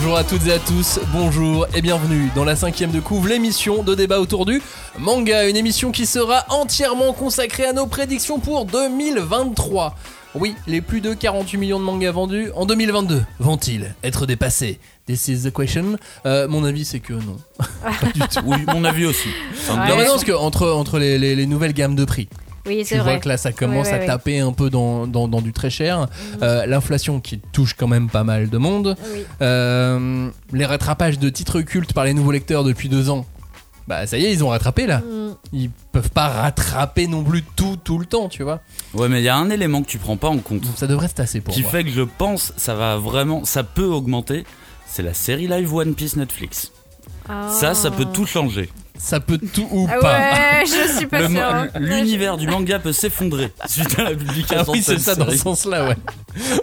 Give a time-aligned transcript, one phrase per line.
[0.00, 3.82] Bonjour à toutes et à tous, bonjour et bienvenue dans la cinquième de couvre, l'émission
[3.82, 4.62] de débat autour du
[4.96, 9.96] manga, une émission qui sera entièrement consacrée à nos prédictions pour 2023.
[10.36, 14.78] Oui, les plus de 48 millions de mangas vendus en 2022 vont-ils être dépassés?
[15.06, 15.96] This is the question.
[16.26, 17.36] Euh, mon avis, c'est que non.
[17.82, 18.40] Pas du tout.
[18.44, 19.30] Oui, mon avis aussi.
[19.68, 22.28] Non, mais non, parce que entre, entre les, les- les nouvelles gammes de prix,
[22.68, 23.20] Oui, tu c'est vois vrai.
[23.20, 26.06] que là, ça commence à taper un peu dans, dans- dans du très cher.
[26.42, 28.96] Euh, L'inflation qui touche quand même pas mal de monde.
[29.14, 29.24] Oui.
[29.42, 33.26] Euh, les rattrapages de titres cultes par les nouveaux lecteurs depuis deux ans.
[33.86, 34.98] Bah ça y est, ils ont rattrapé là.
[34.98, 35.34] Mm.
[35.54, 38.60] Ils peuvent pas rattraper non plus tout tout le temps, tu vois.
[38.92, 41.08] Ouais, mais il y a un élément que tu prends pas en compte ça devrait
[41.08, 41.70] se tasser pour qui moi.
[41.70, 44.44] fait que je pense ça va vraiment, ça peut augmenter.
[44.86, 46.70] C'est la série live One Piece Netflix.
[47.50, 48.68] Ça, ça peut tout changer.
[49.00, 50.18] Ça peut tout ou Ah pas.
[50.18, 51.38] ouais, je suis pas Le sûre.
[51.40, 54.10] ma- L'univers du manga peut s'effondrer suite à la
[54.56, 55.96] Ah oui, c'est ça dans ce sens-là, ouais.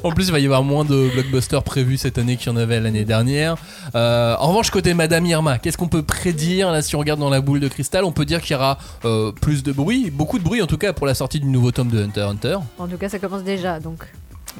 [0.03, 2.57] En plus, il va y avoir moins de blockbusters prévus cette année qu'il y en
[2.57, 3.55] avait l'année dernière.
[3.95, 7.29] Euh, en revanche, côté Madame Irma, qu'est-ce qu'on peut prédire là si on regarde dans
[7.29, 8.03] la boule de cristal?
[8.03, 10.77] On peut dire qu'il y aura euh, plus de bruit, beaucoup de bruit en tout
[10.77, 12.57] cas pour la sortie du nouveau tome de Hunter x Hunter.
[12.77, 14.03] En tout cas, ça commence déjà, donc.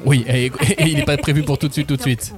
[0.04, 0.52] Oui, et, et
[0.86, 2.32] il n'est pas prévu pour tout de suite, tout de suite.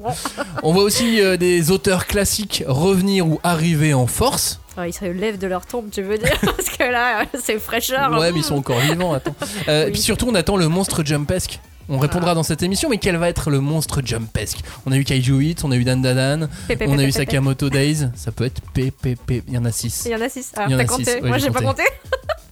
[0.63, 4.61] On voit aussi euh, des auteurs classiques revenir ou arriver en force.
[4.77, 8.13] Ah, ils se lèvent de leur tombe, tu veux dire Parce que là, c'est fraîcheur.
[8.19, 9.35] Ouais, mais ils sont encore vivants, attends.
[9.69, 9.93] Euh, Oui.
[9.93, 11.61] Puis surtout, on attend le monstre Jumpesque.
[11.91, 14.59] On répondra dans cette émission, mais quel va être le monstre Jumpesque?
[14.85, 16.49] On a eu Kaiju 8, on a eu Dan Dan,
[16.87, 17.11] on a eu.
[17.11, 20.03] Sakamoto Days, ça peut être PPP, il y en a 6.
[20.05, 20.53] Il y en a 6.
[20.55, 21.83] Ah, t'as compté six, ouais, Moi, j'ai pas compté.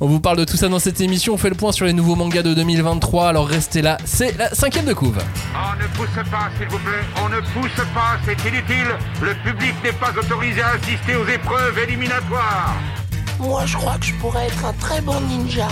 [0.00, 1.92] On vous parle de tout ça dans cette émission, on fait le point sur les
[1.92, 5.18] nouveaux mangas de 2023, alors restez là, c'est la cinquième de couve.
[5.54, 7.04] On ne pousse pas, s'il vous plaît.
[7.24, 8.88] On ne pousse pas, c'est inutile.
[9.22, 12.74] Le public n'est pas autorisé à assister aux épreuves éliminatoires.
[13.38, 15.68] Moi, je crois que je pourrais être un très bon ninja.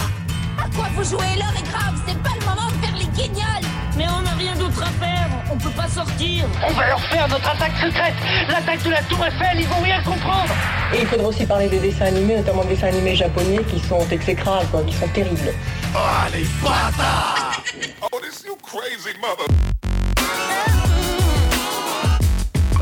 [0.63, 3.69] À quoi vous jouez L'heure est grave, c'est pas le moment de faire les guignols
[3.97, 6.45] Mais on n'a rien d'autre à faire, on peut pas sortir.
[6.69, 8.15] On va leur faire notre attaque secrète,
[8.49, 10.55] l'attaque de la Tour Eiffel, ils vont rien comprendre.
[10.95, 14.07] Et il faudra aussi parler des dessins animés, notamment des dessins animés japonais qui sont
[14.09, 15.53] exécrables, quoi, qui sont terribles.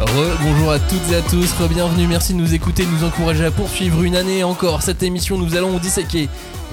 [0.01, 3.45] Re, bonjour à toutes et à tous, bienvenue, merci de nous écouter, de nous encourager
[3.47, 4.83] à poursuivre une année encore.
[4.83, 6.29] Cette émission, nous allons disséquer,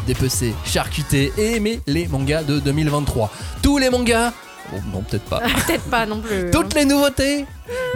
[0.07, 3.31] dépecer, charcuter et aimer les mangas de 2023.
[3.61, 4.33] Tous les mangas
[4.73, 5.39] Oh, Non, peut-être pas.
[5.65, 6.51] Peut-être pas non plus.
[6.51, 7.45] Toutes les nouveautés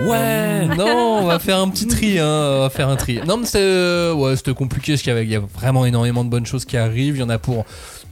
[0.07, 0.67] Ouais.
[0.67, 3.19] Non, on va faire un petit tri, hein, on va faire un tri.
[3.27, 5.85] Non, mais c'était euh, ouais, c'était compliqué parce qu'il y avait- il y a vraiment
[5.85, 7.17] énormément de bonnes choses qui arrivent.
[7.17, 7.65] Il y en a pour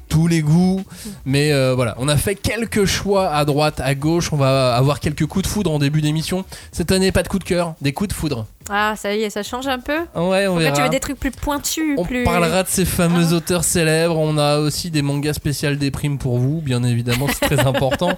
[0.09, 0.83] tous les goûts,
[1.23, 4.33] mais euh, voilà, on a fait quelques choix à droite, à gauche.
[4.33, 6.43] On va avoir quelques coups de foudre en début d'émission.
[6.73, 8.45] Cette année, pas de coups de cœur, des coups de foudre.
[8.69, 9.97] Ah, ça y est, ça change un peu.
[10.16, 12.24] Ouais, on En fait, tu veux des trucs plus pointus, On plus.
[12.24, 13.34] parlera de ces fameux Ah.
[13.35, 14.18] auteurs célèbres.
[14.18, 18.12] On a aussi des mangas spécial des primes pour vous, bien évidemment, c'est très important.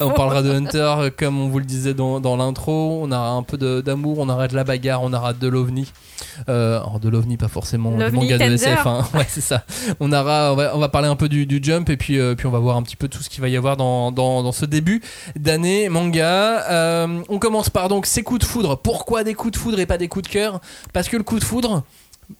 [0.00, 3.00] On parlera de Hunter, comme on vous le disait dans, dans l'intro.
[3.02, 5.92] On aura un peu de- d'amour, on aura de la bagarre, on aura de l'ovni.
[6.48, 8.54] Euh, alors de l'ovni, pas forcément le manga de Tender.
[8.54, 8.86] SF.
[8.86, 9.06] hein.
[9.14, 9.64] Ouais, c'est ça.
[10.00, 12.34] On, aura, on, va, on va parler un peu du, du jump et puis, euh,
[12.34, 14.42] puis on va voir un petit peu tout ce qu'il va y avoir dans, dans,
[14.42, 15.02] dans ce début
[15.36, 16.64] d'année manga.
[16.70, 18.76] Euh, on commence par donc ces coups de foudre.
[18.78, 20.60] Pourquoi des coups de foudre et pas des coups de cœur
[20.92, 21.82] Parce que le coup de foudre,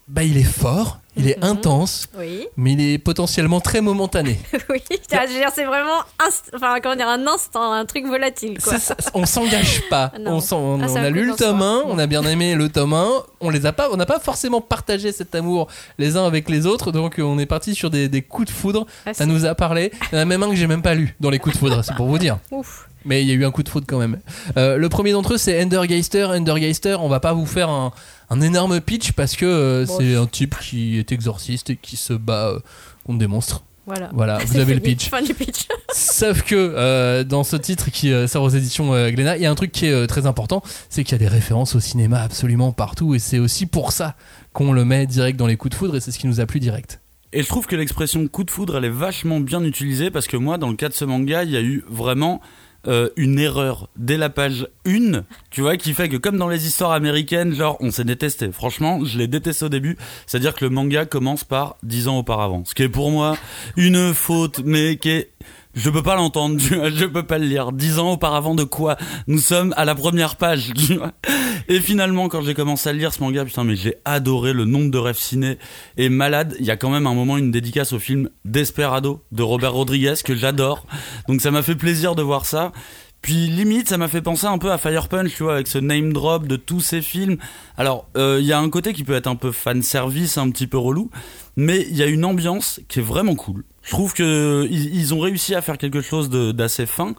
[0.06, 1.44] bah, il est fort, il est Mhm.
[1.44, 4.38] intense, Oui, mais il est potentiellement très momentané.
[4.68, 4.82] oui.
[5.08, 8.78] C'est vraiment inst- enfin, comment dire, un instant, un truc volatile, quoi.
[8.78, 10.12] Ça, on s'engage pas.
[10.26, 11.84] On, on- Ah, on a lu le tome 1, Non.
[11.88, 13.08] on a bien aimé le tome 1.
[13.40, 16.66] On les a pas, on n'a pas forcément partagé cet amour les uns avec les
[16.66, 18.86] autres, donc euh, on est parti sur des, des coups de foudre.
[19.06, 19.90] Ah, Ça nous a parlé.
[20.12, 21.58] Il y en a même un que j'ai même pas lu dans les coups de
[21.60, 22.38] foudre, c'est pour vous dire.
[22.50, 22.87] Ouf.
[23.08, 24.20] Mais il y a eu un coup de foudre quand même.
[24.56, 26.24] Euh, le premier d'entre eux, c'est Endergeister.
[26.24, 27.92] Endergeister, on va pas vous faire un,
[28.30, 31.96] un énorme pitch parce que euh, Bon, c'est un type qui est exorciste et qui
[31.96, 32.58] se bat euh,
[33.04, 33.64] contre des monstres.
[33.88, 34.10] Voilà.
[34.12, 35.08] Voilà, vous avez le pitch.
[35.08, 35.66] Fin du pitch.
[35.94, 39.46] Sauf que euh, dans ce titre qui euh, sort aux éditions euh, Glénat, il y
[39.46, 41.80] a un truc qui est euh, très important, c'est qu'il y a des références au
[41.80, 44.14] cinéma absolument partout et c'est aussi pour ça
[44.52, 46.44] qu'on le met direct dans les coups de foudre et c'est ce qui nous a
[46.44, 47.00] plu direct.
[47.32, 50.36] Et je trouve que l'expression coup de foudre, elle est vachement bien utilisée parce que
[50.36, 52.42] moi, dans le cas de ce manga, il y a eu vraiment
[52.88, 56.66] euh, une erreur dès la page 1, tu vois, qui fait que comme dans les
[56.66, 58.50] histoires américaines, genre, on s'est détesté.
[58.50, 59.98] Franchement, je l'ai détesté au début.
[60.26, 62.62] C'est-à-dire que le manga commence par 10 ans auparavant.
[62.64, 63.36] Ce qui est pour moi
[63.76, 65.30] une faute, mais qui est...
[65.74, 67.72] Je peux pas l'entendre, je peux pas le lire.
[67.72, 68.96] Dix ans auparavant de quoi
[69.26, 70.72] Nous sommes à la première page.
[71.70, 74.90] Et finalement, quand j'ai commencé à lire ce manga, putain, mais j'ai adoré le nombre
[74.90, 75.58] de rêves ciné
[75.98, 76.56] et malade.
[76.58, 80.14] Il y a quand même un moment une dédicace au film Desperado de Robert Rodriguez
[80.24, 80.86] que j'adore.
[81.28, 82.72] Donc ça m'a fait plaisir de voir ça.
[83.20, 85.76] Puis limite, ça m'a fait penser un peu à Fire Punch, tu vois, avec ce
[85.76, 87.36] name drop de tous ces films.
[87.76, 90.50] Alors, euh, il y a un côté qui peut être un peu fan service, un
[90.50, 91.10] petit peu relou,
[91.56, 93.64] mais il y a une ambiance qui est vraiment cool.
[93.88, 97.14] Je trouve que ils, ont réussi à faire quelque chose d'assez fin,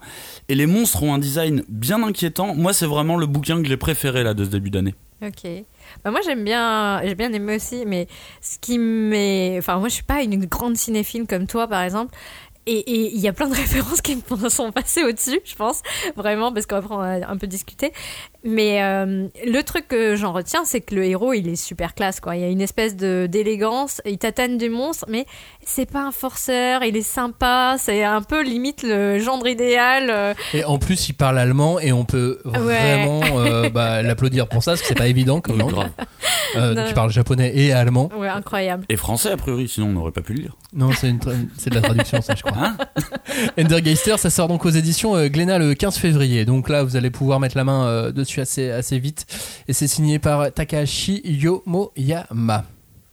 [0.48, 2.54] et les monstres ont un design bien inquiétant.
[2.54, 4.94] Moi, c'est vraiment le bouquin que j'ai préféré là de ce début d'année.
[5.20, 5.50] Ok.
[6.04, 8.06] Bah, moi j'aime bien, j'ai bien aimé aussi, mais
[8.40, 12.14] ce qui m'est, enfin moi je suis pas une grande cinéphile comme toi par exemple.
[12.66, 15.82] Et il y a plein de références qui me sont passées au-dessus, je pense,
[16.14, 17.92] vraiment, parce qu'après on va un peu discuter.
[18.42, 22.20] Mais euh, le truc que j'en retiens, c'est que le héros, il est super classe,
[22.20, 22.36] quoi.
[22.36, 25.26] Il y a une espèce de d'élégance, il tatane des monstres, mais
[25.64, 30.08] c'est pas un forceur, il est sympa, c'est un peu limite le gendre idéal.
[30.10, 32.52] euh, Et en plus, il parle allemand et on peut Ouais.
[32.96, 35.74] vraiment euh, bah, l'applaudir pour ça, parce que c'est pas évident comme langue.
[36.56, 38.08] Euh, parles japonais et allemand.
[38.16, 38.84] ouais, incroyable.
[38.88, 40.56] Et français, a priori, sinon on n'aurait pas pu le lire.
[40.72, 41.20] Non, c'est une
[41.58, 42.56] c'est de la traduction, ça, je crois.
[42.56, 42.76] Hein
[43.58, 46.44] Endergeister, ça sort donc aux éditions euh, Glénat le 15 février.
[46.44, 49.26] Donc là, vous allez pouvoir mettre la main euh, assez, assez vite.
[49.66, 52.64] Et c'est signé par Takahashi Yomoyama.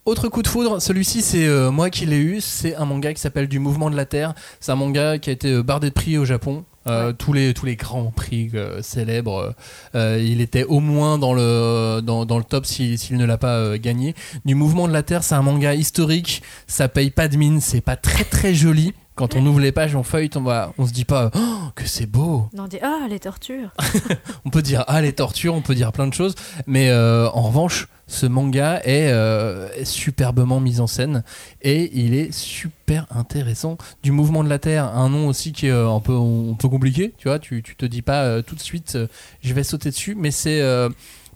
[0.07, 3.19] Autre coup de foudre, celui-ci c'est euh, moi qui l'ai eu, c'est un manga qui
[3.19, 4.35] s'appelle Du Mouvement de la Terre.
[4.61, 6.63] C'est un manga qui a été euh, bardé de prix au Japon.
[6.87, 9.53] Euh, tous, les, tous les grands prix euh, célèbres,
[9.93, 14.15] il était au moins dans le, dans, dans le top s'il ne l'a pas gagné.
[14.45, 17.81] Du Mouvement de la Terre, c'est un manga historique, ça paye pas de mine, c'est
[17.81, 18.93] pas très très joli.
[19.17, 21.87] Quand on ouvre les pages, on feuille, on, va, on se dit pas oh, que
[21.87, 22.47] c'est beau.
[22.53, 23.71] Non, on dit ah les tortures.
[24.45, 26.35] On peut dire ah les tortures, on peut dire plein de choses,
[26.67, 31.23] mais euh, en revanche, ce manga est euh, est superbement mis en scène
[31.61, 33.77] et il est super intéressant.
[34.03, 36.69] Du mouvement de la Terre, un nom aussi qui est euh, un peu un peu
[36.69, 39.07] compliqué, tu vois, tu, tu te dis pas euh, tout de suite euh,
[39.41, 40.61] je vais sauter dessus, mais c'est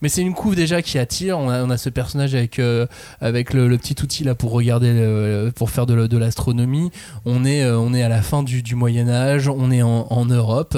[0.02, 1.38] mais c'est une couve déjà qui attire.
[1.38, 2.88] On a, on a ce personnage avec euh,
[3.20, 6.92] avec le, le petit outil là pour regarder le- pour faire de, l'astronomie.
[7.26, 9.48] On est euh, on est à la fin du, du Moyen Âge.
[9.48, 10.78] On est en, en Europe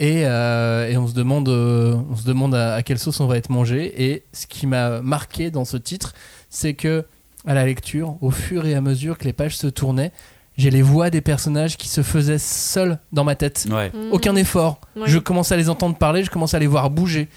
[0.00, 3.26] et, euh, et on se demande euh, on se demande à, à quelle sauce on
[3.26, 3.92] va être mangé.
[4.04, 6.14] Et ce qui m'a marqué dans ce titre,
[6.50, 7.04] c'est que
[7.46, 10.12] à la lecture, au fur et à mesure que les pages se tournaient,
[10.56, 13.88] j'ai les voix des personnages qui se faisaient seuls dans ma tête Ouais.
[13.88, 14.12] Mm.
[14.12, 14.80] aucun effort.
[15.06, 17.28] Je commence à les entendre parler, je commence à les voir bouger.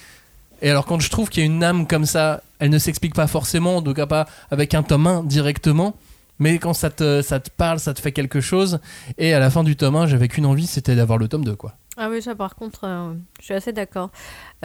[0.62, 3.14] Et alors quand je trouve qu'il y a une âme comme ça, elle ne s'explique
[3.14, 5.96] pas forcément, en tout cas pas avec un tome 1 directement,
[6.40, 8.80] mais quand ça te, ça te parle, ça te fait quelque chose.
[9.18, 11.56] Et à la fin du tome 1, j'avais qu'une envie, c'était d'avoir le tome 2
[11.56, 11.76] quoi.
[11.98, 14.10] Ah oui, ça par contre, euh, je suis assez d'accord.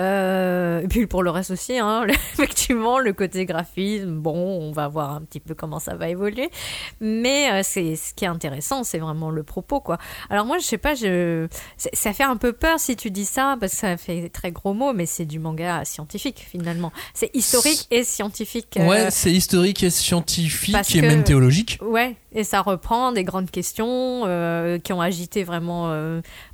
[0.00, 4.88] Euh, et puis pour le reste aussi, hein, effectivement, le côté graphisme, bon, on va
[4.88, 6.50] voir un petit peu comment ça va évoluer.
[7.00, 9.99] Mais euh, c'est ce qui est intéressant, c'est vraiment le propos, quoi.
[10.29, 11.47] Alors moi, je sais pas, je,
[11.77, 14.75] ça fait un peu peur si tu dis ça, parce que ça fait très gros
[14.75, 16.91] mots, mais c'est du manga scientifique finalement.
[17.15, 18.77] C'est historique et scientifique.
[18.81, 21.79] Ouais, c'est historique et scientifique parce et que- même théologique.
[21.81, 24.23] Ouais, et ça reprend des grandes questions
[24.82, 25.91] qui ont agité vraiment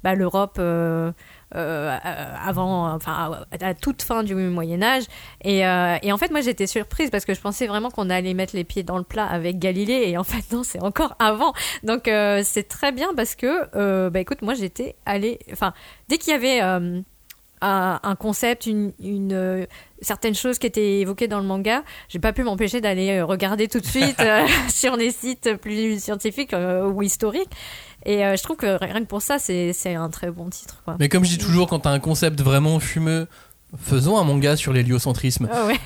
[0.02, 1.12] bah, l'Europe euh,
[1.54, 1.98] euh,
[2.44, 5.04] avant, enfin à toute fin du Moyen Âge.
[5.42, 8.34] Et, euh, et en fait, moi j'étais surprise parce que je pensais vraiment qu'on allait
[8.34, 11.52] mettre les pieds dans le plat avec Galilée, et en fait non, c'est encore avant.
[11.82, 12.10] Donc
[12.44, 15.72] c'est très bien parce que, bah écoute, moi j'étais allée, enfin
[16.08, 16.60] dès qu'il y avait
[17.60, 19.66] un, un concept, une, une euh,
[20.02, 23.68] certaines choses qui étaient évoquées dans le manga, j'ai pas pu m'empêcher d'aller euh, regarder
[23.68, 27.50] tout de suite euh, sur des sites plus scientifiques euh, ou historiques.
[28.04, 30.80] Et je trouve que rien que pour ça, c'est c'est un très bon titre.
[30.84, 30.94] Quoi.
[31.00, 33.26] Mais comme je dis toujours, quand t'as un concept vraiment fumeux,
[33.80, 35.48] faisons un manga sur l'héliocentrisme.
[35.52, 35.76] Ah ouais.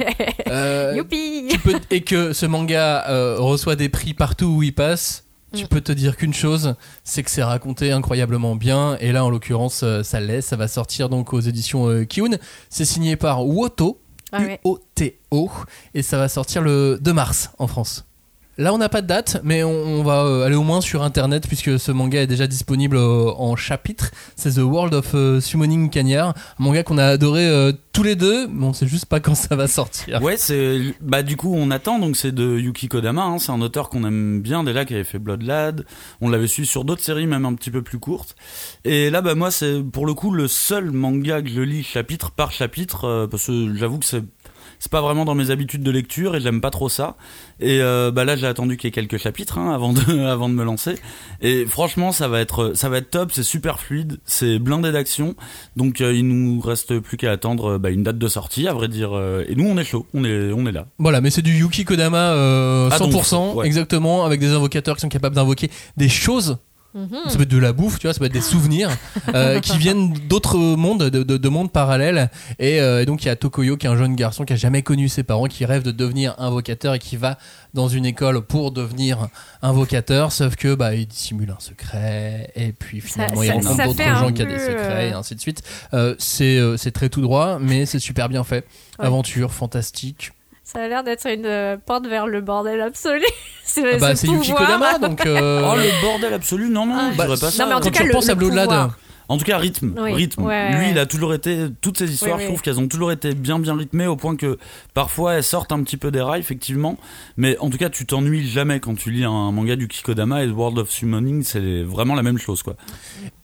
[0.49, 5.25] Euh, Youpi peux- et que ce manga euh, reçoit des prix partout où il passe,
[5.53, 6.75] tu peux te dire qu'une chose,
[7.05, 8.97] c'est que c'est raconté incroyablement bien.
[9.01, 10.41] Et là, en l'occurrence, euh, ça l'est.
[10.43, 12.39] Ça va sortir donc aux éditions euh, Kiun.
[12.69, 14.01] C'est signé par Woto,
[14.33, 14.61] Ah ouais.
[14.65, 15.51] U-O-T-O,
[15.95, 18.05] et ça va sortir le 2 mars en France.
[18.61, 21.49] Là, on n'a pas de date, mais on, va euh, aller au moins sur internet
[21.49, 24.11] puisque ce manga est déjà disponible euh, en chapitre.
[24.37, 27.49] C'est The World of euh, Summoning Cagnard, un manga qu'on a adoré
[27.95, 30.23] tous les deux, mais on sait juste pas quand ça va sortir.
[30.23, 33.63] Ouais, c'est bah du coup on attend donc c'est de Yuki Kodama, hein, c'est un
[33.63, 35.87] auteur qu'on aime bien déjà qui avait fait Blood Lad.
[36.21, 38.37] On l'avait su sur d'autres séries même un petit peu plus courtes.
[38.85, 42.31] Et là bah moi c'est pour le coup le seul manga que je lis chapitre
[42.31, 44.25] par chapitre parce que j'avoue que c'est
[44.81, 47.17] c'est pas vraiment dans mes habitudes de lecture et j'aime pas trop ça.
[47.61, 50.49] Et euh, bah là j'ai attendu qu'il y ait quelques chapitres hein, avant de avant
[50.49, 50.97] de me lancer.
[51.43, 55.37] Et franchement ça va être ça va être top, c'est super fluide, c'est blindé d'action.
[55.77, 58.73] Donc euh, il nous reste plus qu'à attendre euh, bah, une date de sortie à
[58.73, 59.11] vrai dire.
[59.17, 60.87] euh, et nous on est chaud, on est on est là.
[60.99, 63.67] Voilà, mais c'est du Yuki Kodama euh, Ah, donc, 100%, ouais.
[63.67, 66.57] exactement, avec des invocateurs qui sont capables d'invoquer des choses.
[67.29, 68.91] Ça peut être de la bouffe, tu vois, ça peut être des souvenirs
[69.35, 72.31] euh, qui viennent d'autres mondes, de, de- de mondes parallèles.
[72.59, 74.57] Et, euh, et donc il y a Tokoyo qui est un jeune garçon qui a
[74.57, 77.39] jamais connu ses parents, qui rêve de devenir invocateur et qui va
[77.75, 79.29] dans une école pour devenir
[79.63, 83.85] invocateur, sauf que bah il dissimule un secret et puis finalement il ça- rencontre ça
[83.87, 85.63] d'autres gens qui ont des secrets et ainsi de suite.
[85.95, 88.65] Euh, c'est euh, c'est très tout droit, mais c'est super bien fait.
[88.99, 89.07] Ouais.
[89.07, 90.33] Aventure fantastique.
[90.73, 93.25] Ça a l'air d'être une euh, porte vers le bordel absolu.
[93.65, 94.27] c'est Ah bah ce
[94.99, 95.27] donc.
[95.27, 97.11] euh, Oh le bordel absolu, non, non, Ah.
[97.17, 97.67] Bah, pas non, ça.
[97.67, 98.91] mais en tout quand cas, tu le- repenses le à pouvoir.
[99.31, 100.13] En tout cas, rythme, Oui.
[100.13, 100.43] rythme.
[100.43, 100.91] Ouais, Lui, ouais.
[100.91, 101.67] il a toujours été.
[101.81, 104.35] Toutes ces histoires, Oui, je trouve qu'elles ont toujours été bien, bien rythmées au point
[104.35, 104.59] que
[104.93, 106.97] parfois elles sortent un petit peu des rails, effectivement.
[107.37, 110.49] Mais en tout cas, tu t'ennuies jamais quand tu lis un manga du Kikodama et
[110.49, 112.75] World of Summoning, c'est vraiment la même chose, quoi.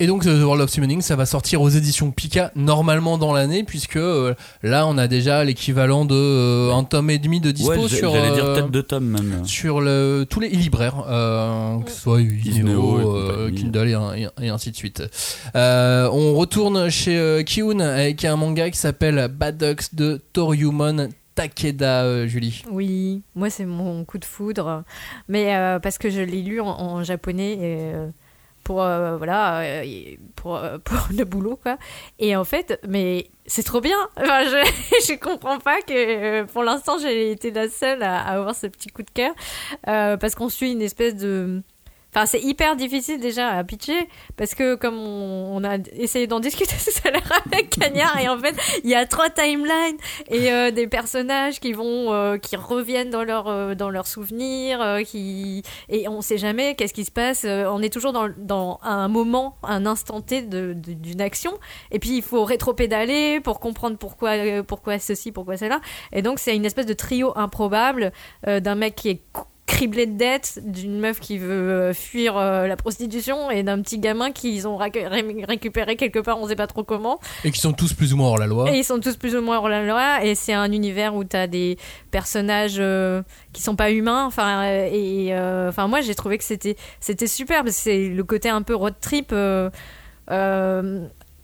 [0.00, 3.32] Et donc euh, The World of Summoning, ça va sortir aux éditions Pika normalement dans
[3.32, 7.52] l'année, puisque euh, là on a déjà l'équivalent de euh, un tome et demi de
[7.52, 9.44] dispo ouais, sur j'allais dire peut-être deux tomes même.
[9.44, 13.54] sur le, tous les libraires, euh, que ce soit Isneo Isneo, et euh, compagnie.
[13.62, 13.88] Kindle
[14.40, 15.02] et, et ainsi de suite.
[15.54, 15.75] Euh,
[16.12, 22.26] on retourne chez euh, Kiun avec un manga qui s'appelle Badox de Toryumon Takeda, euh,
[22.26, 22.64] Julie.
[22.70, 24.84] Oui, moi c'est mon coup de foudre,
[25.28, 28.08] mais euh, parce que je l'ai lu en, japonais euh,
[28.64, 29.84] pour euh, voilà euh,
[30.34, 30.78] pour euh,
[31.16, 31.76] le boulot quoi.
[32.18, 33.98] Et en fait, mais c'est trop bien.
[34.16, 38.66] Je comprends pas que euh, pour l'instant j'ai été la seule à, à avoir ce
[38.66, 39.34] petit coup de cœur
[39.88, 41.62] euh, parce qu'on suit une espèce de
[42.14, 46.74] Enfin, c'est hyper difficile déjà à pitcher parce que comme on, a essayé d'en discuter
[46.84, 49.98] tout à l'heure avec Cagnard et en fait il y a trois timelines
[50.30, 55.00] et euh, des personnages qui vont euh, qui reviennent dans leur euh, dans leurs souvenirs
[55.04, 59.08] qui et on sait jamais qu'est-ce qui se passe on est toujours dans, dans un
[59.08, 61.52] moment un instant T d'une action
[61.90, 65.80] et puis il faut rétro-pédaler pour comprendre pourquoi pourquoi ceci pourquoi cela
[66.12, 68.12] et donc c'est une espèce de trio improbable
[68.46, 69.22] d'un mec qui est
[69.66, 73.98] criblé de dettes, d'une meuf qui veut euh, fuir euh, la prostitution et d'un petit
[73.98, 77.18] gamin qu'ils ont récupéré quelque part, on sait pas trop comment.
[77.44, 78.70] Et qui sont tous plus ou moins hors la loi.
[78.70, 80.24] Et ils sont tous plus ou moins hors la loi.
[80.24, 81.78] Et c'est un univers où tu as des
[82.10, 84.24] personnages euh, qui sont pas humains.
[84.24, 88.48] Enfin, euh, et euh, enfin, moi j'ai trouvé que c'était c'était super c'est le côté
[88.48, 89.32] un peu road trip.
[89.32, 89.70] euh,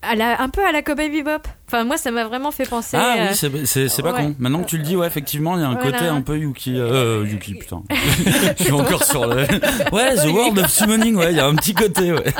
[0.02, 1.46] à la, un peu à la Cowboy Bebop.
[1.68, 2.96] Enfin, moi, ça m'a vraiment fait penser.
[3.00, 4.22] Ah euh, oui, c'est- c'est pas ouais.
[4.22, 4.34] con.
[4.38, 5.92] Maintenant que tu le dis, ouais, effectivement, il y a un Voilà.
[5.92, 6.74] côté un peu Yuki.
[6.78, 7.82] Euh, Yuki, putain.
[8.58, 9.42] Je suis encore sur le.
[9.92, 12.32] Ouais, The World of Summoning, ouais, il y a un petit côté, ouais.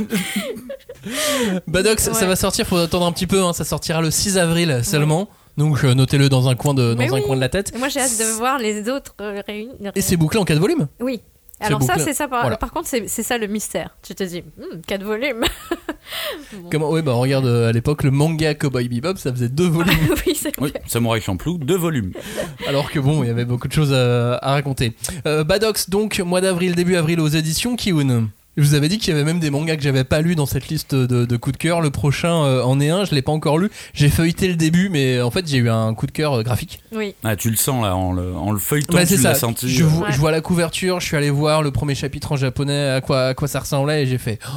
[1.67, 2.15] Badox, Ouais.
[2.15, 5.29] ça va sortir, faut attendre un petit peu, hein, ça sortira le 6 avril seulement.
[5.59, 7.23] Donc euh, notez-le dans un coin de, dans Mais un oui.
[7.23, 7.73] coin de la tête.
[7.75, 9.73] Et Moi, j'ai hâte de voir les autres euh, réunis.
[9.95, 10.87] Et c'est bouclé en 4 volumes?
[11.01, 11.21] Oui.
[11.63, 12.29] Alors ça, c'est ça.
[12.29, 12.57] Par, Voilà.
[12.57, 13.97] par contre, c'est ça le mystère.
[14.03, 15.45] Tu te dis, hmm, quatre volumes.
[16.71, 19.95] Comment Ouais, bah regarde euh, à l'époque le manga Cowboy Bebop, ça faisait deux volumes.
[20.27, 22.13] oui, c'est Oui, Samouraï Champloo, deux volumes.
[22.67, 24.95] alors que bon, il y avait beaucoup de choses à, à raconter.
[25.27, 28.29] Euh, Badox, donc mois d'avril, début avril aux éditions Kiun.
[28.59, 30.45] Je vous avais dit qu'il y avait même des mangas que j'avais pas lu dans
[30.45, 31.81] cette liste de, de coups de cœur.
[31.81, 33.71] Le prochain euh, en est un, je l'ai pas encore lu.
[33.95, 36.81] J'ai feuilleté le début, mais en fait j'ai eu un coup de cœur euh, graphique.
[36.95, 37.15] Oui.
[37.25, 39.71] Ah, tu le sens là, en le, en le feuilletant, Bah, tu l'as senti.
[39.71, 39.87] Je, euh.
[39.87, 40.13] vois, Ouais.
[40.13, 43.29] je vois la couverture, je suis allé voir le premier chapitre en japonais, à quoi,
[43.29, 44.39] à quoi ça ressemblait, et j'ai fait.
[44.47, 44.51] Oh,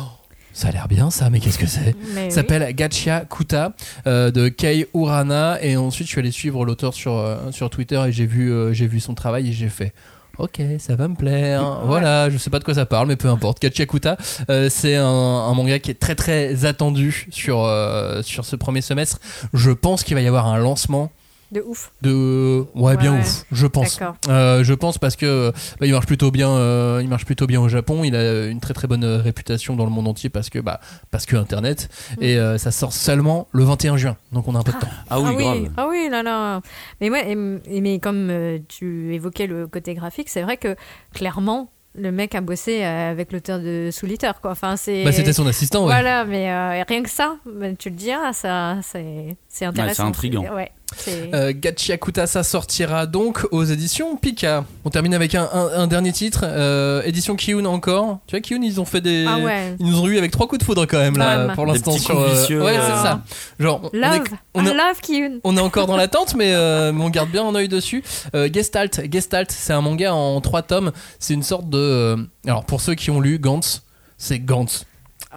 [0.52, 1.96] ça a l'air bien ça, mais qu'est-ce que c'est?
[2.16, 2.24] Oui.
[2.30, 3.74] Ça s'appelle Gachia Kuta
[4.08, 8.02] euh, de Kei Urana et ensuite je suis allé suivre l'auteur sur, euh, sur Twitter
[8.08, 9.94] et j'ai vu, euh, j'ai vu son travail et j'ai fait
[10.38, 11.80] Ok, ça va me plaire.
[11.86, 13.62] Voilà, je sais pas de quoi ça parle, mais peu importe.
[13.62, 14.18] Gachia Kuta,
[14.50, 18.82] euh, c'est un, un manga qui est très très attendu sur, euh, sur ce premier
[18.82, 19.20] semestre.
[19.54, 21.12] Je pense qu'il va y avoir un lancement
[21.56, 21.92] De ouf.
[22.02, 23.20] de ouais, bien Ouais.
[23.22, 24.00] ouf, je pense.
[24.28, 26.50] Euh, je pense parce que bah, il marche plutôt bien.
[26.50, 28.04] euh, il marche plutôt bien au Japon.
[28.04, 30.80] Il a une très très bonne euh, réputation dans le monde entier parce que bah
[31.12, 32.24] parce que Internet Mm.
[32.24, 34.18] et euh, ça sort seulement le 21 juin.
[34.34, 34.88] Donc on a un peu de temps.
[35.10, 35.58] Ah oui, ah grave.
[35.62, 36.62] oui, ah oui, là là.
[37.00, 40.76] Mais ouais, et- mais comme euh, tu évoquais le côté graphique, c'est vrai que
[41.14, 44.52] clairement le mec a bossé avec l'auteur de Soul Eater, quoi.
[44.52, 45.06] Enfin, c'est.
[45.06, 45.84] Bah c'était son assistant.
[45.86, 45.94] Ouais.
[45.94, 50.06] Voilà, mais euh, rien que ça, bah, tu le diras, ça, c'est, c'est intéressant.
[50.08, 50.44] intriguant.
[50.54, 54.66] Ouais, c'est- Euh, Gachia Kuta, ça sortira donc aux éditions Pika.
[54.86, 58.20] On termine avec un, un- un dernier titre, euh, édition Kiun encore.
[58.28, 59.26] Tu vois, Kiun, ils ont fait des.
[59.28, 59.76] Ah ouais.
[59.80, 62.20] Ils nous ont eu avec trois coups de foudre quand même là pour l'instant sur.
[62.28, 62.82] vicieux, ouais, euh.
[62.88, 63.22] c'est ça.
[63.60, 65.40] Genre, on- on est- Love, on est- love Kyun.
[65.44, 68.04] On est encore dans l'attente, mais, euh, mais on garde bien un œil dessus.
[68.36, 70.92] Euh, Gestalt, Gestalt, c'est un manga en trois tomes.
[71.20, 71.78] C'est une sorte de.
[71.78, 73.84] euh, alors pour ceux qui ont lu Gantz,
[74.18, 74.86] c'est Gantz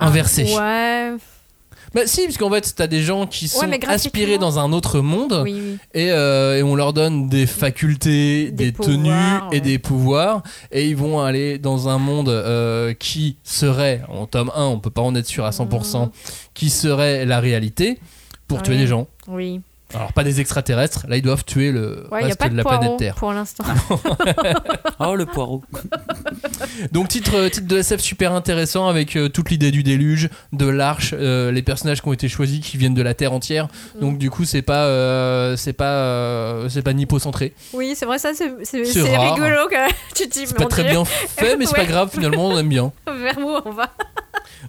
[0.01, 0.45] inversé.
[0.57, 1.13] Ouais,
[1.95, 5.41] Bah si, parce qu'en fait, t'as des gens qui sont aspirés dans un autre monde.
[5.45, 5.79] oui, oui.
[5.95, 9.61] Et, euh, et on leur donne des facultés, des, Des tenues pouvoirs, et ouais.
[9.61, 10.43] des pouvoirs.
[10.73, 14.91] Et ils vont aller dans un monde euh, qui serait, en tome 1, on peut
[14.91, 16.11] pas en être sûr à 100%,
[16.55, 17.99] qui serait la réalité
[18.47, 19.07] pour tuer des gens.
[19.27, 19.61] Oui.
[19.95, 22.57] Alors pas des extraterrestres, là ils doivent tuer le Ouais, a reste pas de de
[22.59, 23.15] la planète Terre.
[23.15, 23.65] pour l'instant.
[25.01, 25.63] Oh, le poireau.
[26.93, 30.67] Donc titre, euh, titre de SF super intéressant avec euh, toute l'idée du déluge, de
[30.67, 33.69] l'arche, euh, les personnages qui ont été choisis qui viennent de la Terre entière.
[33.97, 34.01] Mm.
[34.01, 37.55] Donc du coup c'est pas euh, c'est pas euh, c'est pas nippo-centré.
[37.73, 39.91] Oui, c'est vrai, ça, c'est rigolo quand même.
[40.15, 42.59] Tu te dis, C'est pas très Dieu, bien fait mais c'est pas grave finalement on
[42.59, 42.93] aime bien.
[43.07, 43.91] Vers où on va?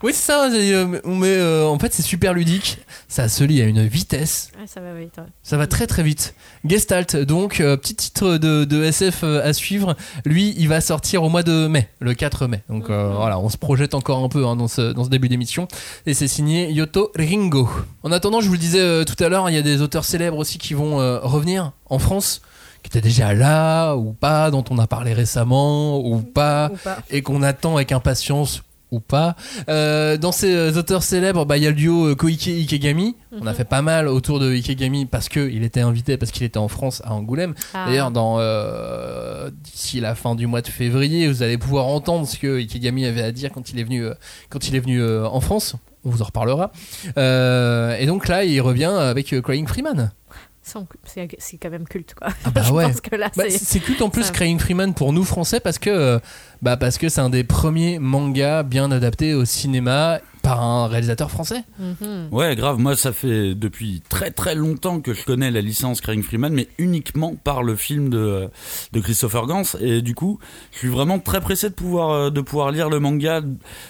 [0.04, 2.78] Oui c'est ça, c'est, euh, mais euh, en fait c'est super ludique,
[3.08, 4.52] ça se lit à une vitesse.
[4.60, 5.18] Ouais, Ça va vite.
[5.18, 5.24] ouais.
[5.44, 6.34] Ça va très très vite.
[6.66, 9.96] Gestalt, donc, euh, petit titre de, de SF euh, à suivre.
[10.26, 12.62] Lui, il va sortir au mois de mai, le 4 mai.
[12.70, 15.30] Donc euh, voilà, on se projette encore un peu hein, dans, ce, dans ce début
[15.30, 15.68] d'émission.
[16.06, 17.70] Et c'est signé Yoto Ringo.
[18.04, 20.06] En attendant, je vous le disais euh, tout à l'heure, il y a des auteurs
[20.06, 22.42] célèbres aussi qui vont euh, revenir en France,
[22.84, 26.98] qui étaient déjà là ou pas, dont on a parlé récemment ou pas Ou pas.
[27.10, 29.36] et qu'on attend avec impatience ou pas.
[29.70, 33.16] Euh, dans ces euh, auteurs célèbres, bah, il y a le duo euh, Koike Ikegami.
[33.32, 36.44] On a fait pas mal autour de Ikegami parce que il était invité, parce qu'il
[36.44, 37.54] était en France à Angoulême.
[37.74, 37.86] Ah.
[37.88, 42.38] D'ailleurs, dans euh, d'ici la fin du mois de février, vous allez pouvoir entendre ce
[42.38, 44.08] que Ikegami avait à dire quand il est venu,
[44.50, 45.76] quand il est venu euh, en France.
[46.06, 46.72] On vous en reparlera.
[47.18, 50.12] Et donc là, il revient avec Crying Freeman.
[51.06, 52.30] C'est quand même culte, quoi.
[52.46, 52.92] Ah bah ouais.
[53.36, 53.80] Bah, c'est.
[53.80, 54.32] culte en plus ça.
[54.32, 56.20] Crying Freeman pour nous français parce que euh,
[56.62, 61.30] bah parce que c'est un des premiers mangas bien adaptés au cinéma par un réalisateur
[61.30, 61.64] français.
[61.80, 62.30] Mhm.
[62.32, 62.80] Ouais, grave.
[62.80, 66.68] Moi, ça fait depuis très très longtemps que je connais la licence Crying Freeman, mais
[66.80, 68.50] uniquement par le film de,
[68.92, 69.62] de Christopher Gans.
[69.80, 70.40] Et du coup,
[70.72, 73.42] je suis vraiment très pressé de pouvoir euh, de pouvoir lire le manga.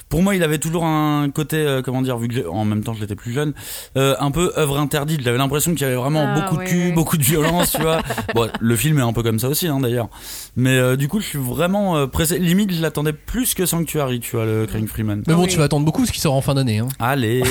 [0.09, 2.83] Pour moi, il avait toujours un côté, euh, comment dire, vu que j'ai- en même
[2.83, 3.53] temps je l'étais plus jeune,
[3.95, 5.21] euh, un peu œuvre interdite.
[5.23, 6.91] J'avais l'impression qu'il y avait vraiment Ah, beaucoup de cul, ouais.
[6.91, 8.01] beaucoup de violence, tu vois.
[8.35, 10.09] Bon, le film est un peu comme ça aussi, hein, d'ailleurs.
[10.57, 12.37] Mais euh, du coup, je suis vraiment euh, pressé.
[12.37, 15.23] Limite, je l'attendais plus que Sanctuary, tu vois, le Crying Freeman.
[15.25, 15.47] Mais bon, oui.
[15.47, 16.79] tu vas attendre beaucoup ce qui sort en fin d'année.
[16.79, 16.87] Hein.
[16.99, 17.43] Allez.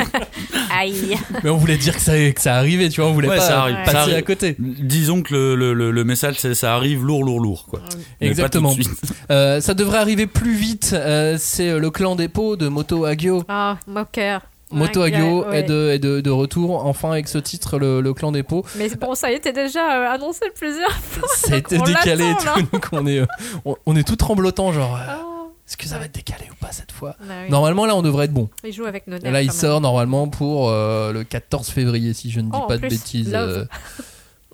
[0.78, 1.16] Aïe.
[1.44, 3.42] Mais on voulait dire que ça, que ça arrivait, tu vois, on voulait Ouais, pas
[3.42, 3.76] ça arrive.
[3.84, 4.14] passer Ça arrive.
[4.16, 4.56] à côté.
[4.58, 7.80] Disons que le, le, le, le message, c'est ça arrive lourd, lourd, lourd, quoi.
[8.20, 8.70] Mais Exactement.
[8.70, 9.12] pas tout de suite.
[9.30, 10.90] Euh, ça devrait arriver plus vite.
[10.92, 13.42] euh, c'est euh, le clan dépôt de Moto Agyo.
[13.48, 14.42] Ah, moqueur.
[14.70, 15.08] Moto ouais.
[15.52, 18.64] est, de, est de, de retour enfin avec ce titre, le, le clan dépôt.
[18.76, 21.28] Mais bon, ça a été déjà euh, annoncé plusieurs fois.
[21.34, 22.62] Ça a été décalé tout.
[22.72, 23.26] donc on est, euh,
[23.64, 24.98] on, on est tout tremblotant, genre.
[25.24, 25.35] Oh.
[25.68, 27.50] Est-ce que ça va être décalé ou pas cette fois Bah oui.
[27.50, 28.48] Normalement, là, on devrait être bon.
[28.64, 32.30] Il joue avec nos Et là, il sort normalement pour euh, le 14 février, si
[32.30, 33.32] je ne dis Oh, pas de plus, bêtises.
[33.32, 33.48] Love.
[33.50, 33.64] euh.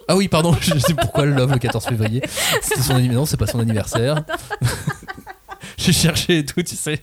[0.09, 2.23] Ah oui, pardon, je sais pourquoi le Love le 14 février.
[2.63, 3.19] C'était son anniversaire.
[3.21, 4.25] Non, c'est pas son anniversaire.
[5.79, 7.01] J'ai cherché et tout, tu sais.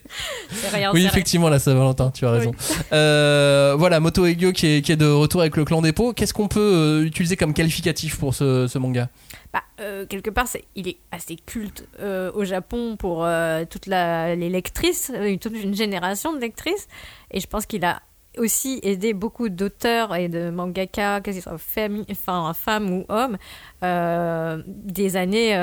[0.73, 2.51] Rien, Oui, c'est effectivement, la Saint-Valentin, tu as raison.
[2.91, 6.11] Euh, voilà, Moto Egyo qui est, qui est de retour avec le clan dépôt.
[6.13, 9.09] Qu'est-ce qu'on peut euh, utiliser comme qualificatif pour ce, ce manga?
[9.51, 14.35] Bah, euh, quelque part, il est assez culte euh, au Japon pour euh, toutes la,
[14.35, 16.87] les lectrices, euh, toute une génération de lectrices.
[17.31, 18.01] Et je pense qu'il a
[18.37, 23.39] aussi aidé beaucoup d'auteurs et de mangaka, que ce soit femme, enfin, femmes ou hommes,
[23.83, 25.55] euh, des années,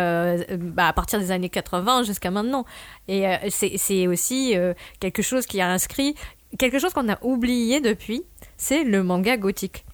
[0.59, 2.65] bah, à partir des années 80 jusqu'à maintenant.
[3.07, 4.57] Et c'est, aussi
[4.99, 6.17] quelque chose qui a inscrit,
[6.59, 8.25] quelque chose qu'on a oublié depuis,
[8.57, 9.85] c'est le manga gothique.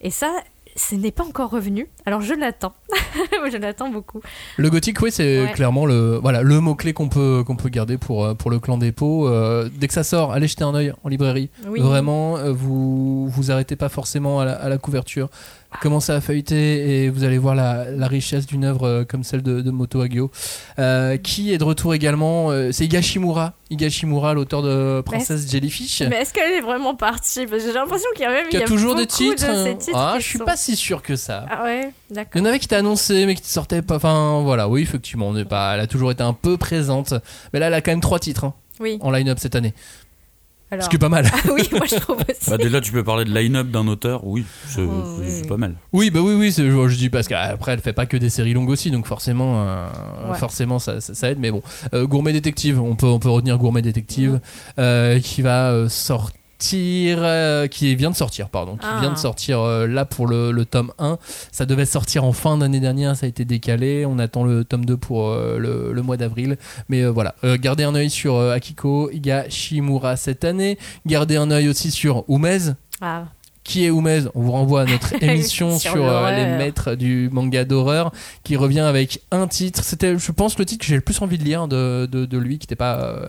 [0.00, 0.32] Et ça,
[0.76, 1.88] ce n'est pas encore revenu.
[2.06, 2.72] Alors je l'attends.
[3.52, 4.20] je l'attends beaucoup.
[4.56, 5.52] Le gothique, oui, c'est Ouais.
[5.52, 8.78] clairement le, voilà, le mot-clé qu'on peut, qu'on peut garder pour, euh, pour le clan
[8.78, 9.28] dépôt.
[9.28, 11.50] Euh, dès que ça sort, allez jeter un œil en librairie.
[11.68, 11.80] Oui.
[11.80, 15.28] Vraiment, euh, vous vous arrêtez pas forcément à la, à la couverture.
[15.80, 19.42] Commencez à feuilleter et vous allez voir la, la richesse d'une œuvre euh, comme celle
[19.42, 20.30] de, de Moto Hagio.
[20.78, 23.54] Euh, qui est de retour également euh, C'est Higashimura.
[23.70, 26.02] Higashimura, l'auteur de Princesse Jellyfish.
[26.02, 27.46] Mais est-ce qu'elle est vraiment partie?
[27.46, 29.46] Parce que j'ai l'impression qu'il y a même qui il y a toujours des titres.
[29.46, 29.74] De ces hein.
[29.74, 31.46] titres ah, je suis sont- pas si sûr que ça.
[31.50, 32.40] Ah ouais, Il d'accord.
[32.40, 33.96] y en avait qui étaient annoncés mais qui sortaient pas.
[33.96, 35.74] Enfin voilà, oui effectivement, on n'est pas.
[35.74, 37.14] Elle a toujours été un peu présente,
[37.52, 38.98] mais là elle a quand même trois titres hein, Oui.
[39.00, 39.72] en line-up cette année,
[40.72, 40.84] Alors.
[40.84, 41.26] ce qui est pas mal.
[41.32, 42.48] Ah oui, moi je trouve aussi.
[42.50, 45.74] Bah, déjà, tu peux parler de line-up d'un auteur, oui, c'est Oh, oui, pas mal.
[45.92, 48.70] Oui bah oui oui, je, dis parce qu'après elle fait pas que des séries longues
[48.70, 49.86] aussi, donc forcément, euh,
[50.30, 50.38] Ouais.
[50.38, 51.38] forcément ça, ça, ça aide.
[51.38, 51.62] Mais bon,
[51.94, 54.40] Euh, Gourmet Détective, on peut on peut retenir Gourmet Détective
[54.78, 55.88] euh, qui va euh,
[56.62, 57.18] sortir.
[57.22, 58.98] euh, qui vient de sortir, pardon, qui Ah.
[59.00, 61.18] vient de sortir euh, là pour le, le tome 1.
[61.50, 64.06] Ça devait sortir en fin d'année dernière, ça a été décalé.
[64.06, 66.56] On attend le tome 2 pour euh, le, le mois d'avril.
[66.88, 70.78] Mais voilà, gardez un œil sur Akiko Higashimura cette année.
[71.06, 72.72] Gardez un œil aussi sur Umez.
[73.00, 73.24] Ah,
[73.64, 74.22] Qui est Umez?
[74.34, 78.12] On vous renvoie à notre émission Sur euh, les maîtres du manga d'horreur
[78.44, 79.82] qui revient avec un titre.
[79.84, 82.38] C'était, je pense, le titre que j'ai le plus envie de lire de, de, de
[82.38, 82.98] lui, qui n'était pas.
[83.00, 83.26] euh,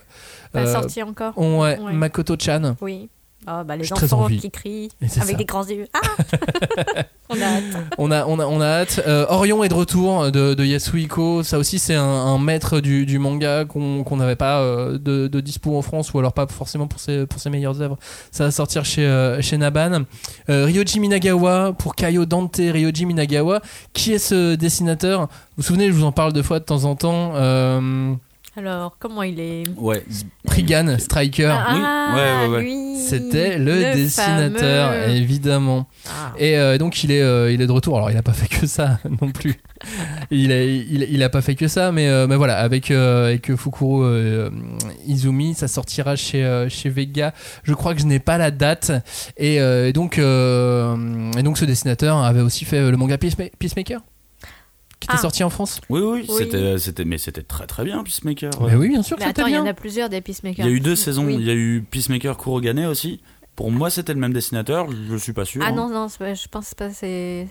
[0.52, 1.94] pas sorti encore ouais, Ouais.
[1.94, 2.76] Makoto-chan.
[2.82, 3.10] Oui.
[3.46, 5.34] Ah, bah, les J'ai enfants qui crient avec ça.
[5.34, 5.88] des grands yeux.
[5.94, 6.00] Ah
[7.30, 7.64] On a hâte.
[7.98, 9.02] On a, on a, on a hâte.
[9.08, 11.42] Euh, Orion est de retour de, de Yasuhiko.
[11.42, 15.40] Ça aussi, c'est un, un maître du, du manga qu'on n'avait pas euh, de, de
[15.42, 17.98] dispo en France ou alors pas forcément pour ses, pour ses meilleures œuvres.
[18.32, 20.04] Ça va sortir chez, euh, chez Naban.
[20.50, 22.58] Euh, Ryoji Minagawa pour Kaio Dante.
[22.58, 23.62] Ryoji Minagawa.
[23.94, 25.22] Qui est ce dessinateur?
[25.22, 25.28] Vous
[25.58, 27.34] vous souvenez, je vous en parle deux fois de temps en temps.
[28.56, 30.04] Alors, comment il est Ouais.
[30.46, 31.56] Prigan, Striker.
[31.58, 32.62] Ah, ouais, ouais, ouais.
[32.64, 35.16] lui, C'était le, dessinateur, fameux.
[35.16, 35.88] évidemment.
[36.08, 36.34] Ah.
[36.38, 37.96] Et euh, donc il est, euh, il est de retour.
[37.98, 39.56] Alors il a pas fait que ça non plus.
[40.30, 43.26] il, a, il, il a pas fait que ça, mais, euh, mais voilà, avec, euh,
[43.30, 44.52] avec Fukuro euh,
[45.08, 47.34] Izumi, ça sortira chez, euh, chez Vega.
[47.64, 48.92] Je crois que je n'ai pas la date.
[49.36, 50.96] Et, euh, et donc, euh,
[51.38, 54.02] et donc ce dessinateur avait aussi fait le manga Peacema- Peacemaker,
[55.04, 55.22] qui était Ah.
[55.22, 55.80] sorti en France?
[55.90, 56.36] Oui, oui, Oui.
[56.38, 58.52] c'était, c'était, mais c'était très très bien Peacemaker.
[58.62, 60.66] Mais oui, bien sûr, Mais c'était attends, il y en a plusieurs des Il Peacemakers.
[60.66, 61.26] y a eu deux saisons.
[61.26, 61.36] Oui.
[61.40, 63.22] Il y a eu Peacemaker Kurogane aussi.
[63.56, 64.88] Pour moi, c'était le même dessinateur.
[64.92, 65.62] Je suis pas sûr.
[65.64, 65.72] Ah hein.
[65.74, 67.48] non, non, je pense pas, c'est.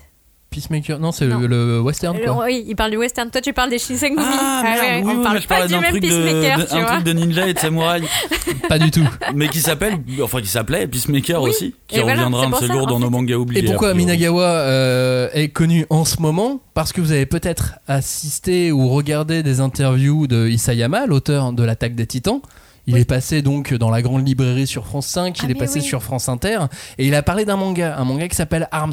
[0.53, 2.45] Peacemaker, non, c'est le, le western Le- quoi.
[2.45, 3.29] oui, il parle du western.
[3.31, 4.21] Toi, tu parles des Shinsengumi.
[4.21, 6.63] Ah, ouais, oui, on oui, parle je pas du d'un même truc de, Peacemaker, de-
[6.65, 6.91] tu un vois.
[6.91, 8.03] truc de ninja et de samouraï,
[8.69, 9.07] Pas du tout.
[9.33, 11.49] mais qui s'appelle, enfin qui s'appelait Peacemaker Oui.
[11.49, 13.61] aussi, qui Et voilà, reviendra c'est un de ces jours dans nos mangas oubliés.
[13.61, 13.93] Et pourquoi.
[13.93, 16.61] Minagawa euh, est connu en ce moment?
[16.73, 21.95] Parce que vous avez peut-être assisté ou regardé des interviews de Isayama, l'auteur de l'attaque
[21.95, 22.41] des titans.
[22.85, 22.99] Il Oui.
[23.01, 25.85] est passé donc dans la grande librairie sur France 5, il Ah, est passé oui.
[25.85, 26.59] sur France Inter,
[26.97, 28.91] et il a parlé d'un manga, un manga qui s'appelle Arms.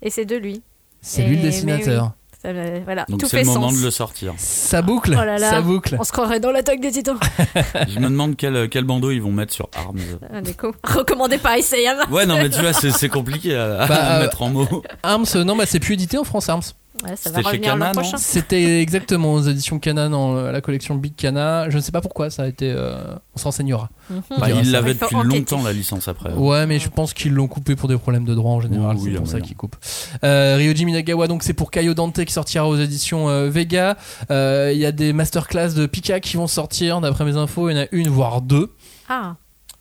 [0.00, 0.62] Et c'est de lui.
[1.02, 2.12] C'est lui le dessinateur.
[2.42, 2.48] Ça,
[2.84, 3.78] voilà, Donc c'est le moment sens.
[3.78, 4.34] de le sortir.
[4.36, 5.48] Ça boucle, Oh là là.
[5.50, 5.96] ça boucle.
[6.00, 7.16] On se croirait dans l'attaque des titans.
[7.88, 10.00] Je me demande quel, quel bandeau ils vont mettre sur Arms.
[10.32, 10.74] Ah, déco.
[10.84, 12.06] Recommandé par Isayama.
[12.10, 14.82] Ouais, non, mais tu vois, c'est compliqué à, à Bah, euh, mettre en mots.
[15.04, 16.62] Arms, non, bah c'est plus édité en France, Arms.
[17.02, 18.16] Ouais, ça va C'était chez revenir Kana, l'an non prochain.
[18.18, 21.68] C'était exactement aux éditions Cana dans la collection Big Cana.
[21.70, 22.70] Je ne sais pas pourquoi, ça a été.
[22.74, 23.90] euh, on se renseignera.
[24.10, 24.22] Mhm.
[24.38, 25.38] Bah, ils l'avaient depuis enquêter.
[25.38, 26.32] longtemps la licence après.
[26.32, 28.96] Ouais, mais je pense qu'ils l'ont coupé pour des problèmes de droit en général.
[28.96, 29.76] Oui, c'est oui, pour ça qu'ils coupent.
[30.24, 33.96] Euh, Ryoji Minagawa, donc c'est pour Kaio Dante qui sortira aux éditions euh, Vega.
[34.30, 37.68] Euh, Il y a des masterclass de Pika qui vont sortir, d'après mes infos.
[37.70, 38.72] Il y en a une, voire deux.
[39.08, 39.34] Ah,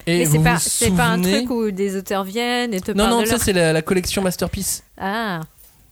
[0.08, 2.92] Et mais vous c'est pas, pas un souvenez- truc où des auteurs viennent et te
[2.92, 3.42] Non, parlent non, de ça leur...
[3.42, 4.84] c'est la, la collection Masterpiece.
[5.00, 5.42] Ah,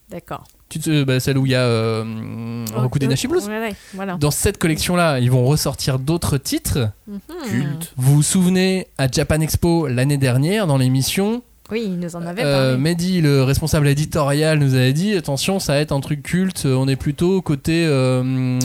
[0.09, 0.43] d'accord.
[0.69, 3.47] Tu te- bah, celle où il y a euh, Roku Denashi Blues.
[3.47, 4.17] Ouais, ouais, voilà.
[4.17, 6.91] Dans cette collection-là, ils vont ressortir d'autres titres.
[7.07, 7.19] Mhm.
[7.47, 7.93] Culte.
[7.97, 12.43] Vous vous souvenez à Japan Expo l'année dernière dans l'émission Oui, il nous en avait
[12.43, 12.81] Euh, parlé.
[12.83, 16.65] Mehdi, le responsable éditorial, nous avait dit attention, ça va être un truc culte.
[16.65, 18.59] On est plutôt côté euh,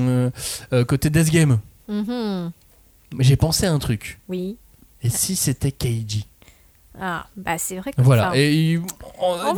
[0.74, 1.58] euh, côté Death Game.
[1.88, 2.50] Mhm.
[3.16, 4.20] Mais j'ai pensé à un truc.
[4.28, 4.56] Oui.
[5.02, 6.26] Et si c'était Keiji?
[7.00, 8.32] Ah, bah c'est vrai que Voilà.
[8.36, 8.78] Et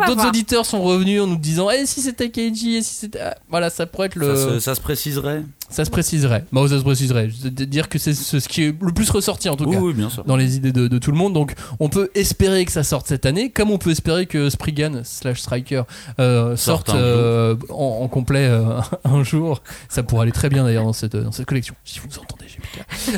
[0.07, 3.37] d'autres auditeurs sont revenus en nous disant et si c'était Keiji Et si c'était ah,
[3.49, 4.35] voilà, ça pourrait être le.
[4.35, 6.45] Ça, se, ça se préciserait Ça se préciserait.
[6.53, 7.29] Bah, ça se préciserait.
[7.29, 9.81] Je veux dire que c'est ce qui est le plus ressorti en tout Oui, cas.
[9.83, 10.25] oui, bien sûr.
[10.25, 11.33] dans les idées de, de tout le monde.
[11.33, 15.01] Donc on peut espérer que ça sorte cette année, comme on peut espérer que Spriggan
[15.03, 15.83] slash Striker
[16.21, 19.63] euh, sorte euh, en, en complet euh, un jour.
[19.89, 21.75] Ça pourrait aller très bien d'ailleurs dans cette, dans cette collection.
[21.85, 22.47] Si vous entendez,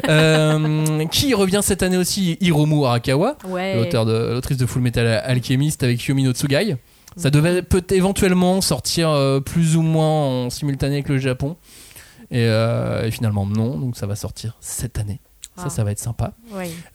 [0.08, 2.38] euh, qui revient cette année aussi?
[2.40, 3.76] Hiromu Arakawa, ouais.
[3.76, 6.76] l'auteur de l'autrice de Full Metal Alchemist avec Yumi no Tsugai.
[7.16, 11.56] Ça devait peut éventuellement sortir euh, plus ou moins en simultané avec le Japon.
[12.30, 15.20] Et, euh, et finalement non, donc ça va sortir cette année.
[15.56, 15.70] Ça, Ah.
[15.70, 16.34] ça va être sympa.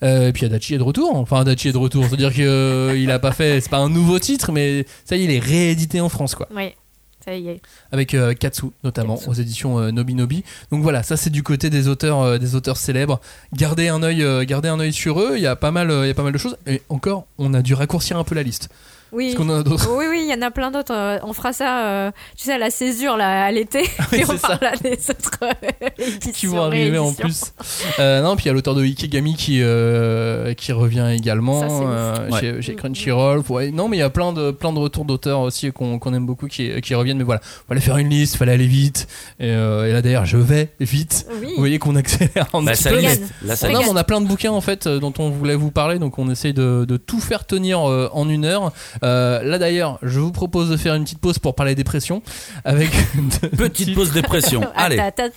[0.02, 1.14] Euh, et puis Adachi est de retour.
[1.16, 2.04] Enfin, Adachi est de retour.
[2.06, 3.60] C'est-à-dire qu'il a pas fait.
[3.60, 6.48] C'est pas un nouveau titre, mais ça y est, il est réédité en France, quoi.
[6.54, 6.74] Ouais.
[7.22, 7.60] Ça y est.
[7.90, 9.28] Avec euh, Katsu, notamment, Katsu.
[9.30, 10.44] aux éditions euh, Nobi Nobi.
[10.70, 13.18] Donc voilà, ça c'est du côté des auteurs, euh, des auteurs célèbres.
[13.54, 15.32] Gardez un œil, euh, gardez un œil sur eux.
[15.36, 16.56] Il y a pas mal, euh, il y a pas mal de choses.
[16.66, 18.68] Et encore, on a dû raccourcir un peu la liste.
[19.14, 19.32] Oui.
[19.34, 19.88] Parce qu'on en a d'autres.
[19.96, 20.92] Oui, oui, il y en a plein d'autres.
[20.94, 23.82] Euh, On fera ça, euh, tu sais, à la césure, là, à l'été.
[24.12, 25.88] Oui, et on parlera des autres euh,
[26.20, 27.52] qui éditions, vont arriver en plus.
[27.98, 31.66] Euh, non, puis il y a l'auteur de Ikegami qui, euh, qui revient également Ça,
[31.86, 32.40] euh, Ouais.
[32.40, 33.42] chez, chez Crunchyroll.
[33.48, 36.12] Ouais, non, mais il y a plein de, plein de retours d'auteurs aussi qu'on qu'on
[36.14, 37.18] aime beaucoup qui, qui reviennent.
[37.18, 39.06] Mais voilà, fallait faire une liste, fallait aller vite.
[39.40, 41.26] Et, euh, et là d'ailleurs, je vais vite.
[41.40, 41.48] Oui.
[41.54, 43.00] Vous voyez qu'on accélère un Bah, petit ça peu.
[43.00, 43.22] y mais- est.
[43.44, 45.70] Là, ça non, mais on a plein de bouquins en fait dont on voulait vous
[45.70, 48.72] parler, donc on essaye de, de tout faire tenir euh, en une heure.
[49.04, 52.22] Euh, là d'ailleurs, je vous propose de faire une petite pause pour parler dépression
[52.64, 52.90] avec
[53.56, 54.62] Petite pause dépression.
[54.74, 54.96] Ah, Allez.
[54.96, 55.28] ta,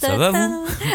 [0.00, 0.48] Ça va, ta.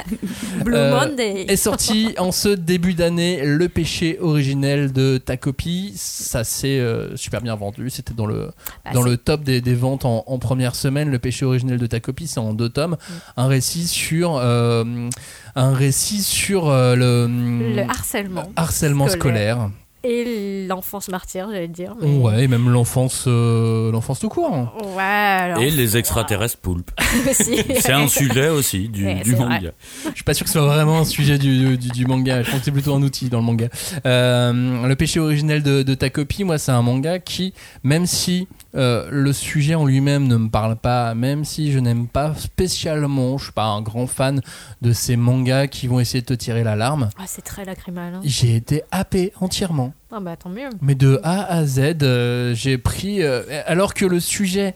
[0.64, 1.46] Blue Euh, Monday.
[1.48, 5.94] est sorti en ce début d'année Le péché originel de ta copie.
[5.96, 7.90] Ça s'est euh, super bien vendu.
[7.90, 8.52] C'était dans le
[8.84, 11.10] Bah, dans le top des, des ventes en, en première semaine.
[11.12, 12.92] Le péché originel de ta copie, c'est en deux tomes.
[12.98, 13.14] Mm.
[13.38, 17.28] Un récit sur un récit sur euh, le,
[17.76, 18.52] Le harcèlement.
[18.56, 19.56] harcèlement scolaire.
[19.58, 19.70] scolaire.
[20.06, 21.94] Et l'enfance martyre, j'allais dire.
[22.02, 24.54] mais- Ouais, et même l'enfance, euh, l'enfance tout court.
[24.54, 24.72] hein.
[24.96, 25.62] Ouais, alors.
[25.62, 26.92] Et les extraterrestres poulpes.
[27.32, 29.60] C'est un sujet aussi du, Ouais, du c'est manga.
[29.60, 29.74] vrai.
[30.10, 32.44] Je suis pas sûr que ce soit vraiment un sujet du, du, du manga.
[32.44, 33.68] Je pense que c'est plutôt un outil dans le manga.
[34.06, 38.48] Euh, le péché originel de, de ta copie, moi, c'est un manga qui, même si
[38.76, 43.38] euh, le sujet en lui-même ne me parle pas, même si je n'aime pas spécialement,
[43.38, 44.42] je suis pas un grand fan
[44.82, 48.16] de ces mangas qui vont essayer de te tirer la larme, Ah, c'est très lacrymal.
[48.16, 48.22] Hein.
[48.24, 49.94] j'ai été happé entièrement.
[50.12, 50.70] Ah, bah tant mieux.
[50.82, 53.22] Mais de A à Z, euh, j'ai pris.
[53.24, 54.74] euh, alors que le sujet,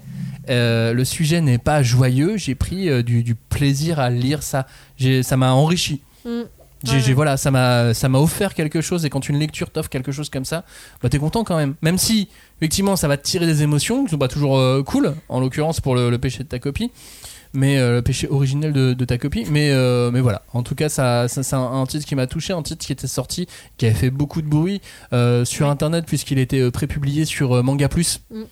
[0.47, 4.65] le sujet n'est pas joyeux, j'ai pris du, du plaisir à lire ça.
[4.97, 6.01] J'ai- Ça m'a enrichi.
[6.25, 6.41] Mm.
[6.83, 9.05] J'ai, voilà, ça m'a, ça m'a offert quelque chose.
[9.05, 10.63] Et quand une lecture t'offre quelque chose comme ça,
[11.01, 11.75] bah t'es content quand même.
[11.81, 15.13] Même si, effectivement, ça va te tirer des émotions, qui sont pas toujours euh, cool.
[15.27, 16.91] En l'occurrence pour le, le péché de ta copie.
[17.53, 19.45] Mais euh, le péché originel de, de ta copie.
[19.49, 22.27] Mais, euh, mais voilà, en tout cas, ça, ça, c'est un, un titre qui m'a
[22.27, 24.81] touché, un titre qui était sorti, qui avait fait beaucoup de bruit
[25.45, 28.21] sur internet, puisqu'il était prépublié sur Manga Plus.
[28.31, 28.43] Mm.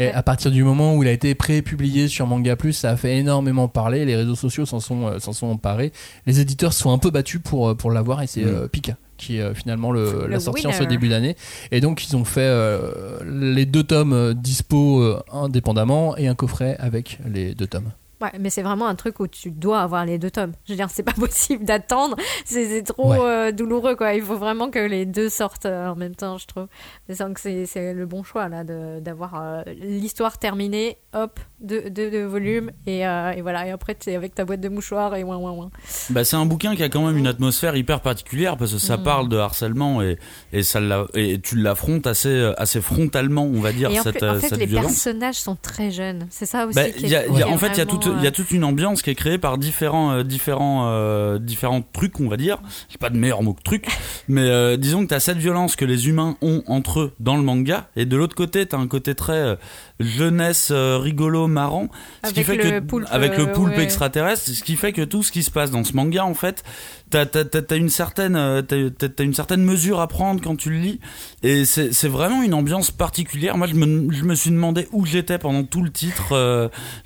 [0.00, 0.12] Et Ouais.
[0.12, 3.18] à partir du moment où il a été pré-publié sur Manga Plus, ça a fait
[3.18, 4.04] énormément parler.
[4.06, 5.92] Les réseaux sociaux s'en sont, euh, s'en sont emparés.
[6.26, 8.96] Les éditeurs se sont un peu battus pour, euh, pour l'avoir et c'est euh, Pika
[9.18, 11.36] qui est euh, finalement le, Le la sortie en ce début d'année.
[11.70, 16.76] Et donc ils ont fait euh, les deux tomes dispo euh, indépendamment et un coffret
[16.78, 17.90] avec les deux tomes.
[18.20, 20.52] Ouais, mais c'est vraiment un truc où tu dois avoir les deux tomes.
[20.66, 22.16] Je veux dire, c'est pas possible d'attendre.
[22.44, 23.18] C'est c'est trop Ouais.
[23.20, 24.12] euh, douloureux, quoi.
[24.14, 26.66] Il faut vraiment que les deux sortent euh, en même temps, je trouve.
[27.08, 32.70] C'est que c'est c'est le bon choix, là, d'avoir euh, l'histoire terminée, hop, deux, volumes,
[32.86, 33.66] et, euh, et voilà.
[33.66, 35.70] Et après, tu es avec ta boîte de mouchoirs et ouin, ouin, ouin.
[36.10, 38.96] Bah, c'est un bouquin qui a quand même une atmosphère hyper particulière parce que ça
[38.98, 39.02] Mm.
[39.02, 40.18] parle de harcèlement et,
[40.52, 40.80] et, ça
[41.14, 44.58] et tu l'affrontes assez, assez frontalement, on va dire, Et en, cette, en fait, cette
[44.58, 44.86] les violence.
[44.92, 46.26] personnages sont très jeunes.
[46.30, 48.06] C'est ça aussi Bah, qui y a- y a- en fait, il y a toute,
[48.18, 51.82] il y a toute une ambiance qui est créée par différents, euh, différents, euh, différents
[51.82, 52.58] trucs, on va dire.
[52.88, 53.86] J'ai pas de meilleur mot que truc,
[54.28, 57.42] mais euh, disons que t'as cette violence que les humains ont entre eux dans le
[57.42, 59.56] manga, et de l'autre côté, t'as un côté très
[60.00, 61.88] jeunesse, rigolo, marrant,
[62.24, 63.82] ce qui Avec fait le que poulpe, avec le poulpe ouais.
[63.84, 66.62] extraterrestre, ce qui fait que tout ce qui se passe dans ce manga, en fait,
[67.10, 71.00] t'as t'as- t'as une certaine t'as une certaine mesure à prendre quand tu le lis
[71.42, 75.36] et c'est vraiment une ambiance particulière moi je me, je me suis demandé où j'étais
[75.38, 76.32] pendant tout le titre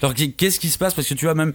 [0.02, 1.52] alors qu'est- qu'est-ce qui se passe parce que tu vois même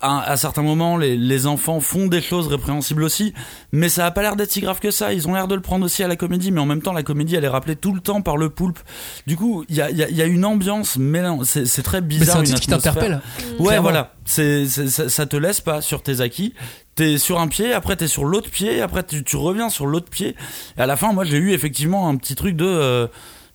[0.00, 3.34] à, à certains moments les, les enfants font des choses répréhensibles aussi
[3.72, 5.60] mais ça a pas l'air d'être si grave que ça ils ont l'air de le
[5.60, 7.92] prendre aussi à la comédie mais en même temps la comédie elle est rappelée tout
[7.94, 8.78] le temps par le poulpe
[9.26, 11.66] du coup il y a, il y a- il y a une ambiance mélange c'est
[11.66, 13.20] c'est très Mais c'est bizarre un une titre qui t'interpelle.
[13.58, 13.82] Ouais, Clairement.
[13.82, 14.12] voilà.
[14.24, 16.54] C'est, c'est- ça, ça te laisse pas sur tes acquis.
[16.94, 20.08] T'es sur un pied, après t'es sur l'autre pied, après tu, tu reviens sur l'autre
[20.10, 20.36] pied.
[20.76, 22.64] Et à la fin, moi, j'ai eu effectivement un petit truc de.
[22.64, 23.06] euh,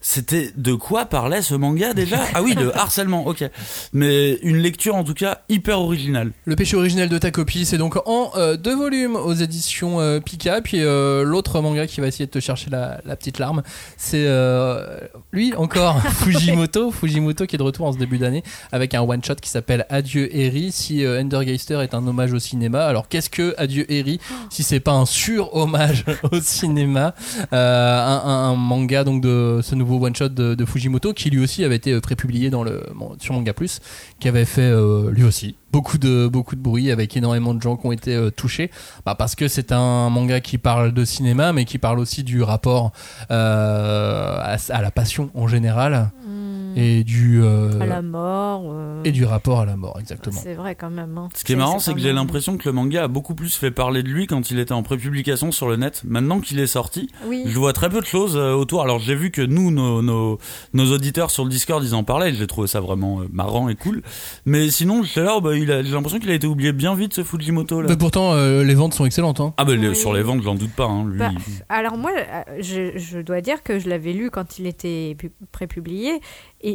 [0.02, 2.20] c'était de quoi parlait ce manga déjà?
[2.34, 3.44] Ah oui, de harcèlement, ok.
[3.92, 6.32] Mais une lecture en tout cas hyper originale.
[6.46, 10.20] Le péché originel de ta copie, c'est donc en euh, deux volumes aux éditions euh,
[10.22, 10.62] Pika.
[10.62, 13.62] Puis euh, l'autre manga qui va essayer de te chercher la, la petite larme,
[13.98, 15.00] c'est euh,
[15.34, 16.92] lui encore, Fujimoto.
[16.92, 19.86] Fujimoto qui est de retour en ce début d'année avec un one shot qui s'appelle
[19.90, 20.72] Adieu Eri.
[20.72, 24.94] Si Endergeister est un hommage au cinéma, alors qu'est-ce que Adieu Eri si c'est pas
[24.94, 27.14] un sur hommage au cinéma?
[27.52, 31.64] Un, un- un manga donc de ce nouveau one shot de, Fujimoto qui lui aussi
[31.64, 32.84] avait été euh, prépublié dans le
[33.20, 33.80] sur Manga Plus
[34.20, 37.78] qui avait fait euh, lui aussi beaucoup de beaucoup de bruit avec énormément de gens
[37.78, 38.72] qui ont été euh, touchés.
[39.06, 42.42] Bah, parce que c'est un manga qui parle de cinéma mais qui parle aussi du
[42.42, 42.92] rapport
[43.32, 46.10] euh, à, la passion en général.
[46.26, 46.29] Hmm,
[46.76, 48.64] et du euh, à la mort.
[48.68, 51.18] euh, et du rapport à la mort exactement C'est vrai quand même.
[51.18, 51.30] hein.
[51.36, 53.72] Ce qui est marrant, c'est que j'ai l'impression que le manga a beaucoup plus fait
[53.72, 56.02] parler de lui quand il était en prépublication sur le net.
[56.06, 57.44] Maintenant qu'il est sorti, Oui.
[57.46, 58.82] Je vois très peu de choses euh, autour.
[58.82, 60.38] Alors j'ai vu que nous, nos, nos,
[60.74, 62.34] nos auditeurs sur le Discord, ils en parlaient.
[62.34, 64.02] J'ai trouvé ça vraiment marrant et cool.
[64.46, 67.88] Mais sinon, là, bah, j'ai l'impression qu'il a été oublié bien vite ce Fujimoto là.
[67.90, 69.54] mais pourtant euh, les ventes sont excellentes hein.
[69.58, 69.96] Ah bah les- Oui.
[69.96, 70.86] sur les ventes, j'en doute pas.
[70.86, 71.18] Hein, lui.
[71.20, 71.32] Bah,
[71.70, 72.12] Alors moi,
[72.60, 76.20] je, je dois dire que je l'avais lu quand il était pu- prépublié
[76.62, 76.69] et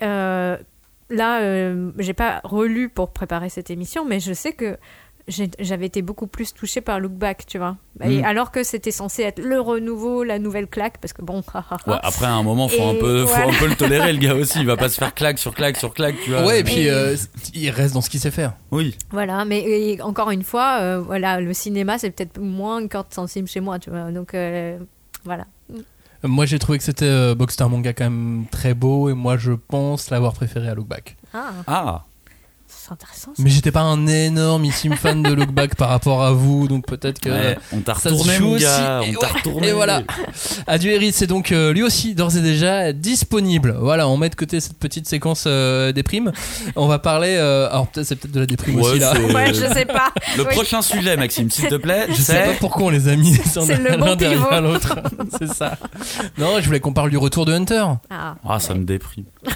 [0.00, 4.76] là, euh, j'ai pas relu pour préparer cette émission, mais je sais que
[5.26, 7.78] j'avais été beaucoup plus touchée par Look Back, tu vois.
[8.02, 8.24] Et Mm.
[8.26, 11.42] alors que c'était censé être le renouveau, la nouvelle claque, parce que bon.
[11.86, 13.46] Ouais, après à un moment, faut Et un peu, faut voilà.
[13.52, 14.60] un peu le tolérer le gars aussi.
[14.60, 16.44] Il va pas se faire claque sur claque sur claque, tu vois.
[16.44, 17.16] ouais et puis Et- euh,
[17.54, 18.98] il reste dans ce qu'il sait faire Oui.
[19.12, 23.48] Voilà, mais encore une fois, euh, voilà, le cinéma c'est peut-être moins une corde sensible
[23.48, 24.10] chez moi, tu vois.
[24.12, 24.78] Donc euh,
[25.24, 25.46] voilà.
[26.24, 29.52] Moi j'ai trouvé que c'était euh, un manga quand même très beau et moi je
[29.52, 31.50] pense l'avoir préféré à Look Back Ah.
[31.66, 32.04] Ah.
[32.86, 33.30] C'est intéressant.
[33.36, 33.42] ça.
[33.42, 37.20] Mais j'étais pas un énormissime fan de Look Back par rapport à vous, donc peut-être
[37.20, 37.28] que.
[37.30, 38.64] Ouais, on t'a retourné, mon aussi.
[38.64, 39.00] gars.
[39.02, 39.68] On t'a ouais, retourné.
[39.68, 40.02] Et voilà.
[40.66, 43.76] Adieu Eric, c'est donc euh, lui aussi d'ores et déjà disponible.
[43.80, 46.32] Voilà, on met de côté cette petite séquence euh, déprime.
[46.76, 47.36] On va parler.
[47.38, 49.12] euh, alors peut-être c'est peut-être de la déprime Ouais, aussi là.
[49.32, 50.12] Ouais, je sais pas.
[50.36, 50.48] Le Oui.
[50.54, 53.98] prochain sujet, Maxime, s'il te plaît, Je sais pas pourquoi on les a mis l'un
[53.98, 54.98] bon derrière l'autre.
[55.38, 55.78] c'est ça.
[56.38, 57.84] Non, je voulais qu'on parle du retour de Hunter.
[58.10, 58.34] Ah.
[58.48, 59.24] Ah, ça me déprime.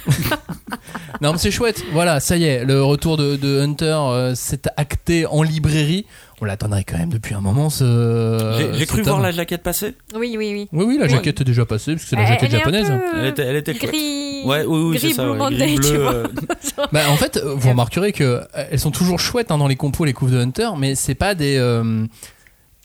[1.21, 1.83] Non, mais c'est chouette.
[1.91, 6.05] Voilà, ça y est, le retour de, de Hunter euh, s'est acté en librairie.
[6.41, 7.69] On l'attendrait quand même depuis un moment.
[7.69, 9.95] Ce, J'ai cru voir la jaquette passer.
[10.15, 10.67] Oui, oui, oui.
[10.71, 12.59] Oui, oui, la jaquette est déjà passée parce que c'est la jaquette elle est un
[12.59, 12.87] japonaise.
[12.87, 13.73] peu, Elle était, elle était.
[13.73, 14.43] Gris.
[14.45, 15.25] Ouais, oui, oui, gris c'est ça.
[15.25, 16.13] Monday, gris, tu bleu, vois.
[16.13, 16.27] euh,
[16.93, 20.05] Bah, en fait, vous remarquerez que euh, elles sont toujours chouettes hein, dans les compos,
[20.05, 21.57] les couves de Hunter, mais c'est pas des.
[21.57, 22.05] euh,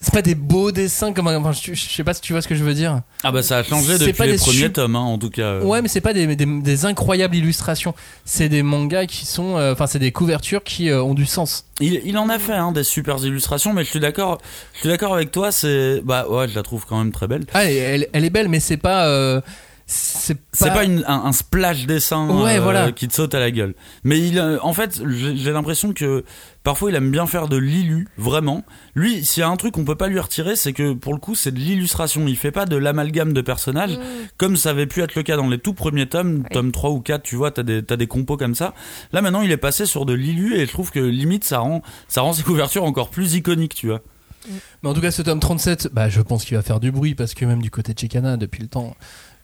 [0.04, 1.26] c'est pas des beaux dessins comme.
[1.26, 3.00] Enfin, je, je sais pas si tu vois ce que je veux dire.
[3.22, 5.30] Ah bah ça a changé depuis pas les des premiers su- tomes, hein, en tout
[5.30, 5.42] cas.
[5.42, 5.62] euh.
[5.64, 7.94] Ouais, mais c'est pas des, des, des incroyables illustrations.
[8.24, 9.56] C'est des mangas qui sont.
[9.56, 11.64] euh, Enfin, c'est des couvertures qui euh, ont du sens.
[11.80, 14.38] Il, il en a fait hein, des super illustrations, mais je suis d'accord.
[14.74, 15.50] Je suis d'accord avec toi.
[15.50, 17.44] C'est bah ouais, je la trouve quand même très belle.
[17.54, 19.06] Ah, elle, elle- elle est belle, mais c'est pas.
[19.06, 19.40] euh,
[19.86, 22.90] c'est C'est pas une- un, un splash dessin Ouais, euh, voilà.
[22.92, 23.74] qui te saute à la gueule.
[24.02, 26.24] Mais il, euh, en fait, j'ai j'ai l'impression que
[26.62, 28.64] parfois il aime bien faire de l'illu, vraiment.
[28.94, 31.18] Lui, s'il y a un truc qu'on peut pas lui retirer, c'est que pour le
[31.20, 32.26] coup, c'est de l'illustration.
[32.26, 33.98] Il fait pas de l'amalgame de personnages,
[34.38, 36.48] comme ça avait pu être le cas dans les tout premiers tomes, Oui.
[36.50, 38.72] tome 3 ou 4, tu vois, t'as des, t'as des compos comme ça.
[39.12, 41.82] Là, maintenant, il est passé sur de l'illu et je trouve que limite, ça rend,
[42.08, 44.00] ça rend ses couvertures encore plus iconiques, tu vois.
[44.82, 47.14] Mais en tout cas, ce tome 37, bah, je pense qu'il va faire du bruit
[47.14, 48.94] parce que même du côté de Chicana, depuis le temps,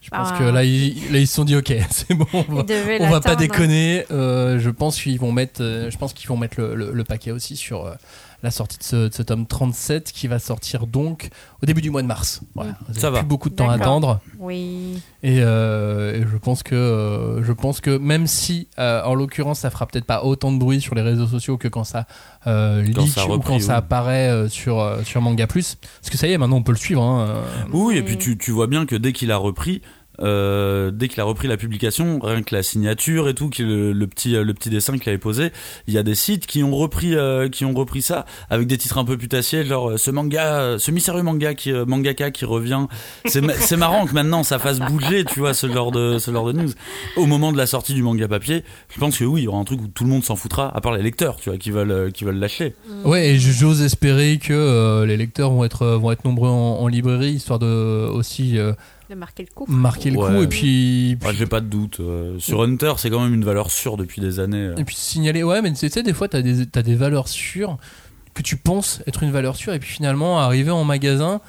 [0.03, 0.39] je pense Ah.
[0.39, 2.65] que là ils, là, ils se sont dit, ok, c'est bon, on va,
[3.01, 4.05] on pas déconner.
[4.11, 7.05] Euh, je pense qu'ils vont mettre, euh, je pense qu'ils vont mettre le, le- le
[7.05, 7.95] paquet aussi sur euh,
[8.42, 11.29] la sortie de ce, de ce tome 37 qui va sortir donc
[11.62, 12.40] au début du mois de mars.
[12.55, 13.18] Voilà, vous avez Ça va.
[13.20, 14.20] Plus beaucoup de temps à attendre.
[14.38, 15.03] Oui.
[15.22, 19.61] Et, euh, et je pense que euh, je pense que même si euh, en l'occurrence
[19.61, 22.07] ça fera peut-être pas autant de bruit sur les réseaux sociaux que quand ça
[22.46, 26.16] euh, Quand leak ou quand ça apparaît euh, sur euh, sur Manga Plus parce que
[26.16, 27.42] ça y est maintenant on peut le suivre hein, euh.
[27.72, 29.83] Oui, et puis tu, tu vois bien que dès qu'il a repris,
[30.22, 34.33] euh, dès qu'il a repris la publication, rien que la signature et tout, le, petit
[34.33, 35.50] le petit dessin qu'il avait posé,
[35.87, 38.78] il y a des sites qui ont repris euh, qui ont repris ça avec des
[38.78, 42.30] titres un peu putassiers, genre euh, ce manga, euh, ce mystérieux manga qui euh, mangaka
[42.30, 42.87] qui revient.
[43.26, 46.30] C'est ma- c'est marrant que maintenant ça fasse bouger, tu vois, ce genre de ce
[46.30, 46.70] genre de news.
[47.16, 49.59] Au moment de la sortie du manga papier, je pense que oui, il y aura
[49.59, 51.70] un truc où tout le monde s'en foutra, à part les lecteurs, tu vois, qui
[51.70, 52.74] veulent euh, qui veulent lâcher.
[53.04, 57.33] ouais et j'ose espérer que euh, les lecteurs vont être vont être nombreux en, librairie
[57.33, 58.72] histoire de aussi euh,
[59.11, 59.66] De marquer le coup.
[59.68, 60.29] marquer le Ouais.
[60.37, 61.99] coup et puis, Ouais, J'ai pas de doute.
[61.99, 64.57] euh, sur Hunter, c'est quand même une valeur sûre depuis des années.
[64.68, 64.77] euh.
[64.77, 67.77] et puis signaler ouais mais tu sais des fois t'as des t'as des valeurs sûres
[68.35, 71.40] que tu penses être une valeur sûre et puis finalement arriver en magasin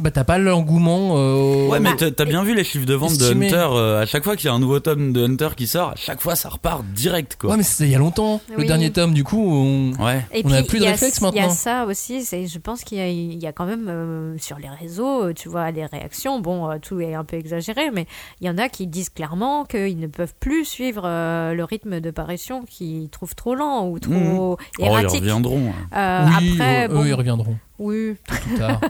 [0.00, 3.10] bah t'as pas l'engouement euh, Ouais, mais t'as t'as bien vu les chiffres de vente
[3.12, 3.50] Estimé.
[3.50, 3.68] de Hunter.
[3.72, 5.96] euh, à chaque fois qu'il y a un nouveau tome de Hunter qui sort, à
[5.96, 7.50] chaque fois ça repart direct, quoi.
[7.50, 9.92] ouais mais c'était il y a longtemps le dernier tome du coup on...
[10.04, 10.24] Ouais.
[10.32, 11.50] Et On a puis, plus il de y a- réflexe Il y a maintenant.
[11.54, 14.58] ça aussi, c'est, je pense qu'il y a, il y a quand même euh, sur
[14.58, 16.40] les réseaux, euh, tu vois, les réactions.
[16.40, 18.06] Bon, euh, tout est un peu exagéré, mais
[18.40, 22.00] il y en a qui disent clairement qu'ils ne peuvent plus suivre euh, le rythme
[22.00, 25.20] de parution qu'ils trouvent trop lent ou trop Oh, ils erratique.
[25.20, 25.72] reviendront.
[25.96, 28.80] Euh, oui après, eux, bon, eux, ils reviendront oui, plus tard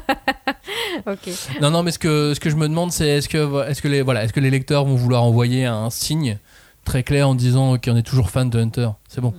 [1.07, 1.29] ok.
[1.61, 3.89] Non, non, mais ce que, ce que je me demande, c'est est-ce que, est-ce que,
[3.89, 6.39] les, voilà, est-ce que les lecteurs vont vouloir envoyer un signe
[6.85, 8.89] très clair en disant qu'on est toujours fan de Hunter?
[9.09, 9.35] C'est bon.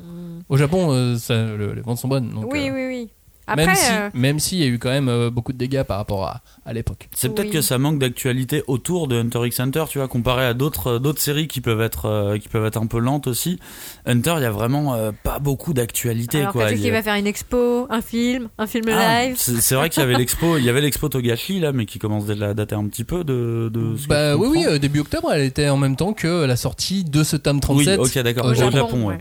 [0.50, 2.32] Au Japon, euh, ça- le- les ventes sont bonnes.
[2.32, 2.50] Donc, Mm.
[2.52, 3.10] oui, euh, oui, oui.
[3.50, 5.84] Après, même si, euh, même s'il y a eu quand même euh, beaucoup de dégâts
[5.84, 7.10] par rapport à, à l'époque.
[7.16, 7.54] C'est peut-être Oui.
[7.54, 11.00] que ça manque d'actualité autour de Hunter x Hunter, tu vois, comparé à d'autres euh,
[11.00, 13.60] d'autres séries qui peuvent être euh, qui peuvent être un peu lentes aussi.
[14.06, 16.66] Hunter, il y a vraiment euh, pas beaucoup d'actualité, alors quoi.
[16.68, 19.36] peut-être qu'il a- va faire une expo, un film, un film Ah, live.
[19.38, 22.00] c'est c'est vrai qu'il y avait l'expo, il y avait l'expo Togashi là, mais qui
[22.00, 23.70] commence déjà à dater un petit peu de.
[23.74, 24.74] de ce Bah oui, oui, comprends.
[24.74, 27.86] euh, début octobre, elle était en même temps que la sortie de ce tome Oui,
[27.86, 28.00] 37.
[28.00, 28.46] ok, d'accord.
[28.46, 29.18] au Au Japon, Japon, ouais.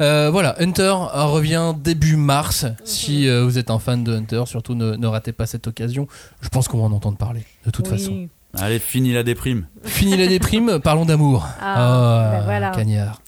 [0.00, 2.64] Euh, voilà, Hunter revient début mars.
[2.64, 2.74] Mhm.
[2.84, 6.06] Si euh, vous êtes un fan de Hunter, surtout ne, ne ratez pas cette occasion.
[6.40, 7.98] Je pense qu'on va en entendre parler, de toute Oui.
[7.98, 8.28] façon.
[8.54, 9.66] Allez, fini la déprime.
[9.84, 11.46] Fini la déprime, parlons d'amour.
[11.60, 12.70] Ah, ben voilà.
[12.70, 13.20] cagnard.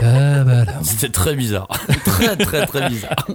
[0.82, 1.68] C'était très bizarre,
[2.04, 3.26] très très très bizarre.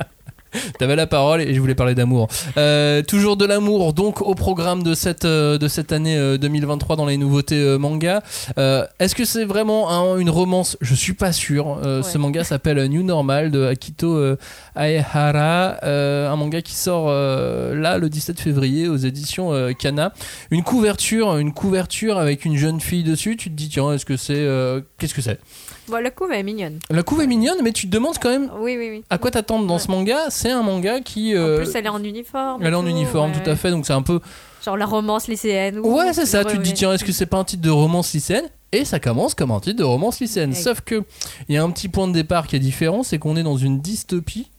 [0.80, 2.28] T'avais la parole et je voulais parler d'amour.
[2.58, 6.96] Euh, toujours de l'amour, donc au programme de cette, euh, de cette année euh, 2023
[6.96, 8.22] dans les nouveautés euh, manga.
[8.58, 10.78] Euh, Est-ce que c'est vraiment un- une romance?
[10.82, 11.80] Je suis pas sûr.
[11.84, 12.04] Euh, Ouais.
[12.04, 14.38] Ce manga s'appelle New Normal de Akito euh,
[14.76, 20.14] Aehara, euh, un manga qui sort euh, là le 17 février aux éditions euh, Kana.
[20.52, 23.36] Une couverture, une couverture avec une jeune fille dessus.
[23.38, 25.40] Tu te dis tiens, est-ce que c'est euh, qu'est-ce que c'est?
[25.90, 26.80] Bon, la couve est mignonne.
[26.90, 29.04] La couve est mignonne, mais tu te demandes quand même Oui, oui, oui.
[29.10, 30.18] à quoi t'attendre dans ce manga.
[30.30, 32.62] C'est un manga qui En euh, plus, elle est en uniforme.
[32.62, 33.42] elle est en tout, uniforme, ouais.
[33.44, 34.20] tout à fait, donc c'est un peu.
[34.66, 35.80] Genre la romance lycéenne.
[35.80, 36.44] ou- Ouais, c'est ça.
[36.44, 38.46] Tu te dis, tiens, est-ce que c'est pas un titre de romance lycéenne?
[38.74, 40.54] Et ça commence comme un titre de romance lycéenne.
[40.54, 41.04] Sauf que
[41.48, 43.56] il y a un petit point de départ qui est différent, c'est qu'on est dans
[43.58, 44.50] une dystopie.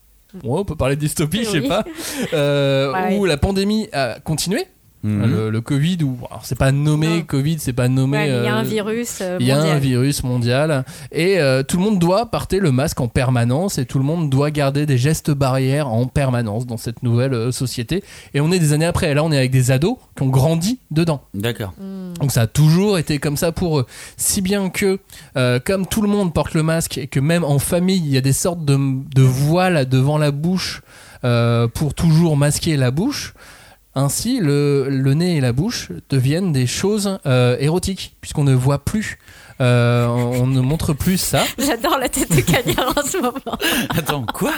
[0.44, 1.84] Ouais, on peut parler de dystopie, je sais pas.
[2.32, 3.16] Euh, Ouais.
[3.18, 4.66] Où la pandémie a continué.
[5.04, 5.26] Mhm.
[5.30, 7.22] Le, le Covid, ou c'est pas nommé Non.
[7.22, 8.18] Covid, c'est pas nommé.
[8.18, 9.78] Ouais, il y a euh, un virus euh, il y a un mondial.
[9.80, 13.98] virus mondial et euh, tout le monde doit porter le masque en permanence et tout
[13.98, 18.02] le monde doit garder des gestes barrières en permanence dans cette nouvelle euh, société.
[18.34, 19.11] Et on est des années après.
[19.11, 21.22] Et là, on est avec des ados qui ont grandi dedans.
[21.32, 21.74] D'accord.
[22.20, 23.87] Donc ça a toujours été comme ça pour eux.
[24.16, 24.98] Si bien que,
[25.37, 28.16] euh, comme tout le monde porte le masque et que même en famille, il y
[28.16, 28.76] a des sortes de,
[29.14, 30.82] de voiles devant la bouche
[31.24, 33.34] euh, pour toujours masquer la bouche,
[33.98, 38.78] ainsi le, le nez et la bouche deviennent des choses euh, érotiques, puisqu'on ne voit
[38.84, 39.18] plus.
[39.61, 41.42] euh, on ne montre plus ça.
[41.58, 43.58] J'adore la tête de Cagnard en ce moment.
[43.90, 44.52] Attends, quoi?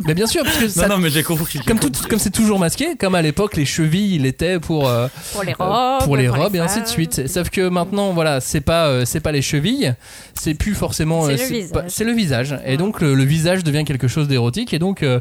[0.00, 1.58] Mais bien sûr, parce que ça, Non, non, mais j'ai compris.
[1.58, 2.08] j'ai comme tout, compris.
[2.08, 5.54] comme c'est toujours masqué, comme à l'époque les chevilles, il était pour euh, Pour les
[5.54, 6.02] robes.
[6.04, 7.26] pour les robes et ainsi de suite.
[7.28, 9.94] Sauf que maintenant, voilà, c'est pas euh, c'est pas les chevilles,
[10.34, 11.72] c'est plus forcément C'est euh, le visage.
[11.72, 12.58] pas- c'est le visage.
[12.66, 15.18] Et donc le, le visage devient quelque chose d'érotique et donc euh,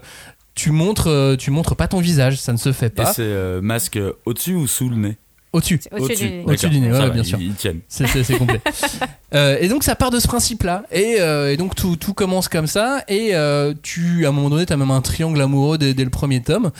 [0.55, 3.21] tu montres euh, tu montres pas ton visage, ça ne se fait Et pas c'est
[3.23, 5.17] euh, masque au-dessus ou sous le nez
[5.53, 5.79] au-dessus.
[5.91, 6.43] Au-dessus du nez.
[6.45, 7.39] Au-dessus du nez, ouais, bien sûr.
[7.39, 7.79] Ils tiennent.
[7.87, 8.59] C'est c'est- c'est complet.
[9.33, 10.83] Euh, et donc ça part de ce principe-là.
[10.93, 13.03] Et, euh, et donc tout, tout commence comme ça.
[13.09, 16.05] Et euh, tu, à un moment donné, tu as même un triangle amoureux dès, dès
[16.05, 16.71] le premier tome.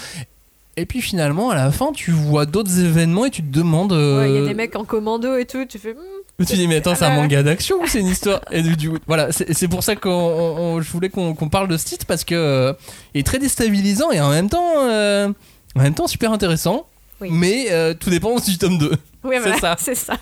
[0.77, 3.91] Et puis finalement, à la fin, tu vois d'autres événements et tu te demandes.
[3.91, 5.65] euh, Ouais, Il y a des mecs en commando et tout.
[5.65, 5.95] Tu fais.
[6.39, 7.15] Tu te dis, mais attends, c'est un Ouais.
[7.21, 10.91] manga d'action ou c'est une histoire Et du, du- voilà, c'est pour ça que je
[10.91, 12.73] voulais qu'on qu'on parle de ce titre parce que euh,
[13.13, 15.29] il est très déstabilisant et en même temps, euh,
[15.75, 16.87] en même temps super intéressant.
[17.21, 17.29] Oui.
[17.31, 18.89] Mais euh, tout dépend du tome 2.
[18.89, 18.97] Ouais,
[19.35, 19.75] C'est voilà, ça.
[19.79, 20.17] C'est ça.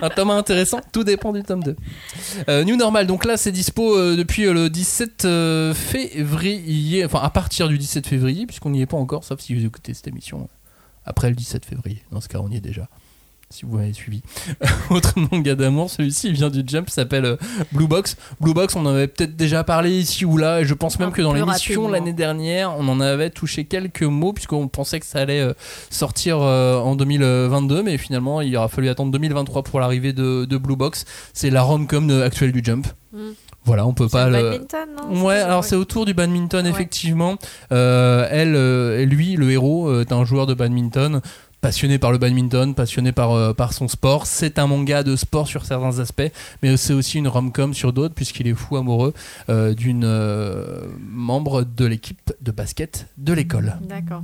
[0.00, 1.74] Un tome intéressant, tout dépend du tome 2.
[2.48, 7.20] Euh, New Normal, donc là c'est dispo euh, depuis euh, le 17 euh, février, enfin
[7.22, 10.06] à partir du 17 février, puisqu'on n'y est pas encore, sauf si vous écoutez cette
[10.06, 10.46] émission euh,
[11.04, 12.02] après le 17 février.
[12.12, 12.88] Dans ce cas, on y est déjà.
[13.50, 14.22] Si vous m'avez suivi.
[14.90, 17.36] Autre manga d'amour, celui-ci vient du Jump, s'appelle euh,
[17.70, 18.16] Blue Box.
[18.40, 21.12] Blue Box, on en avait peut-être déjà parlé ici ou là, et je pense même
[21.12, 25.20] que dans l'émission l'année dernière, on en avait touché quelques mots, puisqu'on pensait que ça
[25.20, 25.52] allait euh,
[25.90, 30.56] sortir euh, en 2022, mais finalement il aura fallu attendre 2023 pour l'arrivée de, de
[30.56, 31.04] Blue Box.
[31.32, 32.88] C'est la rom-com actuelle du Jump.
[33.12, 33.18] Mm.
[33.66, 35.24] Voilà, on peut C'est pas le badminton, non?
[35.24, 36.70] Ouais, alors c'est autour du badminton, Ouais.
[36.70, 37.36] effectivement.
[37.72, 41.20] Euh, elle, euh, lui, le héros, est un joueur de badminton,
[41.66, 44.26] passionné par le badminton, passionné par, euh, par son sport.
[44.26, 46.30] C'est un manga de sport sur certains aspects,
[46.62, 49.12] mais c'est aussi une rom-com sur d'autres, puisqu'il est fou amoureux
[49.48, 53.78] euh, d'une euh, membre de l'équipe de basket de l'école.
[53.82, 54.22] D'accord.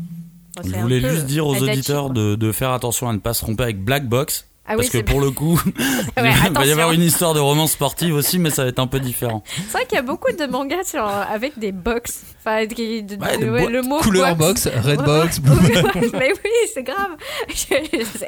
[0.65, 3.65] Je voulais juste dire aux auditeurs de, de faire attention à ne pas se tromper
[3.65, 4.47] avec Black Box.
[4.65, 5.61] Ah oui, parce que pour le coup,
[6.17, 8.79] Ouais, il va y avoir une histoire de romance sportive aussi, mais ça va être
[8.79, 9.43] un peu différent.
[9.57, 12.23] C'est vrai qu'il y a beaucoup de mangas sur, avec des box.
[12.39, 15.55] Enfin, qui- de- Ouais, de- de ouais, bo- le mot Couleur box, red box, blue
[15.83, 15.95] box.
[16.13, 17.11] mais oui, c'est grave.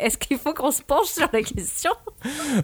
[0.00, 1.90] Est-ce qu'il faut qu'on se penche sur la question?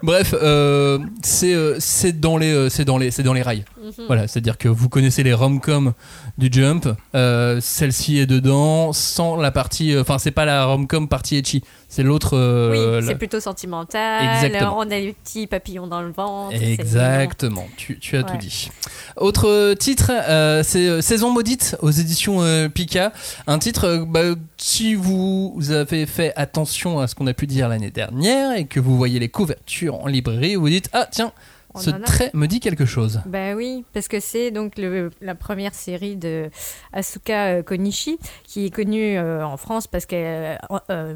[0.03, 3.65] Bref, euh, c'est euh, c'est dans les euh, c'est dans les c'est dans les rails.
[4.07, 5.93] Voilà, c'est-à-dire que vous connaissez les rom-com
[6.39, 6.89] du Jump.
[7.15, 9.95] euh, Celle-ci est dedans sans la partie.
[9.95, 11.63] euh, Enfin, c'est pas la rom-com partie etchi.
[11.89, 12.37] C'est l'autre.
[12.37, 14.45] euh, Oui, la- c'est plutôt sentimental.
[14.45, 14.77] Exactement.
[14.79, 16.55] On a les petits papillons dans le ventre.
[16.61, 18.71] Exactement, tu, tu as tout dit.
[19.17, 22.41] Autre titre, euh, c'est Saison maudite aux éditions
[22.73, 23.13] Pika.
[23.47, 24.21] Un titre, bah,
[24.57, 28.79] si vous avez fait attention à ce qu'on a pu dire l'année dernière et que
[28.81, 31.33] vous voyez les couvertures en librairie, vous dites Ah, tiens,
[31.75, 33.21] On ce trait me dit quelque chose.
[33.27, 36.51] Bah oui, parce que c'est donc le- la première série de
[36.93, 40.57] Asuka euh, Konishi, qui est connue euh, en France parce que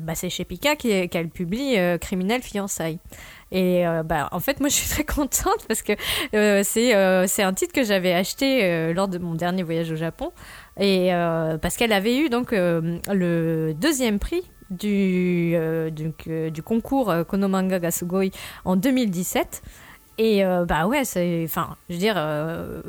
[0.00, 2.98] bah, c'est chez Pika qu'elle publie euh, Criminel Fiançailles.
[3.52, 5.92] Et euh, bah, en fait, moi, je suis très contente parce que
[6.34, 9.96] euh, c'est euh, un titre que j'avais acheté euh, lors de mon dernier voyage au
[9.96, 10.30] Japon.
[10.78, 15.90] Et euh, parce qu'elle avait eu donc euh, le deuxième prix du, euh,
[16.28, 18.30] euh, du concours euh, Konomanga ga Sugoi
[18.64, 19.62] en 2017.
[20.18, 21.42] Et euh, bah ouais, c'est.
[21.44, 22.14] Enfin, je veux dire.
[22.16, 22.80] euh,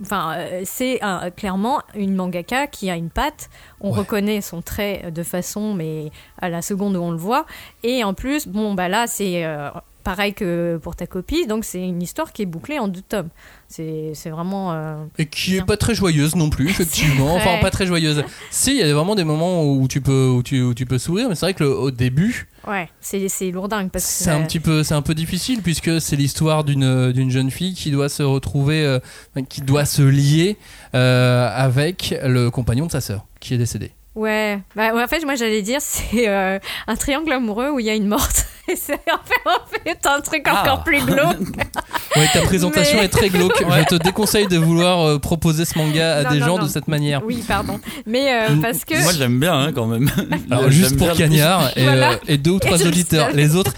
[0.00, 3.48] Enfin, c'est un- clairement une mangaka qui a une patte.
[3.80, 3.98] On Ouais.
[4.00, 7.46] reconnaît son trait de façon, mais à la seconde où on le voit.
[7.84, 9.68] Et en plus, bon, bah là, c'est euh,
[10.02, 11.46] pareil que pour ta copie.
[11.46, 13.28] Donc, c'est une histoire qui est bouclée en deux tomes.
[13.68, 14.72] C'est c'est vraiment.
[14.72, 15.66] euh, Et qui est Bien.
[15.66, 17.36] pas très joyeuse non plus, effectivement.
[17.36, 18.24] Enfin, pas très joyeuse.
[18.50, 20.98] Si, il y a vraiment des moments où tu peux, où tu, où tu peux
[20.98, 24.24] sourire, mais c'est vrai que le- au début, Ouais, c'est c'est lourdingue parce que.
[24.24, 27.74] c'est un petit peu, c'est un peu difficile puisque c'est l'histoire d'une d'une jeune fille
[27.74, 29.00] qui doit se retrouver, euh,
[29.48, 30.56] qui doit se lier
[30.94, 33.92] euh, avec le compagnon de sa sœur qui est décédé.
[34.14, 37.90] Ouais, bah, en fait, moi j'allais dire c'est euh, un triangle amoureux où il y
[37.90, 38.46] a une morte.
[38.66, 40.60] Fait, en fait un truc Ah.
[40.62, 41.36] encore plus glauque.
[42.16, 43.54] Ouais, ta présentation Mais- est très glauque.
[43.78, 46.64] Je te déconseille de vouloir euh, proposer ce manga à Non, des non, gens non.
[46.64, 47.22] de cette manière.
[47.24, 47.80] Oui, pardon.
[48.04, 49.02] Mais euh, parce que.
[49.02, 50.10] Moi, j'aime bien hein, quand même.
[50.50, 52.12] Alors juste pour le Cagnard et, Voilà.
[52.12, 53.30] euh, et deux ou trois auditeurs.
[53.32, 53.72] Les autres,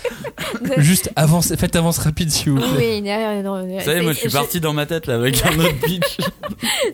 [0.78, 3.00] Juste avance, faites avance rapide si vous plaît.
[3.00, 5.78] Oui, non, Vous savez, moi je suis parti dans ma tête là avec un autre
[5.84, 6.16] pitch.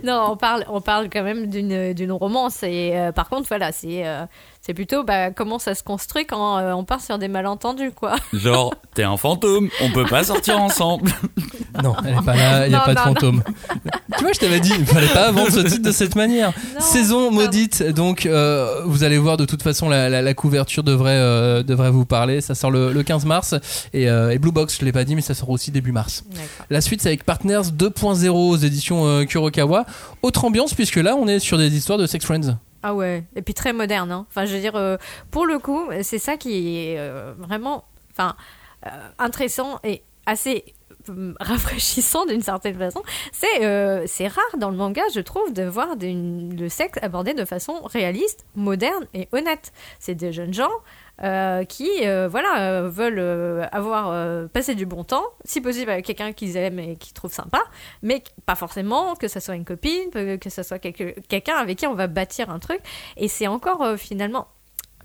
[0.04, 2.62] non, on parle, on parle quand même d'une d'une romance.
[2.64, 4.24] Et euh, par contre, voilà, c'est euh,
[4.62, 8.16] c'est plutôt bah, comment ça se construit quand euh, on part sur des malentendus, quoi.
[8.32, 11.10] Genre, t'es un fantôme, on peut pas sortir ensemble.
[11.84, 13.42] Non, elle est pas là, il y a Non, pas de non, fantôme.
[14.18, 16.52] tu vois, je t'avais dit, il fallait pas vendre ce titre de cette manière.
[16.74, 20.82] Non, Saison maudite, donc euh, vous allez voir de toute façon la, la- la couverture
[20.82, 22.40] devrait, euh, devrait vous parler.
[22.40, 23.54] Ça sort le, le 15 mars
[23.94, 26.24] et, euh, et Blue Box, je l'ai pas dit, mais ça sort aussi début mars.
[26.70, 29.86] La suite, c'est avec Partners 2.0 aux éditions euh, Kurokawa.
[30.22, 32.58] Autre ambiance, puisque là, on est sur des histoires de sex friends.
[32.82, 34.10] Ah ouais, et puis très moderne.
[34.10, 34.26] Hein.
[34.30, 34.96] Enfin, je veux dire, euh,
[35.30, 38.36] pour le coup, c'est ça qui est euh, vraiment enfin,
[38.86, 40.64] euh, intéressant et assez
[41.10, 43.02] euh, rafraîchissant d'une certaine façon.
[43.32, 47.82] C'est c'est rare dans le manga, je trouve, de voir le sexe abordé de façon
[47.84, 49.72] réaliste, moderne et honnête.
[49.98, 50.70] C'est des jeunes gens.
[51.22, 56.32] Euh, qui euh, voilà euh, veulent avoir passé du bon temps si possible avec quelqu'un
[56.32, 57.60] qu'ils aiment et qu'ils trouvent sympa
[58.02, 61.94] mais pas forcément que ça soit une copine que ça soit quelqu'un avec qui on
[61.94, 62.80] va bâtir un truc.
[63.16, 64.48] Et c'est encore finalement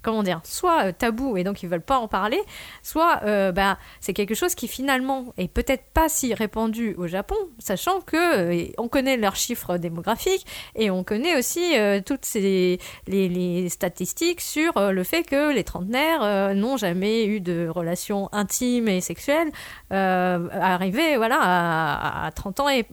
[0.06, 2.40] comment dire, soit euh, tabou et donc ils veulent pas en parler,
[2.84, 7.36] soit euh, bah, c'est quelque chose qui finalement est peut-être pas si répandu au Japon,
[7.58, 10.46] sachant que euh, on connaît leurs chiffres démographiques
[10.76, 11.74] et on connaît aussi
[12.06, 18.30] toutes ces les, statistiques sur le fait que les trentenaires n'ont jamais eu de relations
[18.32, 19.50] intimes et sexuelles
[19.90, 22.84] arrivées voilà à, à 30 ans et,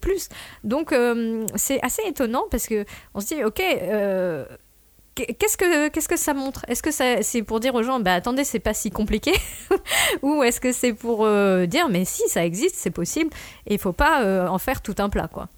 [0.00, 0.30] plus.
[0.64, 0.94] Donc
[1.54, 3.62] c'est assez étonnant parce que on se dit ok.
[5.16, 6.64] Qu'est-ce que qu'est-ce que ça montre?
[6.68, 9.32] Est-ce que ça c'est pour dire aux gens bah attendez c'est pas si compliqué?
[10.22, 13.30] Ou est-ce que c'est pour euh, dire mais si ça existe c'est possible
[13.66, 15.48] et il faut pas euh, en faire tout un plat quoi.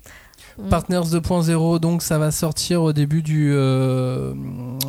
[0.58, 0.68] Mm.
[0.68, 4.32] Partners 2.0, donc ça va sortir au début du, euh,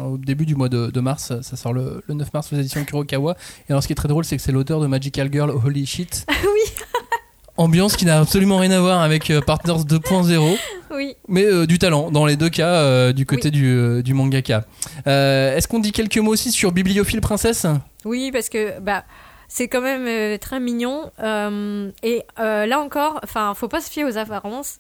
[0.04, 1.34] au début du mois de, de mars.
[1.42, 3.36] Ça sort le, le 9 mars aux éditions Kurokawa.
[3.68, 5.86] Et alors, ce qui est très drôle, c'est que c'est l'auteur de Magical Girl Holy
[5.86, 6.26] Shit.
[6.44, 6.74] oui
[7.60, 10.58] Ambiance qui n'a absolument rien à voir avec euh, Partners 2.0,
[10.92, 11.18] oui.
[11.28, 14.64] mais euh, du talent dans les deux cas euh, du côté du, du mangaka.
[15.06, 17.68] Est-ce qu'on dit quelques mots aussi sur Bibliophile Princesse?
[18.06, 19.04] Oui, parce que bah
[19.50, 21.12] c'est quand même très mignon
[22.02, 24.80] et là encore, enfin, faut pas se fier aux apparences.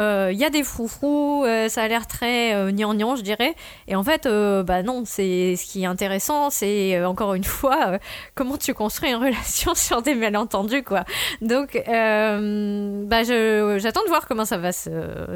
[0.00, 3.54] Euh, Il y a des froufrous, euh, ça a l'air très euh, gnangnan, je dirais.
[3.88, 7.44] Et en fait, euh, bah non, c'est ce qui est intéressant, c'est euh, encore une
[7.44, 7.98] fois euh,
[8.34, 11.04] comment tu construis une relation sur des malentendus, quoi.
[11.40, 14.90] Donc, euh, bah j'attends de voir comment ça va se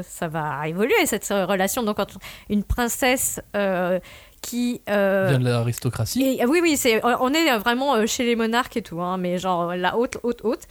[0.07, 1.83] ça va évoluer cette euh, relation.
[1.83, 2.17] Donc, entre
[2.49, 3.99] une princesse euh,
[4.41, 6.39] qui euh, Vient de l'aristocratie.
[6.41, 9.37] ah oui, oui, c'est, on est vraiment euh, chez les monarques et tout, hein, mais
[9.37, 10.63] genre la haute, haute, haute.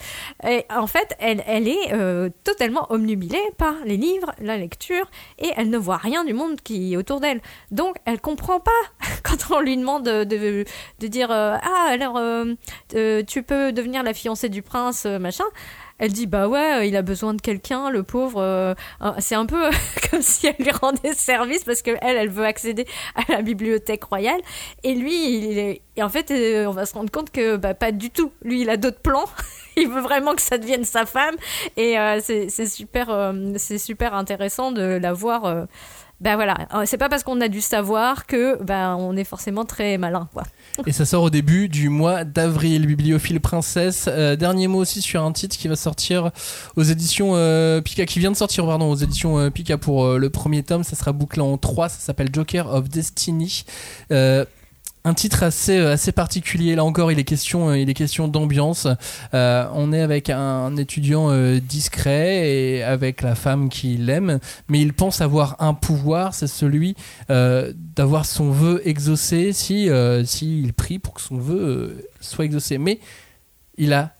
[0.46, 5.08] Et en fait, elle, elle est euh, totalement omnubilée par les livres, la lecture,
[5.38, 7.40] et elle ne voit rien du monde qui est autour d'elle.
[7.70, 8.70] Donc, elle comprend pas
[9.22, 10.64] quand on lui demande de, de,
[10.98, 12.46] de dire euh, Ah, alors, euh,
[12.94, 15.44] euh, tu peux devenir la fiancée du prince, euh, machin.
[16.02, 18.40] Elle dit bah ouais, il a besoin de quelqu'un, le pauvre.
[18.40, 19.68] euh, euh, c'est un peu
[20.10, 24.04] comme si elle lui rendait service parce que elle, elle veut accéder à la bibliothèque
[24.04, 24.40] royale.
[24.82, 25.82] Et lui, il est...
[25.96, 28.32] et en fait, euh, on va se rendre compte que bah, pas du tout.
[28.42, 29.26] Lui, il a d'autres plans.
[29.76, 31.36] il veut vraiment que ça devienne sa femme.
[31.76, 35.44] Et euh, c'est c'est super, euh, c'est super intéressant de la voir.
[35.44, 35.66] euh,
[36.20, 39.64] ben voilà, Euh, c'est pas parce qu'on a du savoir que ben on est forcément
[39.64, 40.44] très malin, quoi.
[40.86, 42.86] Et ça sort au début du mois d'avril.
[42.86, 44.06] Bibliophile Princesse.
[44.08, 46.30] Euh, dernier mot aussi sur un titre qui va sortir
[46.76, 50.62] aux éditions euh, Pika, qui vient de sortir, pardon, aux éditions Pika pour le premier
[50.62, 50.84] tome.
[50.84, 51.88] Ça sera bouclé en 3.
[51.88, 53.64] Ça s'appelle Joker of Destiny.
[55.04, 56.74] Un titre assez, euh, assez particulier.
[56.74, 58.86] Là encore, il est question, euh, il est question d'ambiance.
[59.32, 64.80] Euh, on est avec un étudiant euh, discret et avec la femme qu'il aime, mais
[64.80, 66.96] il pense avoir un pouvoir, c'est celui
[67.30, 69.88] euh, d'avoir son vœu exaucé si,
[70.24, 72.76] si il prie pour que son vœu soit exaucé.
[72.76, 73.00] Mais
[73.78, 74.14] il a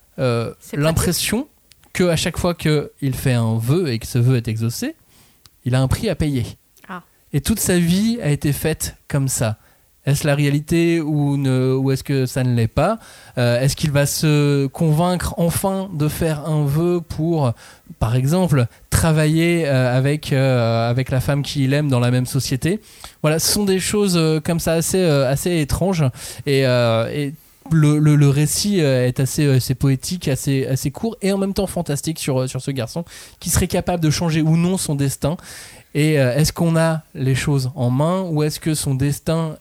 [0.73, 1.47] l'impression
[1.93, 4.95] que à chaque fois qu'il fait un vœu et que ce vœu est exaucé,
[5.65, 6.47] il a un prix à payer.
[6.89, 7.03] Ah.
[7.35, 9.59] Et toute sa vie a été faite comme ça.
[10.07, 12.99] Est-ce la réalité ou, est-ce que ça ne l'est pas?
[13.37, 17.53] Euh, Est-ce qu'il va se convaincre enfin de faire un vœu pour,
[17.99, 22.81] par exemple, travailler euh, avec, euh, avec la femme qu'il aime dans la même société?
[23.21, 26.05] Voilà, ce sont des choses comme ça assez, assez étranges.
[26.47, 27.35] Et, et
[27.71, 31.67] le, le- le récit est assez, assez poétique, assez, assez court et en même temps
[31.67, 33.05] fantastique sur, sur ce garçon
[33.39, 35.37] qui serait capable de changer ou non son destin.
[35.95, 39.57] Et est-ce qu'on a les choses en main ou est-ce que son destin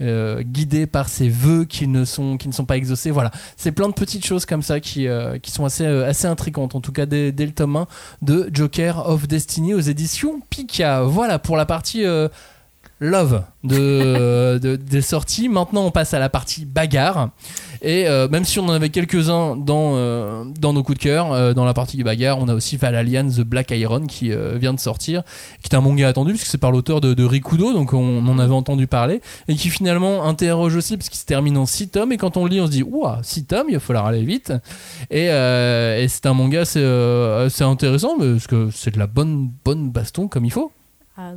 [0.00, 2.36] euh, guidé par ses vœux qui ne sont,
[2.66, 3.10] pas exaucés.
[3.10, 6.26] Voilà, c'est plein de petites choses comme ça qui, euh, qui sont assez, euh, assez
[6.26, 7.86] intrigantes, en tout cas dès, dès le tome 1
[8.22, 11.02] de Joker of Destiny aux éditions Pika.
[11.02, 12.04] Voilà pour la partie...
[13.02, 15.48] euh, love de, de- des sorties.
[15.48, 17.30] Maintenant, on passe à la partie bagarre.
[17.84, 21.32] Et euh, même si on en avait quelques-uns dans, euh, dans nos coups de cœur,
[21.32, 24.72] euh, dans la partie bagarre, on a aussi Valalian The Black Iron qui euh, vient
[24.72, 25.22] de sortir,
[25.62, 28.38] qui est un manga attendu puisque c'est par l'auteur de, de Rikudo, donc on, en
[28.38, 32.12] avait entendu parler, et qui finalement interroge aussi parce qu'il se termine en 6 tomes,
[32.12, 34.22] et quand on le lit, on se dit, ouah, 6 tomes, il va falloir aller
[34.24, 34.52] vite.
[35.10, 39.90] Et, euh, c'est un manga, euh, c'est intéressant, parce que c'est de la bonne, bonne
[39.90, 40.70] baston comme il faut.
[41.16, 41.32] Ah,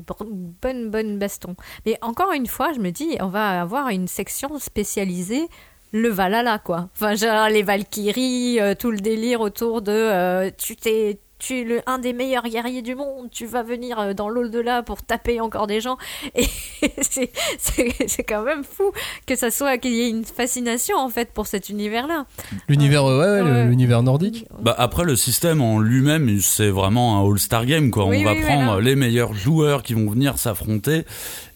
[0.61, 1.55] bonne, bonne baston.
[1.85, 5.49] Mais encore une fois, je me dis, on va avoir une section spécialisée
[5.91, 6.89] le Valhalla, quoi.
[6.93, 11.19] Enfin, genre les Valkyries, euh, tout le délire autour de euh, tu t'es.
[11.37, 14.83] Tu es le, un des meilleurs guerriers du monde, tu vas venir euh, dans l'au-delà
[14.83, 15.97] pour taper encore des gens.
[16.33, 16.45] Et
[17.01, 18.91] c'est- c'est c'est quand même fou
[19.27, 22.25] que ça soit qu'il y ait une fascination en fait pour cet univers-là.
[22.69, 23.65] L'univers, ouais, ouais, le- Ouais.
[23.65, 24.45] l'univers nordique.
[24.61, 28.05] Bah après le système en lui-même c'est vraiment un All-Star Game quoi.
[28.05, 28.81] Oui, On va oui, prendre voilà.
[28.81, 31.03] les meilleurs joueurs qui vont venir s'affronter.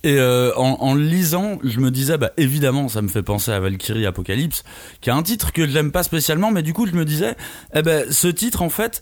[0.04, 4.06] Et euh, en, lisant, je me disais bah évidemment ça me fait penser à Valkyrie
[4.06, 4.64] Apocalypse,
[5.02, 7.36] qui est un titre que j'aime pas spécialement, mais du coup je me disais
[7.74, 9.02] eh ben ce titre en fait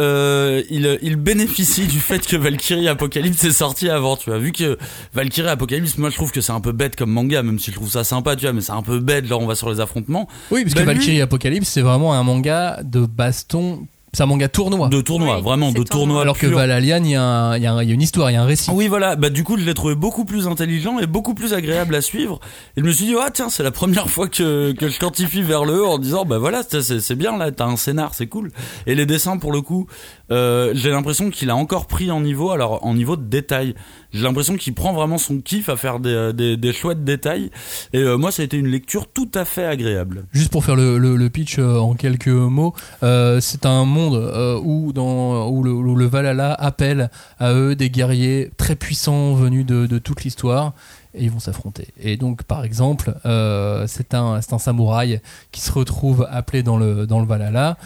[0.00, 4.38] euh, il, il bénéficie du fait que Valkyrie Apocalypse est sorti avant, tu vois.
[4.38, 4.78] Vu que
[5.14, 7.76] Valkyrie Apocalypse, moi je trouve que c'est un peu bête comme manga, même si je
[7.76, 9.80] trouve ça sympa, tu vois, mais c'est un peu bête, là on va sur les
[9.80, 10.28] affrontements.
[10.50, 13.86] Oui, parce Bah, que lui- Valkyrie Apocalypse, c'est vraiment un manga de baston.
[14.18, 14.88] C'est un manga tournoi.
[14.88, 16.22] De tournoi, Oui, vraiment, de tournoi.
[16.22, 16.56] Alors que pur.
[16.56, 18.34] Valalian, il y, a un- il y a un- il y a une histoire, il
[18.34, 18.68] y a un récit.
[18.74, 19.14] Oui, voilà.
[19.14, 22.40] Bah, du coup, je l'ai trouvé beaucoup plus intelligent et beaucoup plus agréable à suivre.
[22.76, 25.42] Et je me suis dit, ah, tiens, c'est la première fois que, que je quantifie
[25.42, 28.12] vers le haut en disant, bah voilà, c'est- c'est c'est bien là, t'as un scénar,
[28.14, 28.50] c'est cool.
[28.88, 29.86] Et les dessins, pour le coup,
[30.32, 33.76] euh, j'ai l'impression qu'il a encore pris en niveau, alors en niveau de détail.
[34.12, 37.50] J'ai l'impression qu'il prend vraiment son kiff à faire des, des, des chouettes détails.
[37.92, 40.24] Et euh, moi, ça a été une lecture tout à fait agréable.
[40.32, 44.58] Juste pour faire le, le- pitch euh, en quelques mots, euh, c'est un monde euh,
[44.62, 49.98] où, dans, où, le, Valhalla appelle à eux des guerriers très puissants venus de, de
[49.98, 50.72] toute l'histoire
[51.14, 51.88] et ils vont s'affronter.
[52.00, 55.20] Et donc, par exemple, euh, c'est un, un samouraï
[55.52, 57.76] qui se retrouve appelé dans le, dans le Valhalla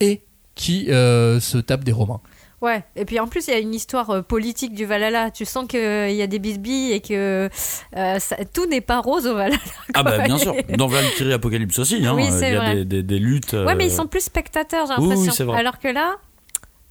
[0.00, 0.20] et
[0.54, 2.20] qui euh, se tape des Romains.
[2.62, 5.30] Ouais, et puis en plus, il y a une histoire euh, politique du Valhalla.
[5.30, 5.80] Tu sens qu'il
[6.12, 7.48] y a des bisbilles et que
[7.96, 9.56] euh, ça- tout n'est pas rose au Valhalla.
[9.94, 10.54] Ah, bah, bien sûr.
[10.76, 12.12] Dans Valkyrie Apocalypse aussi, hein.
[12.14, 12.74] Oui, Il y a vrai.
[12.76, 13.54] des, des, des luttes.
[13.54, 15.32] Ouais, mais euh, ils sont plus spectateurs, j'ai oui, oui, l'impression.
[15.32, 15.58] c'est vrai.
[15.58, 16.16] Alors que là,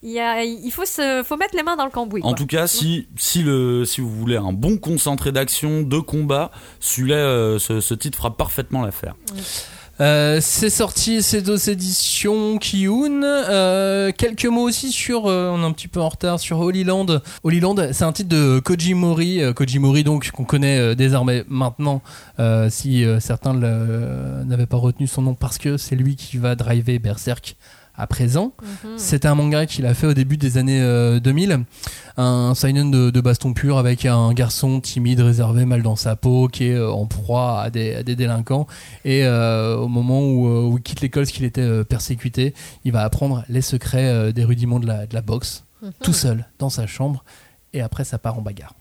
[0.02, 2.22] il, y a, il faut, se, faut mettre les mains dans le cambouis.
[2.24, 2.38] En quoi.
[2.38, 6.50] tout cas, si, si, le, si vous voulez un bon concentré d'action, de combat,
[6.80, 9.14] celui-là, euh, ce, ce titre fera parfaitement l'affaire.
[10.02, 13.22] Euh, c'est sorti, c'est aux éditions Kiyun.
[13.24, 16.86] Euh, quelques mots aussi sur, euh, on est un petit peu en retard sur Holy
[16.86, 17.08] Land.
[17.44, 19.44] Holy Land, c'est un titre de Koji Mori.
[19.44, 22.02] Euh, Koji Mori, donc, qu'on connaît euh, désormais maintenant,
[22.70, 27.58] si certains n'avaient pas retenu son nom, parce que c'est lui qui va driver Berserk
[28.00, 28.54] à présent.
[28.62, 28.92] Mhm.
[28.98, 31.60] C'est un manga qu'il a fait au début des années euh, 2000.
[32.18, 36.48] Un seinen de, de baston pur avec un garçon timide, réservé, mal dans sa peau,
[36.48, 38.68] qui est euh, en proie à des, à des délinquants.
[39.06, 42.54] Et euh, au moment où, euh, où il quitte l'école, parce qu'il était euh, persécuté,
[42.86, 45.92] il va apprendre les secrets euh, des rudiments de la, de la boxe, Mhm.
[46.04, 47.24] tout seul, dans sa chambre.
[47.72, 48.74] Et après, ça part en bagarre.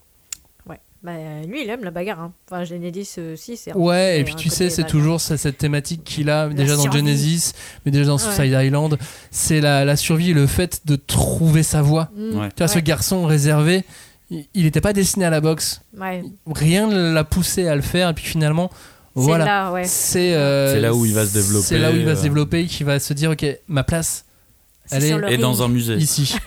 [1.02, 1.12] Bah,
[1.46, 2.20] lui, il aime la bagarre.
[2.20, 2.32] Hein.
[2.50, 3.72] Enfin, Genesis aussi, c'est.
[3.74, 6.90] Ouais, et puis tu sais, c'est toujours cette thématique qu'il a déjà dans.
[6.90, 7.52] Genesis,
[7.84, 8.34] mais déjà dans Ouais.
[8.34, 8.98] Suicide Island.
[9.30, 12.10] C'est la, la survie et le fait de trouver sa voie.
[12.16, 12.38] Mm.
[12.38, 12.48] Ouais.
[12.48, 13.84] Tu vois, ce garçon réservé,
[14.30, 15.82] il n'était pas destiné à la boxe.
[15.96, 16.22] Ouais.
[16.52, 18.70] Rien ne l'a poussé à le faire, et puis finalement,
[19.14, 19.44] C'est voilà.
[19.44, 19.84] là, ouais.
[19.84, 22.22] C'est euh, là où il va se développer, C'est là où il va se euh.
[22.24, 24.24] développer, qui va se dire, ok, ma place,
[24.90, 25.96] elle est dans un musée.
[25.96, 26.36] ici.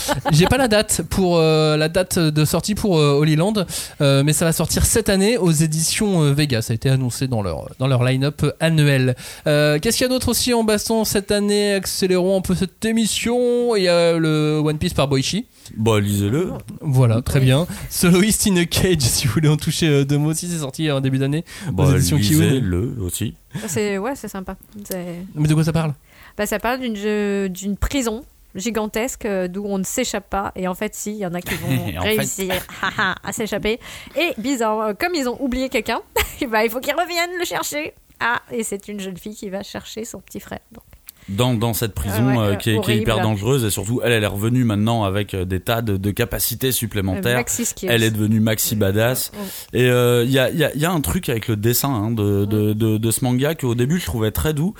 [0.32, 3.54] J'ai pas la date pour euh, la date de sortie pour euh, Holy Land,
[4.00, 6.62] euh, mais ça va sortir cette année aux éditions euh, Vega.
[6.62, 9.14] Ça a été annoncé dans leur dans leur line-up annuel.
[9.44, 11.74] Qu'est-ce qu'il y a d'autre aussi en baston cette année?
[11.74, 13.76] Accélérons un peu cette émission.
[13.76, 15.46] Il y a le One Piece par Boichi.
[15.76, 16.52] Bah, lisez-le.
[16.80, 17.66] Voilà, très bien.
[17.90, 20.90] Soloist in a Cage, si vous voulez en toucher euh, deux mots aussi, c'est sorti
[20.90, 21.44] en début d'année.
[21.72, 23.34] Bah, lisez-le aussi.
[23.66, 24.56] C'est ouais, c'est sympa.
[24.88, 25.94] C'est- Mais de quoi ça parle?
[26.36, 30.74] Bah, ça parle d'une d'une prison gigantesque euh, d'où on ne s'échappe pas et en
[30.74, 31.54] fait si il y en a qui
[31.94, 32.52] vont réussir
[33.24, 33.80] à s'échapper
[34.14, 36.00] et bizarre euh, comme ils ont oublié quelqu'un
[36.50, 39.62] ben, il faut qu'ils reviennent le chercher ah et c'est une jeune fille qui va
[39.62, 40.84] chercher son petit frère Donc,
[41.28, 43.02] Dans, dans cette prison Ah ouais, euh, euh, qui, est, qui est horrible.
[43.02, 46.10] hyper dangereuse et surtout, elle, elle est revenue maintenant avec euh, des tas de, de
[46.10, 47.44] capacités euh, supplémentaires.
[47.84, 49.30] Elle est devenue maxi badass.
[49.72, 52.44] Et il y, a, y, a, y a un truc avec le dessin hein, de,
[52.44, 54.74] de, de, de ce manga qu'au début je trouvais très doux.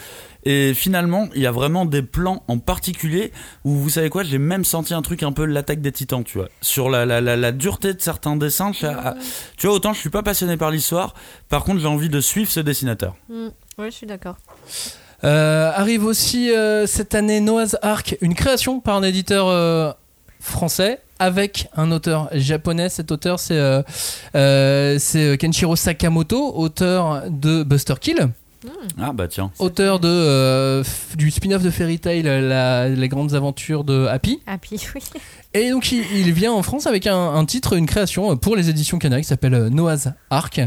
[0.45, 3.31] Et finalement, il y a vraiment des plans en particulier
[3.65, 6.39] où, vous savez quoi, j'ai même senti un truc un peu l'attaque des titans, tu
[6.39, 6.49] vois.
[6.61, 8.73] Sur la, la, la, la dureté de certains dessins.
[8.73, 8.87] tu
[9.67, 11.15] vois, autant je suis pas passionné par l'histoire,
[11.49, 13.15] par contre j'ai envie de suivre ce dessinateur.
[13.29, 13.47] Mm.
[13.79, 18.97] ouais je suis d'accord Euh, arrive aussi euh, cette année Noah's Ark, une création par
[18.97, 19.93] un éditeur euh,
[20.41, 22.89] français, avec un auteur japonais.
[22.89, 23.83] Cet auteur, c'est euh,
[24.35, 24.99] euh,
[25.37, 28.29] Kenshiro Sakamoto, auteur de Buster Kill.
[29.01, 29.51] Ah bah tiens.
[29.59, 30.85] Auteur de, euh,
[31.17, 34.41] du spin-off de Fairy Tail, la- les grandes aventures de Happy.
[34.61, 35.03] Puis oui.
[35.53, 38.71] Et donc il, il vient en France avec un, un titre, une création pour les
[38.71, 40.61] éditions Canaries qui s'appelle euh, Noah's Ark.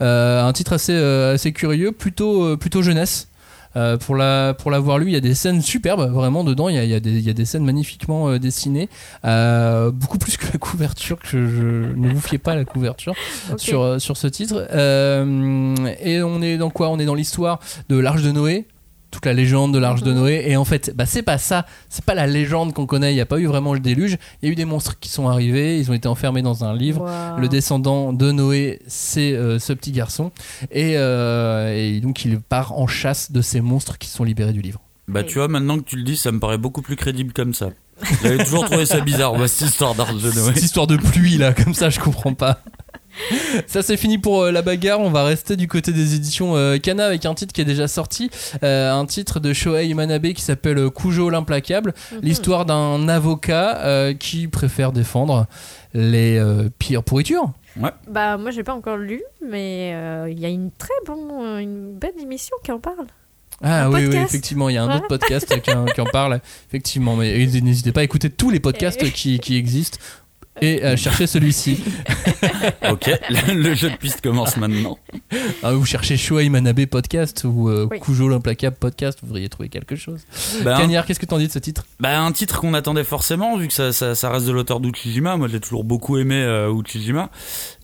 [0.00, 3.26] Euh, un titre assez, euh, assez curieux, plutôt, euh, plutôt jeunesse.
[3.76, 6.68] Euh, pour la pour l'avoir lu, il y a des scènes superbes, vraiment dedans.
[6.68, 8.88] Il y a, il y a, des, il y a des scènes magnifiquement euh, dessinées,
[9.24, 11.18] Euh, beaucoup plus que la couverture.
[11.18, 13.14] Que je, ne vous fiez pas la couverture
[13.56, 14.66] sur euh, sur ce titre.
[14.72, 16.88] Euh, et on est dans quoi?
[16.88, 18.66] On est dans l'histoire de l'Arche de Noé.
[19.10, 20.44] Toute la légende de l'Arche de Noé.
[20.46, 21.66] Et en fait, bah, c'est pas ça.
[21.88, 23.12] C'est pas la légende qu'on connaît.
[23.12, 24.18] Il n'y a pas eu vraiment le déluge.
[24.40, 25.78] Il y a eu des monstres qui sont arrivés.
[25.78, 27.02] Ils ont été enfermés dans un livre.
[27.02, 27.40] Wow.
[27.40, 30.30] Le descendant de Noé, c'est euh, ce petit garçon.
[30.70, 34.62] Et, euh, et donc, il part en chasse de ces monstres qui sont libérés du
[34.62, 34.80] livre.
[35.08, 37.52] Bah tu vois, maintenant que tu le dis, ça me paraît beaucoup plus crédible comme
[37.52, 37.70] ça.
[38.22, 40.54] J'avais toujours trouvé ça bizarre, cette histoire d'Arche de Noé.
[40.54, 42.62] Cette histoire de pluie, là, comme ça, je comprends pas.
[43.66, 46.78] Ça c'est fini pour euh, la bagarre, on va rester du côté des éditions euh,
[46.78, 48.30] Kana avec un titre qui est déjà sorti,
[48.62, 54.14] euh, un titre de Shohei Manabe qui s'appelle euh, Kujo l'implacable, l'histoire d'un avocat euh,
[54.14, 55.46] qui préfère défendre
[55.94, 57.52] les euh, pires pourritures.
[58.08, 61.30] Bah, moi, j'ai pas encore lu, mais euh, il y a une très bonne,
[61.60, 63.06] une belle émission qui en parle.
[63.62, 64.24] Ah Un oui, oui, podcast.
[64.28, 67.92] effectivement, il y a un autre podcast qui en, qui en parle, effectivement, mais n'hésitez
[67.92, 69.98] pas à écouter tous les podcasts qui, qui existent
[70.60, 71.82] et à chercher celui-ci.
[72.90, 74.98] Ok, le, le jeu de piste commence maintenant.
[75.62, 78.00] Ah, vous cherchez Shohei Manabe podcast ou euh, Oui.
[78.00, 80.20] Kujo l'implacable podcast, vous devriez trouver quelque chose.
[80.64, 81.86] Cagnard, qu'est-ce que t'en dis de ce titre?
[82.00, 85.36] Bah, un titre qu'on attendait forcément, vu que ça, ça, ça reste de l'auteur d'Uchijima.
[85.36, 87.30] Moi, j'ai toujours beaucoup aimé euh, Uchijima.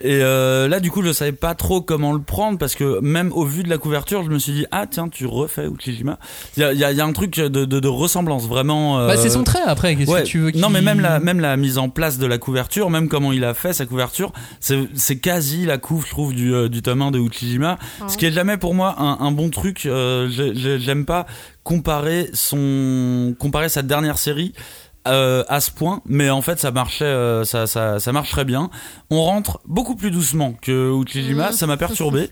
[0.01, 3.33] Et euh, là, du coup, je savais pas trop comment le prendre, parce que même
[3.33, 6.19] au vu de la couverture, je me suis dit, ah tiens, tu refais Uchijima.
[6.57, 8.99] Il y a, il y, y a un truc de, de, de ressemblance, vraiment.
[9.01, 10.23] euh, Bah, c'est son trait après, qu'est-ce Ouais.
[10.23, 12.39] que tu veux qu'il- Non, mais même la, même la mise en place de la
[12.39, 16.55] couverture, même comment il a fait sa couverture, c'est quasi la couve, je trouve, du,
[16.55, 17.79] euh, du tome 1 de Uchijima.
[18.09, 19.87] Ce qui est jamais pour moi un, un bon truc.
[19.87, 21.27] Euh, j'ai- j'ai- J'aime pas
[21.65, 24.53] comparer son comparer sa dernière série.
[25.09, 28.45] euh, à ce point, mais en fait ça marchait, euh, ça, ça, ça marche très
[28.45, 28.71] bien.
[29.09, 32.29] On rentre beaucoup plus doucement que Uchijima, ça m'a perturbé.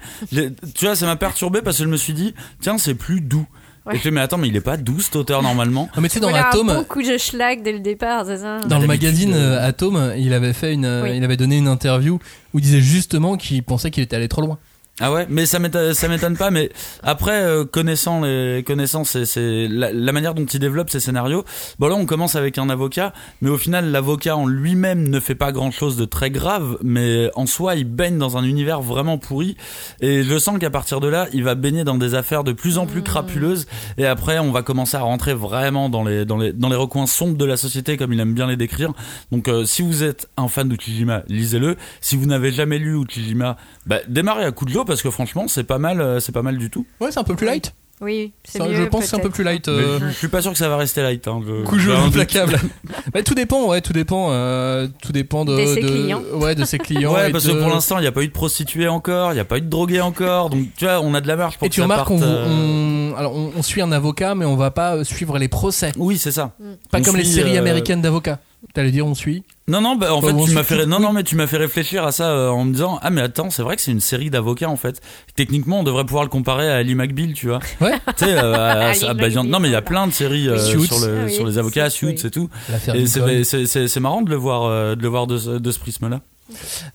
[0.74, 3.46] Tu vois, ça m'a perturbé parce que je me suis dit, tiens, c'est plus doux.
[3.86, 4.00] Ouais.
[4.02, 5.90] Et mais attends, mais il est pas doux cet auteur normalement.
[5.94, 8.24] Ah, mais tu sais, dans Voilà, Atom, un bon coup de schlag dès le départ,
[8.24, 11.16] c'est ça dans le magazine euh, euh, Atom, il avait fait une, euh, Oui.
[11.16, 12.18] il avait donné une interview
[12.54, 14.58] où il disait justement qu'il pensait qu'il était allé trop loin.
[15.00, 16.52] Ah ouais, mais ça m'étonne, ça m'étonne pas.
[16.52, 16.70] Mais
[17.02, 21.44] après, euh, connaissant les connaissant c'est c'est la, la manière dont il développe ses scénarios.
[21.80, 25.34] Bon là, on commence avec un avocat, mais au final, l'avocat en lui-même ne fait
[25.34, 29.56] pas grand-chose de très grave, mais en soi, il baigne dans un univers vraiment pourri.
[30.00, 32.78] Et je sens qu'à partir de là, il va baigner dans des affaires de plus
[32.78, 33.66] en plus crapuleuses.
[33.98, 37.08] Et après, on va commencer à rentrer vraiment dans les dans les dans les recoins
[37.08, 38.92] sombres de la société, comme il aime bien les décrire.
[39.32, 41.76] Donc, euh, si vous êtes un fan d'Uchijima, lisez-le.
[42.00, 45.46] Si vous n'avez jamais lu Uchijima, bah, démarrez à coup de l'eau parce que franchement,
[45.48, 46.86] c'est pas mal, euh, c'est pas mal du tout.
[47.00, 47.74] Ouais, c'est un peu plus light.
[48.00, 48.74] Oui, c'est mieux.
[48.74, 49.68] je pense que c'est un peu plus light.
[49.68, 51.28] euh, je, je suis pas sûr que ça va rester light.
[51.28, 51.40] Hein.
[51.46, 52.08] Je- un doute.
[52.08, 52.58] implacable.
[53.14, 56.22] bah, tout dépend, ouais, tout dépend, euh, tout dépend de, De ses de- clients.
[56.34, 57.14] ouais, de ses clients.
[57.14, 59.30] Ouais, et parce de- que pour l'instant, il n'y a pas eu de prostituée encore,
[59.30, 61.36] il n'y a pas eu de droguée encore, donc tu vois, on a de la
[61.36, 63.92] marge pour Et que tu ça remarques parte, euh, on, alors on, on suit un
[63.92, 65.92] avocat, mais on va pas suivre les procès.
[65.96, 66.50] Oui, c'est ça.
[66.90, 68.40] Pas On comme les séries euh, américaines d'avocats.
[68.72, 70.98] T'allais dire on suit Non, non, bah, en fait, on tu suit m'as fait, non,
[70.98, 73.50] non, mais tu m'as fait réfléchir à ça euh, en me disant, ah, mais attends,
[73.50, 75.00] c'est vrai que c'est une série d'avocats, en fait.
[75.36, 77.60] Techniquement, on devrait pouvoir le comparer à Ali McBeal, tu vois.
[77.80, 77.92] Ouais.
[78.16, 80.86] Tu sais, euh, à- bah, non, mais il y a plein de séries euh, Suits.
[80.86, 82.26] sur, le, Ah oui, sur les avocats, Suits, oui.
[82.26, 82.48] et tout.
[82.94, 86.20] Et c'est, marrant de le voir, euh, de le voir de, ce- de ce prisme-là.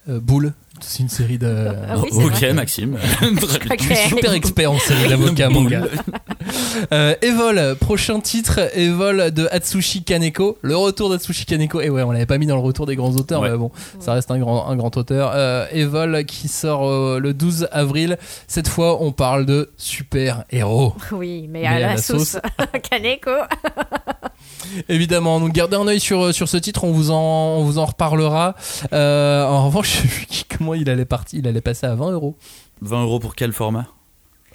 [0.09, 1.68] Euh, Boule, c'est une série de.
[1.90, 2.54] Ah oui, ok, vrai.
[2.54, 2.98] Maxime.
[3.22, 5.84] Je suis super expert en série d'avocats, mon gars.
[6.94, 10.58] Euh, Evol, prochain titre, Evol de Atsushi Kaneko.
[10.62, 11.82] Le retour d'Atsushi Kaneko.
[11.82, 13.52] Et ouais, on l'avait pas mis dans le retour des grands auteurs, Ouais.
[13.52, 13.70] mais bon,
[14.00, 15.32] ça reste un grand, un grand auteur.
[15.36, 18.18] Euh, Evol qui sort euh, le 12 avril.
[18.48, 20.94] Cette fois, on parle de super héros.
[21.12, 22.38] Oui, mais, Mais à, à la, la sauce.
[22.90, 23.32] Kaneko.
[24.89, 27.86] Évidemment, donc gardez un œil sur, sur ce titre, on vous en, on vous en
[27.86, 28.56] reparlera.
[28.93, 32.12] Euh, en revanche, j'ai vu qu'il- comment il allait partir, il allait passer à 20
[32.12, 32.36] euros.
[32.82, 33.86] 20 euros pour quel format?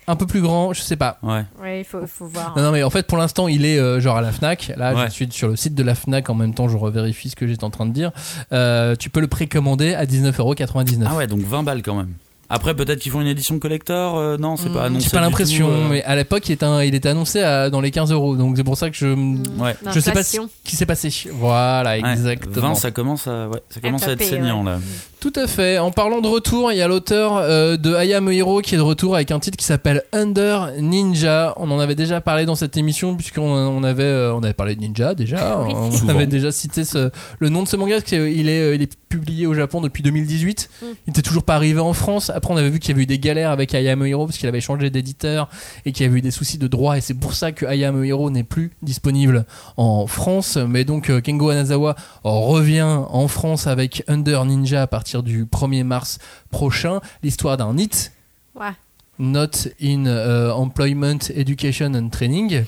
[0.06, 1.16] Un peu plus grand, je sais pas.
[1.22, 1.44] Ouais.
[1.62, 2.52] Oui, il faut, faut voir.
[2.56, 4.70] Non, non, mais en fait, pour l'instant, il est euh, genre à la Fnac.
[4.76, 5.06] Là, Ouais.
[5.06, 6.28] je suis sur le site de la Fnac.
[6.28, 8.12] En même temps, je revérifie ce que j'étais en train de dire.
[8.52, 11.06] Euh, tu peux le précommander à 19,99€.
[11.10, 12.12] Ah ouais, donc 20 balles quand même.
[12.50, 14.18] Après, peut-être qu'ils font une édition collector.
[14.18, 15.04] euh, non, c'est pas annoncé.
[15.06, 15.88] J'ai pas l'impression, euh.
[15.90, 18.36] mais à l'époque, il, était un- il était annoncé à- dans les 15 euros.
[18.36, 19.74] Donc c'est pour ça que je, Ouais.
[19.92, 21.08] je sais pas ce qui s'est passé.
[21.32, 22.68] Voilà, Ouais, exactement.
[22.68, 24.78] 20, ça commence à, ouais, ça commence à être saignant là.
[25.20, 25.78] Tout à fait.
[25.78, 28.74] En parlant de retour, il y a l'auteur euh, de I Am a Hero qui
[28.74, 31.54] est de retour avec un titre qui s'appelle Under Ninja.
[31.56, 34.76] On en avait déjà parlé dans cette émission puisqu'on on avait, euh, on avait parlé
[34.76, 35.60] de Ninja déjà.
[35.66, 35.72] Oui.
[35.74, 36.10] On Souvent.
[36.14, 39.46] avait déjà cité ce- le nom de ce manga parce qu'il est, il est publié
[39.46, 40.68] au Japon depuis 2018.
[40.82, 40.86] Mm.
[41.06, 42.30] Il était toujours pas arrivé en France.
[42.34, 44.26] Après, on avait vu qu'il y avait eu des galères avec I Am a Hero
[44.26, 45.48] parce qu'il avait changé d'éditeur
[45.86, 47.84] et qu'il y avait eu des soucis de droit et c'est pour ça que I
[47.84, 50.56] Am a Hero n'est plus disponible en France.
[50.56, 55.84] Mais donc euh, Kengo Anazawa revient en France avec Under Ninja à partir du 1er
[55.84, 56.18] mars
[56.50, 57.00] prochain.
[57.22, 58.10] L'histoire d'un NIT,
[58.54, 58.70] Ouais.
[59.18, 62.64] Not in euh, Employment Education and Training.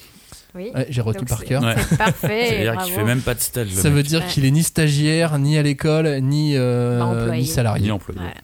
[0.55, 0.71] Oui.
[0.75, 1.63] Ouais, J'ai retenu Donc par cœur.
[1.63, 1.75] Ouais.
[1.89, 2.47] C'est parfait.
[2.49, 2.87] C'est-à-dire bravo.
[2.89, 3.69] qu'il fait même pas de stage.
[3.71, 3.97] Ça mec.
[3.97, 4.27] veut dire Ouais.
[4.29, 7.85] qu'il est ni stagiaire, ni à l'école, ni, euh, ni salarié.
[7.85, 8.21] Ni employé.
[8.21, 8.35] Ouais.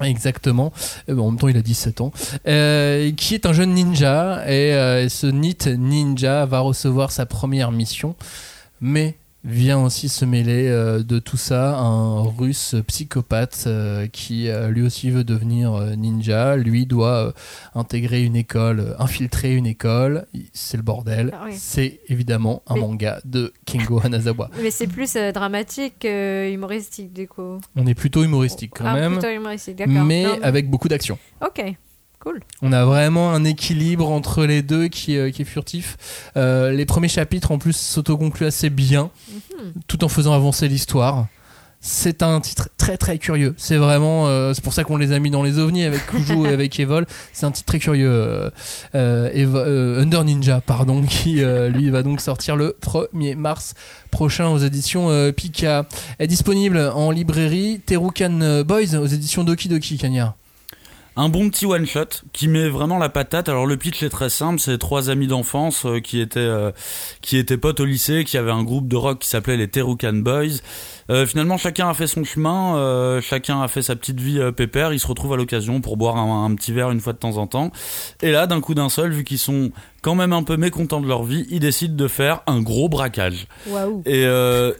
[0.00, 0.72] Exactement.
[1.08, 2.12] Euh, en même temps, il a 17 ans.
[2.46, 4.42] Euh, qui est un jeune ninja.
[4.46, 8.14] Et euh, ce NIT ninja va recevoir sa première mission.
[8.80, 14.68] Mais vient aussi se mêler euh, de tout ça un russe psychopathe euh, qui euh,
[14.68, 16.56] lui aussi veut devenir ninja.
[16.56, 17.32] Lui doit
[17.74, 20.26] intégrer une école, infiltrer une école.
[20.52, 21.30] C'est le bordel.
[21.34, 21.54] Ah oui.
[21.56, 24.50] C'est évidemment un Mais- manga de Kengo Hanazawa.
[24.62, 27.58] Mais c'est plus dramatique que humoristique du coup.
[27.76, 29.12] On est plutôt humoristique quand ah, même.
[29.12, 30.04] plutôt humoristique, d'accord.
[30.04, 31.18] Mais Non, mais- avec beaucoup d'action.
[31.44, 31.62] Ok,
[32.22, 32.40] cool.
[32.62, 35.96] On a vraiment un équilibre entre les deux qui, euh, qui est furtif.
[36.36, 39.72] Euh, les premiers chapitres en plus s'autoconcluent assez bien, Mhm.
[39.88, 41.26] tout en faisant avancer l'histoire.
[41.84, 43.54] C'est un titre très très curieux.
[43.56, 46.44] C'est vraiment, euh, c'est pour ça qu'on les a mis dans les ovnis avec Kuju
[46.46, 47.06] et avec Evol.
[47.32, 48.52] C'est un titre très curieux.
[48.94, 53.74] Under Ninja, pardon, qui lui va donc sortir le 1er mars
[54.12, 55.86] prochain aux éditions Pika.
[56.20, 60.36] Est disponible en librairie Terukan Boys aux éditions Doki Doki Kanya.
[61.14, 63.50] Un bon petit one shot qui met vraiment la patate.
[63.50, 66.70] Alors le pitch est très simple, c'est trois amis d'enfance euh, qui étaient euh,
[67.20, 70.14] qui étaient potes au lycée, qui avaient un groupe de rock qui s'appelait les Terukan
[70.14, 70.60] Boys.
[71.12, 74.50] Euh, finalement, chacun a fait son chemin, euh, chacun a fait sa petite vie euh,
[74.50, 74.92] pépère.
[74.92, 77.36] Ils se retrouvent à l'occasion pour boire un, un petit verre une fois de temps
[77.36, 77.70] en temps.
[78.22, 81.06] Et là, d'un coup d'un seul, vu qu'ils sont quand même un peu mécontents de
[81.06, 83.46] leur vie, ils décident de faire un gros braquage.
[84.06, 84.24] Et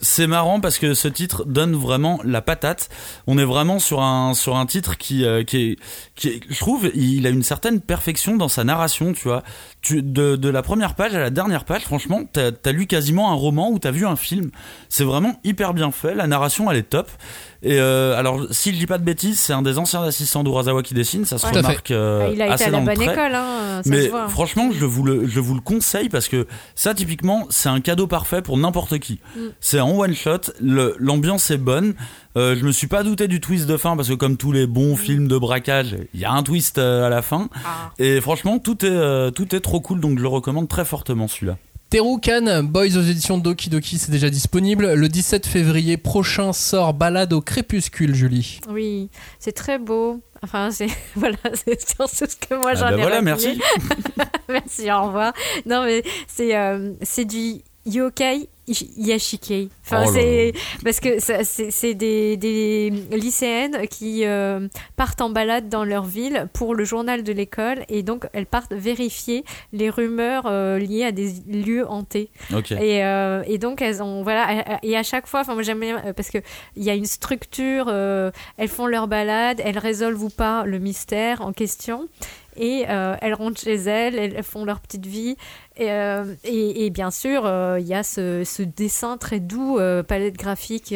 [0.00, 2.88] c'est marrant parce que ce titre donne vraiment la patate.
[3.28, 5.76] On est vraiment sur un sur un titre qui qui est
[6.16, 9.44] qui est- je trouve il a une certaine perfection dans sa narration, tu vois.
[9.90, 13.34] De de la première page à la dernière page, franchement, t'as as lu quasiment un
[13.34, 14.52] roman ou t'as vu un film.
[14.88, 16.14] C'est vraiment hyper bien fait.
[16.14, 17.10] La narration elle est top.
[17.64, 20.82] Et euh, alors si je dis pas de bêtises, c'est un des anciens assistants d'Urasawa
[20.82, 21.24] qui dessine.
[21.24, 21.52] Ça se Ouais.
[21.52, 23.12] Remarque euh, Ah, il a été assez à la bonne trait.
[23.12, 24.28] école, hein, ça Mais se voit.
[24.28, 28.06] franchement, je vous le, je vous le conseille parce que ça, typiquement, c'est un cadeau
[28.08, 29.20] parfait pour n'importe qui.
[29.36, 29.40] Mm.
[29.60, 31.94] C'est en one shot, l'ambiance est bonne.
[32.36, 34.66] Euh, je me suis pas douté du twist de fin parce que comme tous les
[34.66, 37.48] bons films de braquage, il y a un twist euh, à la fin.
[37.64, 37.90] Ah.
[37.98, 41.28] Et franchement, tout est, euh, tout est trop cool, donc je le recommande très fortement
[41.28, 41.58] celui-là.
[41.92, 44.94] Terukan Boys aux éditions Doki Doki, c'est déjà disponible.
[44.94, 48.60] Le 17 février prochain sort Balade au crépuscule, Julie.
[48.70, 50.22] Oui, c'est très beau.
[50.42, 50.86] Enfin, c'est
[51.16, 53.60] voilà, c'est surtout ce que moi Ah j'en bah ai voilà, merci.
[54.48, 55.34] Merci, au revoir.
[55.66, 59.68] Non, mais c'est euh, c'est du yokai yashikei.
[59.84, 60.52] Enfin, Oh c'est
[60.84, 66.74] parce que c'est des, des lycéennes qui euh, partent en balade dans leur ville pour
[66.74, 71.32] le journal de l'école et donc elles partent vérifier les rumeurs euh, liées à des
[71.48, 72.30] lieux hantés.
[72.54, 72.72] Ok.
[72.72, 76.02] Et, euh, et donc elles ont voilà et à chaque fois, enfin moi j'aime bien
[76.06, 76.38] euh, parce que
[76.76, 80.78] il y a une structure, euh, elles font leur balade, elles résolvent ou pas le
[80.78, 82.08] mystère en question.
[82.56, 85.36] Et euh, elles rentrent chez elles, elles font leur petite vie.
[85.76, 89.78] Et, euh, et, et bien sûr, euh, il y a ce, ce dessin très doux,
[89.78, 90.94] euh, palette graphique.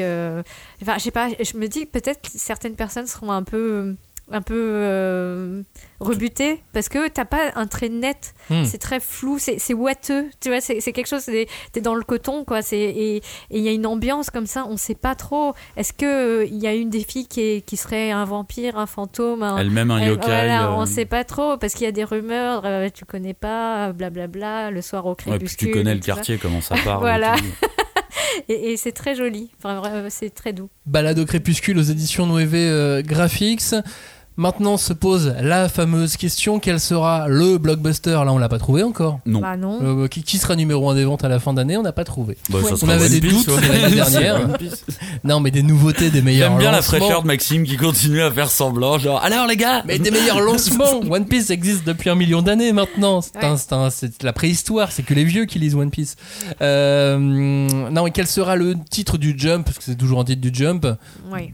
[0.82, 3.96] Enfin, je sais pas, je me dis peut-être certaines personnes seront un peu,
[4.32, 5.62] un peu euh,
[6.00, 8.34] rebutées parce que t'as pas un trait net.
[8.50, 8.64] Hmm.
[8.64, 10.26] C'est très flou, c'est c'est ouateux.
[10.40, 11.22] Tu vois, c'est c'est quelque chose.
[11.22, 12.60] c'est- T'es dans le coton, quoi.
[12.62, 14.66] C'est et et il y a une ambiance comme ça.
[14.68, 15.54] On sait pas trop.
[15.76, 16.04] Est-ce que
[16.42, 19.42] euh, il y a une des filles qui, est- qui serait un vampire, un fantôme,
[19.42, 20.26] un, Elle-même un elle- yokai.
[20.26, 23.34] voilà, euh, on sait pas trop parce qu'il y a des rumeurs, euh, tu connais
[23.34, 25.56] pas, blablabla, le soir au ouais, crépuscule.
[25.56, 26.98] puis tu connais le quartier, comment ça parle.
[26.98, 27.36] et Voilà.
[28.48, 30.68] Et, et c'est très joli, enfin, c'est très doux.
[30.84, 33.74] Balade au crépuscule aux éditions Noévé euh, Graphics.
[34.38, 38.10] Maintenant se pose la fameuse question quel sera le blockbuster?
[38.24, 39.18] Là, on l'a pas trouvé encore.
[39.24, 39.40] Non.
[39.40, 39.78] Bah non.
[40.04, 41.76] Euh, qui, qui sera numéro 1 des ventes à la fin d'année?
[41.78, 42.36] On n'a pas trouvé.
[42.50, 42.70] Bah, Ouais.
[42.82, 44.46] On avait One des doutes l'année dernière.
[45.24, 48.30] Non, mais des nouveautés, des meilleurs J'aime bien la fraîcheur de Maxime qui continue à
[48.30, 52.14] faire semblant, genre alors les gars Mais des meilleurs lancements One Piece existe depuis un
[52.14, 53.20] million d'années maintenant.
[53.22, 53.44] C'est Ouais.
[53.44, 56.16] un- c'est un- c'est la préhistoire, c'est que les vieux qui lisent One Piece.
[56.60, 59.64] Euh, non, et quel sera le titre du Jump?
[59.64, 60.86] Parce que c'est toujours un titre du Jump,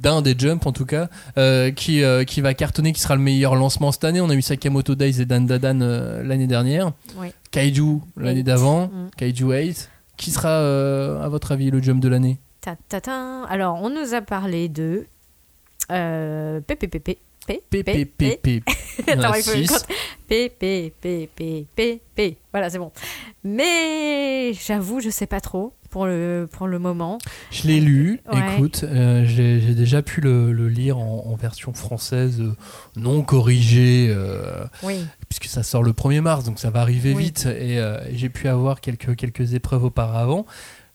[0.02, 1.08] d'un des Jump en tout cas,
[1.38, 4.20] euh, qui, euh, qui va cartonner, qui sera le meilleur lancement cette année.
[4.22, 6.92] On a eu Sakamoto Days et Dan Dadan euh, l'année dernière.
[7.16, 7.28] Oui.
[7.50, 8.86] Kaiju l'année d'avant.
[8.86, 9.10] Mm.
[9.16, 9.90] Kaiju 8.
[10.16, 13.44] Qui sera, euh, à votre avis, le Jump de l'année Ta- ta- ta.
[13.44, 15.04] Alors, on nous a parlé de
[15.90, 17.18] Euh, PPPP.
[17.46, 18.62] PPPP.
[19.08, 19.68] Attends, il faut une 6.
[19.68, 19.86] compte.
[20.28, 22.36] P, P, P, P, P, P.
[22.52, 22.92] Voilà, c'est bon.
[23.44, 27.18] Mais j'avoue, je sais pas trop pour le, pour le moment.
[27.52, 28.54] Je l'ai lu, Ouais.
[28.56, 32.56] écoute, euh, j'ai j'ai déjà pu le, le lire en, en version française euh,
[32.96, 35.04] non corrigée, euh, Oui.
[35.28, 37.24] puisque ça sort le 1er mars, donc ça va arriver Oui.
[37.24, 40.46] vite, et euh, j'ai pu avoir quelques, quelques épreuves auparavant.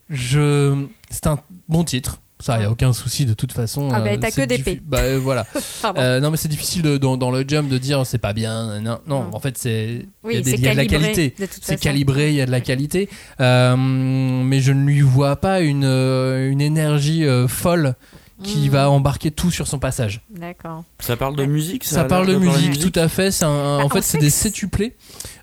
[0.09, 0.85] Je...
[1.09, 1.39] C'est un
[1.69, 2.19] bon titre.
[2.39, 2.71] Ça, il n'y a Ouais.
[2.73, 3.89] aucun souci de toute façon.
[3.91, 4.81] Ah bah, euh, t'as c'est que des diffi- P.
[4.85, 5.45] Bah euh, voilà.
[5.97, 8.79] Euh, non mais c'est difficile de- dans, dans le jump de dire c'est pas bien.
[8.79, 8.99] Non,
[9.31, 11.29] en fait c'est il y a, des- c'est il y a de la qualité.
[11.39, 11.83] de toute C'est façon.
[11.83, 13.09] calibré, il y a de la qualité,
[13.39, 17.95] Euh, mais je ne lui vois pas une, euh, une énergie euh, folle
[18.43, 18.71] qui Mm.
[18.71, 20.21] va embarquer tout sur son passage.
[20.29, 20.83] D'accord.
[20.99, 23.31] Ça parle de musique Ça, a parle de musique, tout à fait.
[23.31, 24.95] C'est un- Bah, en fait, c'est des c'est- sétuplés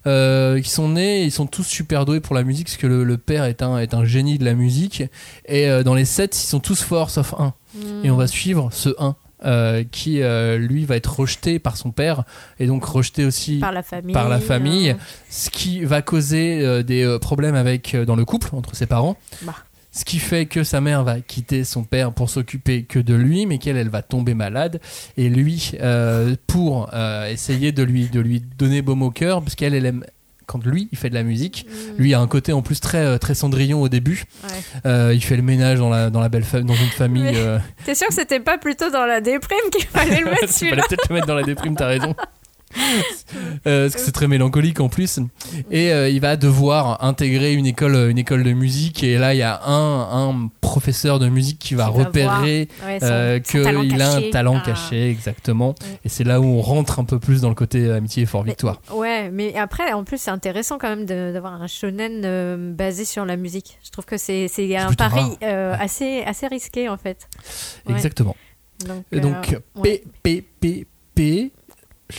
[0.07, 1.23] euh, qui sont nés.
[1.25, 3.79] Ils sont tous super doués pour la musique parce que le, le père est un,
[3.79, 5.03] est un génie de la musique.
[5.47, 7.55] Et euh, dans les sept, ils sont tous forts sauf un.
[8.05, 9.17] Et on va suivre ce un.
[9.45, 12.23] euh, qui euh, lui va être rejeté par son père
[12.59, 14.15] et donc rejeté aussi Par la famille.
[14.15, 14.97] par la famille,
[15.29, 19.17] ce qui va causer euh, des problèmes avec dans le couple entre ses parents.
[19.43, 19.55] Bah.
[19.95, 23.47] Ce qui fait que sa mère va quitter son père pour s'occuper que de lui,
[23.47, 24.81] mais qu'elle elle va tomber malade.
[25.17, 29.55] Et lui, euh, pour euh, essayer de lui, de lui donner baume au cœur, parce
[29.55, 30.05] qu'elle elle aime
[30.47, 32.99] quand lui il fait de la musique, mm, lui a un côté en plus très
[32.99, 34.25] euh, très Cendrillon au début.
[34.45, 34.51] ouais.
[34.87, 37.33] Euh, il fait le ménage dans la dans la belle dans une famille.
[37.35, 40.49] Euh, T'es sûr que c'était pas plutôt dans la déprime qu'il fallait le mettre Il
[40.49, 42.15] fallait celui-là peut-être le mettre dans la déprime, t'as raison.
[43.67, 45.19] Euh, parce que c'est très mélancolique en plus.
[45.71, 49.03] Et euh, il va devoir intégrer une école, une école de musique.
[49.03, 52.99] Et là, il y a un, un professeur de musique qui va Qui repérer Ouais,
[53.03, 54.67] euh, qu'il a un talent Ah.
[54.67, 55.75] caché, exactement.
[56.05, 58.27] Et c'est là où on rentre un peu plus dans le côté euh, amitié et
[58.27, 58.81] fort Mais- victoire.
[58.93, 63.37] Ouais, mais après, en plus, c'est intéressant quand même d'avoir un shonen basé sur la
[63.37, 63.79] musique.
[63.85, 67.29] Je trouve que c'est un pari assez, assez risqué en fait.
[67.89, 68.37] Exactement.
[68.87, 69.59] Donc, Et donc.
[69.83, 71.51] P, P, P, P.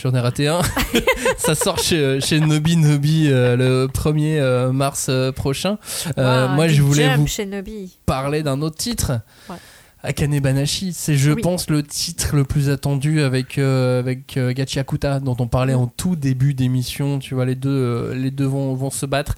[0.02, 0.60] J'en ai raté un.
[1.38, 5.78] ça sort chez, chez Nobi Nobi euh, le 1er euh, mars euh, prochain.
[6.16, 7.96] Wow, moi, je voulais vous chez Nobi.
[8.06, 9.20] parler d'un autre titre.
[9.48, 9.56] Ouais.
[10.02, 11.42] Akane Banashi, c'est je Oui.
[11.42, 15.86] pense le titre le plus attendu avec avec euh, Gachi Akuta dont on parlait en
[15.88, 17.18] tout début d'émission.
[17.18, 19.34] Tu vois les deux les deux vont, vont se battre.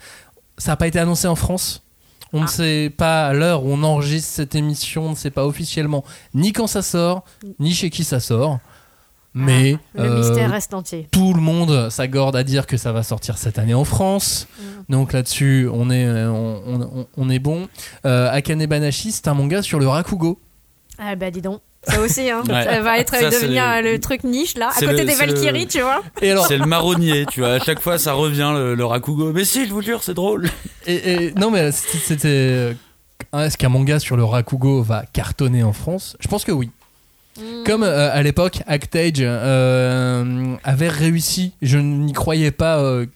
[0.59, 1.83] Ça n'a pas été annoncé en France.
[2.35, 2.49] On ne Ah.
[2.49, 6.05] sait pas à l'heure où on enregistre cette émission, on ne sait pas officiellement
[6.35, 7.25] ni quand ça sort,
[7.59, 8.59] ni chez qui ça sort.
[9.45, 11.09] Mais Ah, le euh, mystère reste entier.
[11.11, 14.47] tout le monde s'accorde à dire que ça va sortir cette année en France.
[14.59, 14.63] Mm.
[14.93, 17.69] Donc là-dessus, on est, euh, on, on- on est bon.
[18.07, 20.41] Euh, Akane Banashi, c'est un manga sur le Rakugo.
[20.99, 21.61] Ah bah dis donc.
[21.85, 22.43] Ça aussi, hein.
[22.49, 22.65] Ouais.
[22.65, 25.19] ça va être Ça, devenir le- le truc niche là, à côté le- des le-
[25.19, 26.03] Valkyries, tu vois.
[26.21, 27.53] Et alors, C'est le marronnier, tu vois.
[27.53, 29.33] À chaque fois, ça revient le, le Rakugo.
[29.33, 30.49] Mais si, je vous jure, c'est drôle.
[30.87, 30.95] et,
[31.27, 32.77] et- non mais c'était-
[33.33, 36.17] est-ce qu'un manga sur le Rakugo va cartonner en France?
[36.19, 36.71] Je pense que oui.
[37.39, 37.65] Mm.
[37.65, 41.53] Comme euh, à l'époque, Actage euh, avait réussi.
[41.63, 43.07] Je n'y croyais pas euh,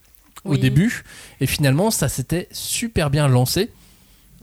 [0.45, 0.59] au Oui.
[0.59, 1.03] début,
[1.41, 3.69] et finalement, ça s'était super bien lancé.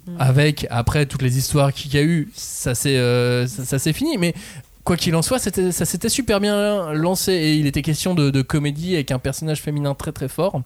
[0.06, 0.16] Mm.
[0.18, 3.92] Avec après toutes les histoires qu'il y a eu, ça s'est euh, ça, ça s'est
[3.92, 4.16] fini.
[4.18, 4.34] Mais
[4.82, 8.42] quoi qu'il en soit, ça s'était super bien lancé et il était question de, de
[8.42, 10.62] comédie avec un personnage féminin très très fort.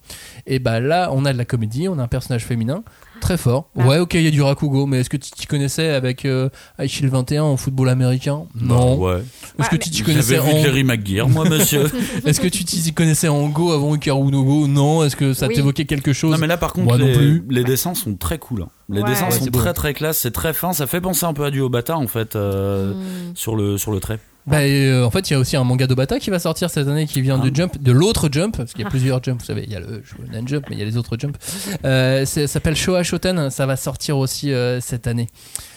[0.46, 2.84] Et bah là, on a de la comédie, on a un personnage féminin
[3.24, 3.70] très fort.
[3.74, 3.86] Bah.
[3.86, 6.48] Ouais, ok, il y a du Rakugo, mais est-ce que tu t'y connaissais avec euh,
[6.78, 8.42] Aichil 21 en football américain?
[8.60, 8.98] Non.
[8.98, 9.22] Ouais.
[9.58, 10.44] Est-ce que tu t'y connaissais en
[10.84, 11.90] McGuire, moi, monsieur.
[12.26, 15.04] Est-ce que tu t'y connaissais en Go avant Ikaru no Go Non.
[15.04, 15.54] Est-ce que ça Oui.
[15.54, 16.32] t'évoquait quelque chose?
[16.32, 17.42] Non mais là par contre Moi non les, plus.
[17.48, 18.62] les dessins sont très cool.
[18.62, 18.68] hein.
[18.90, 19.08] Les Ouais.
[19.08, 19.58] dessins Ouais, sont beau.
[19.58, 22.06] très très classe, c'est très fin, ça fait penser un peu à du Obata en
[22.06, 22.96] fait euh, Mm.
[23.34, 24.18] sur le sur le trait.
[24.46, 26.86] Bah, euh, en fait, il y a aussi un manga d'Obata qui va sortir cette
[26.86, 27.48] année qui vient Ah.
[27.48, 28.90] de Jump, de l'autre Jump, parce qu'il y a Ah.
[28.90, 30.98] plusieurs Jump, vous savez, il y a le Shonen Jump, mais il y a les
[30.98, 31.38] autres Jump.
[31.86, 35.28] Euh, ça s'appelle Showa Shoten, ça va sortir aussi euh, cette année.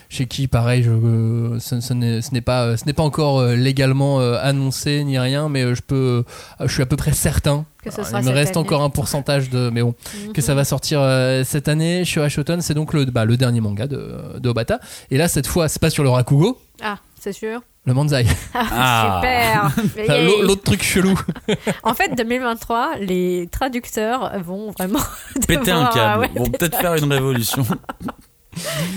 [0.10, 3.44] Chez qui, pareil, je, euh, ce, ce n'est ce n'est pas, ce n'est pas encore
[3.46, 6.24] légalement annoncé ni rien, mais je peux,
[6.62, 7.66] je suis à peu près certain.
[7.84, 8.58] Que ce Alors, sera il me reste année.
[8.66, 9.96] encore un pourcentage de, mais bon,
[10.34, 11.02] que ça va sortir
[11.46, 12.04] cette année.
[12.06, 14.80] Showa Shoten, c'est donc le, bah, le dernier manga de, de Obata.
[15.12, 17.62] Et là, cette fois, c'est pas sur le Rakugo, Ah, c'est sûr.
[17.86, 18.26] le Manzai.
[18.54, 19.22] Ah.
[19.22, 19.66] Super.
[20.04, 21.18] Enfin, l'au- L'autre truc chelou.
[21.84, 25.00] En fait, 2023, les traducteurs vont vraiment
[25.48, 27.66] Péter un devoir, câble, ouais, vont peut-être faire une révolution.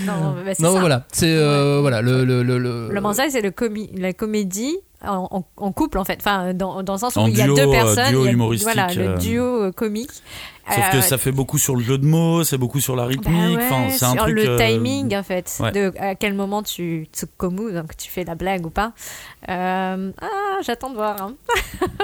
[0.05, 0.79] Non, bah, c'est Non, ça.
[0.79, 4.75] voilà, c'est euh, voilà le le le, le- Le manzai, c'est le comi- la comédie
[5.05, 6.17] en, en- en couple, en fait.
[6.19, 8.09] Enfin, dans, dans le sens où En il y a duo, deux euh, personnes.
[8.09, 9.13] duo a- humoristique, Voilà, euh.
[9.13, 10.11] le duo euh, comique.
[10.69, 13.03] Sauf que Euh, ça fait beaucoup sur le jeu de mots, c'est beaucoup sur la
[13.03, 13.57] bah rythmique.
[13.57, 14.35] ouais, c'est un sur truc.
[14.35, 15.51] le euh, timing, en fait.
[15.59, 15.71] ouais.
[15.71, 18.93] De à quel moment tu tsukomu, donc tu fais la blague ou pas.
[19.49, 20.27] Euh, ah,
[20.63, 21.19] j'attends de voir.
[21.21, 21.33] hein.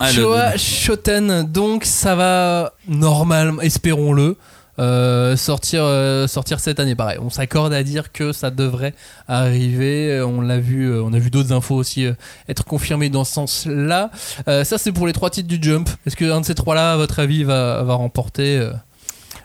[0.00, 4.36] ah, Showa Shoten, donc ça va normalement, espérons-le,
[4.78, 6.94] euh, sortir, euh, sortir cette année.
[6.94, 8.94] Pareil, on s'accorde à dire que ça devrait
[9.28, 10.22] arriver.
[10.22, 12.12] On l'a vu, euh, on a vu d'autres infos aussi euh,
[12.48, 14.10] être confirmées dans ce sens-là.
[14.48, 15.88] Euh, ça, c'est pour les trois titres du Jump.
[16.06, 18.72] Est-ce que un de ces trois-là, à votre avis, va, va remporter euh,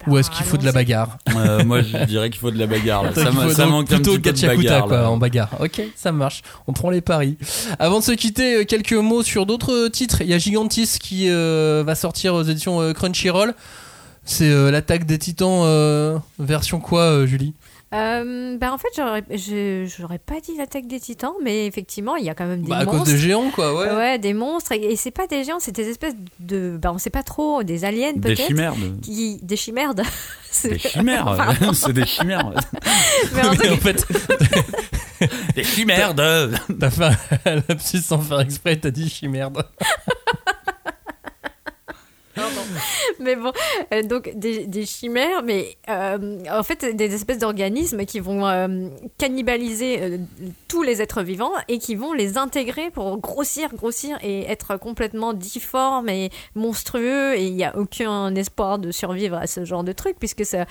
[0.07, 2.65] ou est-ce qu'il faut de la bagarre Euh, moi, je dirais qu'il faut de la
[2.65, 3.03] bagarre.
[3.03, 3.11] là.
[3.53, 4.87] Ça, manque un petit peu de bagarre.
[4.87, 5.49] quoi, en bagarre.
[5.59, 6.41] Ok, ça marche.
[6.67, 7.37] On prend les paris.
[7.77, 10.21] Avant de se quitter, euh, quelques mots sur d'autres titres.
[10.21, 13.53] Il y a Gigantis qui euh, va sortir aux éditions euh, Crunchyroll.
[14.23, 17.53] C'est euh, l'attaque des titans euh, version quoi, euh, Julie?
[17.93, 22.23] Euh, ben en fait, j'aurais, je- j'aurais pas dit l'attaque des titans, mais effectivement, il
[22.23, 23.93] y a quand même des Bah, À cause des géants, quoi, ouais.
[23.93, 24.71] Ouais, des monstres.
[24.71, 26.77] Et, et c'est pas des géants, c'est des espèces de.
[26.81, 28.45] Ben on sait pas trop, des aliens Des peut-être.
[28.47, 28.75] chimères.
[28.77, 29.93] de- Qui, des chimères.
[29.93, 30.03] Des
[30.79, 31.57] chimères.
[31.73, 32.51] C'est des chimères.
[33.35, 34.05] Mais en Mais fait,
[35.55, 36.51] Des chimères de.
[36.79, 37.09] t'as fait
[37.45, 39.63] un lapsus sans faire exprès, t'as dit chimerde.
[43.19, 43.51] mais bon,
[43.93, 48.87] euh, donc des, des chimères, mais euh, en fait des espèces d'organismes qui vont euh,
[49.17, 50.17] cannibaliser euh,
[50.67, 55.33] tous les êtres vivants et qui vont les intégrer pour grossir, grossir et être complètement
[55.33, 59.91] difformes et monstrueux et il n'y a aucun espoir de survivre à ce genre de
[59.91, 60.65] truc puisque ça,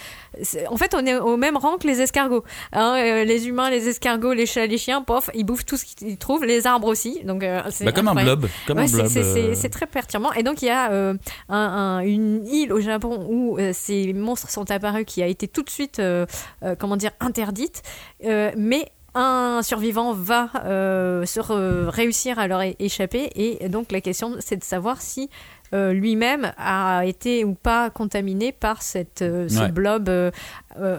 [0.68, 2.44] en fait on est au même rang que les escargots.
[2.72, 2.94] hein.
[2.98, 6.16] Euh, les humains, les escargots, les chats, les chiens, pof, ils bouffent tout ce qu'ils
[6.18, 7.20] trouvent, les arbres aussi.
[7.24, 8.46] Donc euh, c'est Bah, comme un blob.
[8.66, 9.70] Comme Ouais, un c'est- blob.
[9.70, 10.32] très perturbant.
[10.32, 11.14] Et donc, il y a euh,
[11.50, 15.48] un- un- une île au Japon où euh, ces monstres sont apparus qui a été
[15.48, 16.26] tout de suite, euh,
[16.62, 17.82] euh, comment dire, interdite.
[18.22, 21.40] Mais un survivant va euh, se
[21.88, 23.30] réussir à leur échapper.
[23.34, 25.28] Et donc, la question, c'est de savoir si
[25.72, 29.72] euh, lui-même a été ou pas contaminé par cette, euh, ce Ouais.
[29.72, 30.08] blob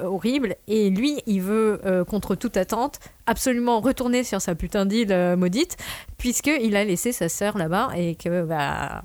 [0.04, 0.56] horrible.
[0.68, 5.78] Et lui, il veut, contre toute attente, absolument retourner sur sa putain d'île maudite,
[6.18, 9.04] puisqu'il a laissé sa sœur là-bas et que, bah.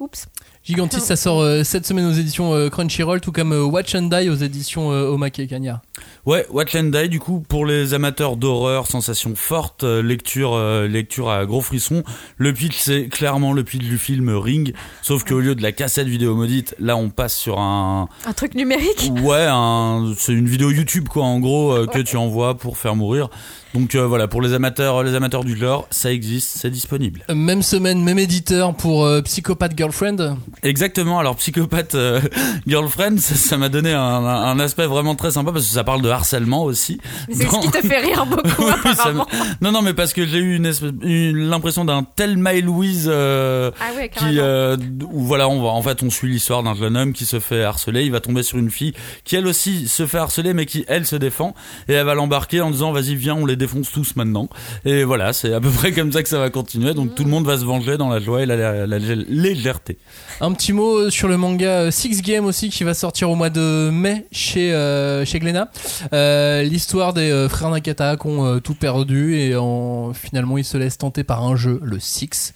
[0.00, 0.26] Oups.
[0.64, 4.02] Gigantis, ça sort euh, cette semaine aux éditions euh, Crunchyroll, tout comme euh, Watch and
[4.02, 5.82] Die aux éditions euh, Omake et Kanya.
[6.24, 10.86] Ouais, Watch and Die, du coup, pour les amateurs d'horreur, sensations fortes, euh, lecture, euh,
[10.86, 12.04] lecture à gros frissons.
[12.36, 16.06] Le pitch, c'est clairement le pitch du film Ring, sauf qu'au lieu de la cassette
[16.06, 19.10] vidéo maudite, là, on passe sur un, Un truc numérique?
[19.22, 22.94] Ouais, un, c'est une vidéo YouTube, quoi, en gros, euh, que tu envoies pour faire
[22.94, 23.30] mourir.
[23.74, 27.24] Donc euh, voilà, pour les amateurs, les amateurs du lore, ça existe, c'est disponible.
[27.34, 30.36] Même semaine, même éditeur pour euh, Psychopath Girlfriend.
[30.62, 31.18] Exactement.
[31.18, 32.20] Alors psychopathe euh,
[32.66, 36.62] girlfriend, ça m'a donné un, aspect vraiment très sympa parce que ça parle de harcèlement
[36.64, 36.98] aussi.
[37.30, 39.26] C'est ce qui te fait rire beaucoup, Oui, apparemment.
[39.32, 42.60] me- Non, non, mais parce que j'ai eu une espèce- une- l'impression d'un tel My
[42.62, 44.76] Louise euh, Ah qui, euh,
[45.10, 47.64] où voilà, on va, en fait, on suit l'histoire d'un jeune homme qui se fait
[47.64, 48.04] harceler.
[48.04, 48.92] Il va tomber sur une fille
[49.24, 51.54] qui elle aussi se fait harceler, mais qui elle se défend
[51.88, 54.48] et elle va l'embarquer en disant vas-y viens, on les défonce tous maintenant.
[54.84, 56.94] Et voilà, c'est à peu près comme ça que ça va continuer.
[56.94, 59.98] Donc tout le monde va se venger dans la joie et la, la- la légèreté.
[60.44, 63.36] Un petit mot euh, sur le manga euh, Six Game aussi qui va sortir au
[63.36, 65.70] mois de mai chez, euh, chez Glénat.
[66.12, 70.98] Euh, L'histoire des frères Nakata qui ont tout perdu et en, finalement ils se laissent
[70.98, 72.54] tenter par un jeu, le Six,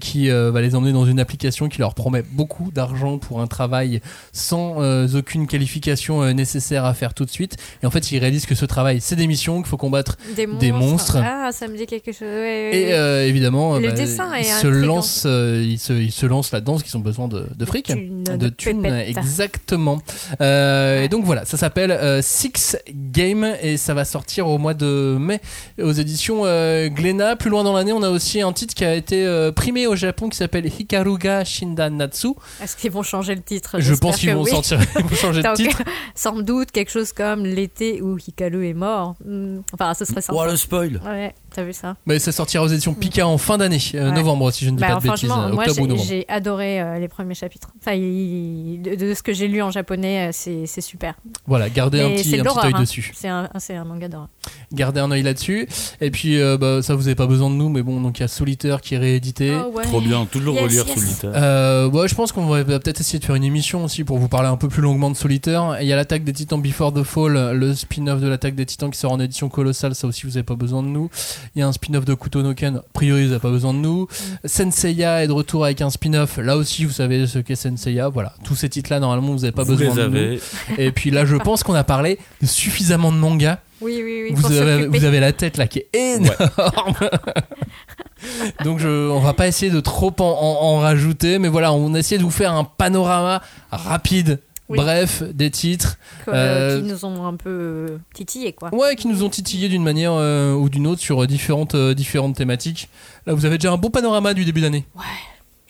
[0.00, 4.00] qui va les emmener dans une application qui leur promet beaucoup d'argent pour un travail
[4.32, 4.78] sans
[5.14, 7.56] aucune qualification nécessaire à faire tout de suite.
[7.84, 10.48] Et en fait ils réalisent que ce travail c'est des missions, qu'il faut combattre Des
[10.58, 11.18] des monstres.
[11.22, 12.22] Ah, ça me dit quelque chose.
[12.22, 16.50] Ouais, ouais, Et évidemment, Le bah, dessin ils se lancent, ils se, ils se lancent
[16.50, 20.00] là-dedans parce qu'ils ont besoin de, de fric, de de thunes, exactement.
[20.40, 24.74] Euh, Et donc voilà, ça s'appelle euh, Six Game et ça va sortir au mois
[24.74, 25.40] de mai
[25.80, 27.36] aux éditions euh, Glénat.
[27.36, 29.94] Plus loin dans l'année, on a aussi un titre qui a été euh, primé au
[29.96, 32.28] Japon qui s'appelle Hikaruga Shindan Natsu.
[32.62, 33.76] Est-ce qu'ils vont changer le titre?
[33.78, 34.50] Je pense qu'ils vont oui.
[34.50, 35.82] sortir, ils vont changer de titre.
[36.14, 39.14] sans doute quelque chose comme l'été où Hikaru est mort.
[39.24, 40.38] Hmm, Enfin, ce serait sympa.
[40.42, 41.00] Oh le spoil.
[41.04, 44.14] Ouais, t'as vu ça Mais ça sortira aux éditions Pika en fin d'année, euh, Ouais.
[44.16, 46.08] novembre si je ne dis Bah, pas de bêtises, franchement, moi octobre ou j'ai- novembre.
[46.08, 47.68] j'ai adoré euh, les premiers chapitres.
[47.80, 51.14] Enfin, il- de, de ce que j'ai lu en japonais, euh, c'est super.
[51.46, 52.80] Voilà, gardez un petit, un petit œil hein.
[52.80, 53.12] dessus.
[53.14, 54.28] C'est un, manga d'horreur.
[54.72, 55.68] Gardez un œil là-dessus.
[56.00, 58.22] Et puis, euh, bah, ça vous avez pas besoin de nous, mais bon, donc il
[58.22, 59.54] y a Solitaire qui est réédité.
[59.54, 59.84] Oh, ouais.
[59.84, 60.98] Trop bien, toujours Yes, relire yes.
[60.98, 61.30] Solitaire.
[61.34, 64.28] Euh, ouais, je pense qu'on va peut-être essayer de faire une émission aussi pour vous
[64.28, 65.76] parler un peu plus longuement de Solitaire.
[65.80, 68.90] Il y a l'attaque des Titans Before the Fall, le spin-off de l'attaque des Titans
[68.90, 69.94] qui sort en édition colossale.
[69.94, 71.08] Ça aussi, vous avez pas besoin de nous.
[71.54, 72.76] Il y a un spin-off de Kutonoken.
[72.76, 74.06] A priori, vous avez pas besoin de nous.
[74.44, 76.38] Senseiya est de retour avec un spin-off.
[76.38, 78.08] Là aussi, vous savez ce qu'est Senseiya.
[78.08, 80.16] Voilà, tous ces titres-là, normalement, vous avez pas Vous besoin les de nous.
[80.16, 80.40] avez.
[80.78, 83.58] Et puis là, je pense qu'on a parlé de suffisamment de mangas.
[83.80, 84.34] Oui, oui, oui.
[84.34, 84.98] vous, avez, s'occuper.
[84.98, 86.94] vous avez la tête là qui est énorme.
[88.64, 91.92] Donc je, on va pas essayer de trop en, en- en rajouter, mais voilà, on
[91.94, 94.40] a essayé de vous faire un panorama rapide,
[94.70, 94.78] Oui.
[94.78, 98.74] bref, des titres, Quoi, euh, qui nous ont un peu euh, titillés, quoi.
[98.74, 101.92] ouais, qui nous ont titillé d'une manière euh, ou d'une autre sur euh, différentes, euh,
[101.94, 102.88] différentes thématiques.
[103.26, 104.86] Là, vous avez déjà un bon panorama du début d'année.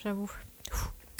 [0.02, 0.30] J'avoue.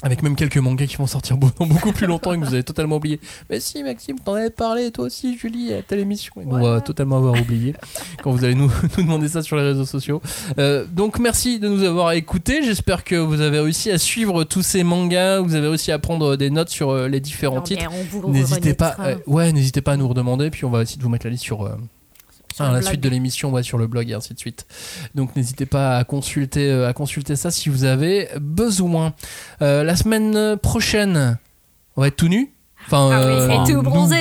[0.05, 2.62] Avec même quelques mangas qui vont sortir dans beaucoup plus longtemps et que vous avez
[2.62, 3.18] totalement oublié.
[3.50, 6.32] Mais si, Maxime, t'en avais parlé, toi aussi, Julie, à telle émission.
[6.40, 7.74] Et on va totalement avoir oublié
[8.22, 10.20] quand vous allez nous, nous demander ça sur les réseaux sociaux.
[10.59, 12.62] Euh, donc, merci de nous avoir écoutés.
[12.62, 15.40] J'espère que vous avez réussi à suivre tous ces mangas.
[15.40, 17.88] Vous avez réussi à prendre des notes sur euh, les différents Non, titres.
[18.28, 20.50] N'hésitez pas, euh, ouais, n'hésitez pas à nous redemander.
[20.50, 21.62] Puis on va essayer de vous mettre la liste sur.
[21.62, 21.78] euh, Sur
[22.62, 22.88] ah, la blog.
[22.88, 24.66] suite de l'émission, ouais, sur le blog et ainsi de suite.
[25.14, 29.14] Donc n'hésitez pas à consulter, euh, à consulter ça si vous avez besoin.
[29.62, 31.38] Euh, la semaine prochaine,
[31.96, 32.53] on va être tout nu.
[32.87, 34.16] Enfin, Ah euh, oui, et tout nous- bronzé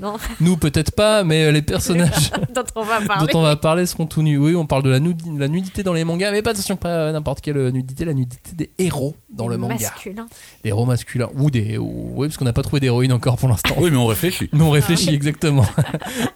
[0.00, 3.32] Non, Nous, peut-être pas, mais euh, les personnages dont on va parler.
[3.32, 4.38] dont on va parler seront tout nus.
[4.38, 4.98] Oui, on parle de la,
[5.38, 8.70] la nudité dans les mangas, mais pas attention, pas n'importe quelle nudité, la nudité des
[8.78, 9.74] héros dans le manga.
[9.74, 10.26] Masculin.
[10.62, 13.48] Des héros masculins ou des, ou- oui, parce qu'on n'a pas trouvé d'héroïne encore pour
[13.48, 13.74] l'instant.
[13.78, 14.48] Oui, mais on réfléchit.
[14.52, 15.64] Nous on réfléchit exactement.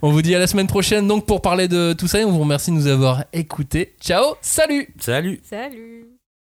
[0.03, 2.31] on vous dit à la semaine prochaine donc pour parler de tout ça et on
[2.33, 3.95] vous remercie de nous avoir écoutés.
[4.01, 6.12] Ciao, salut Salut Salut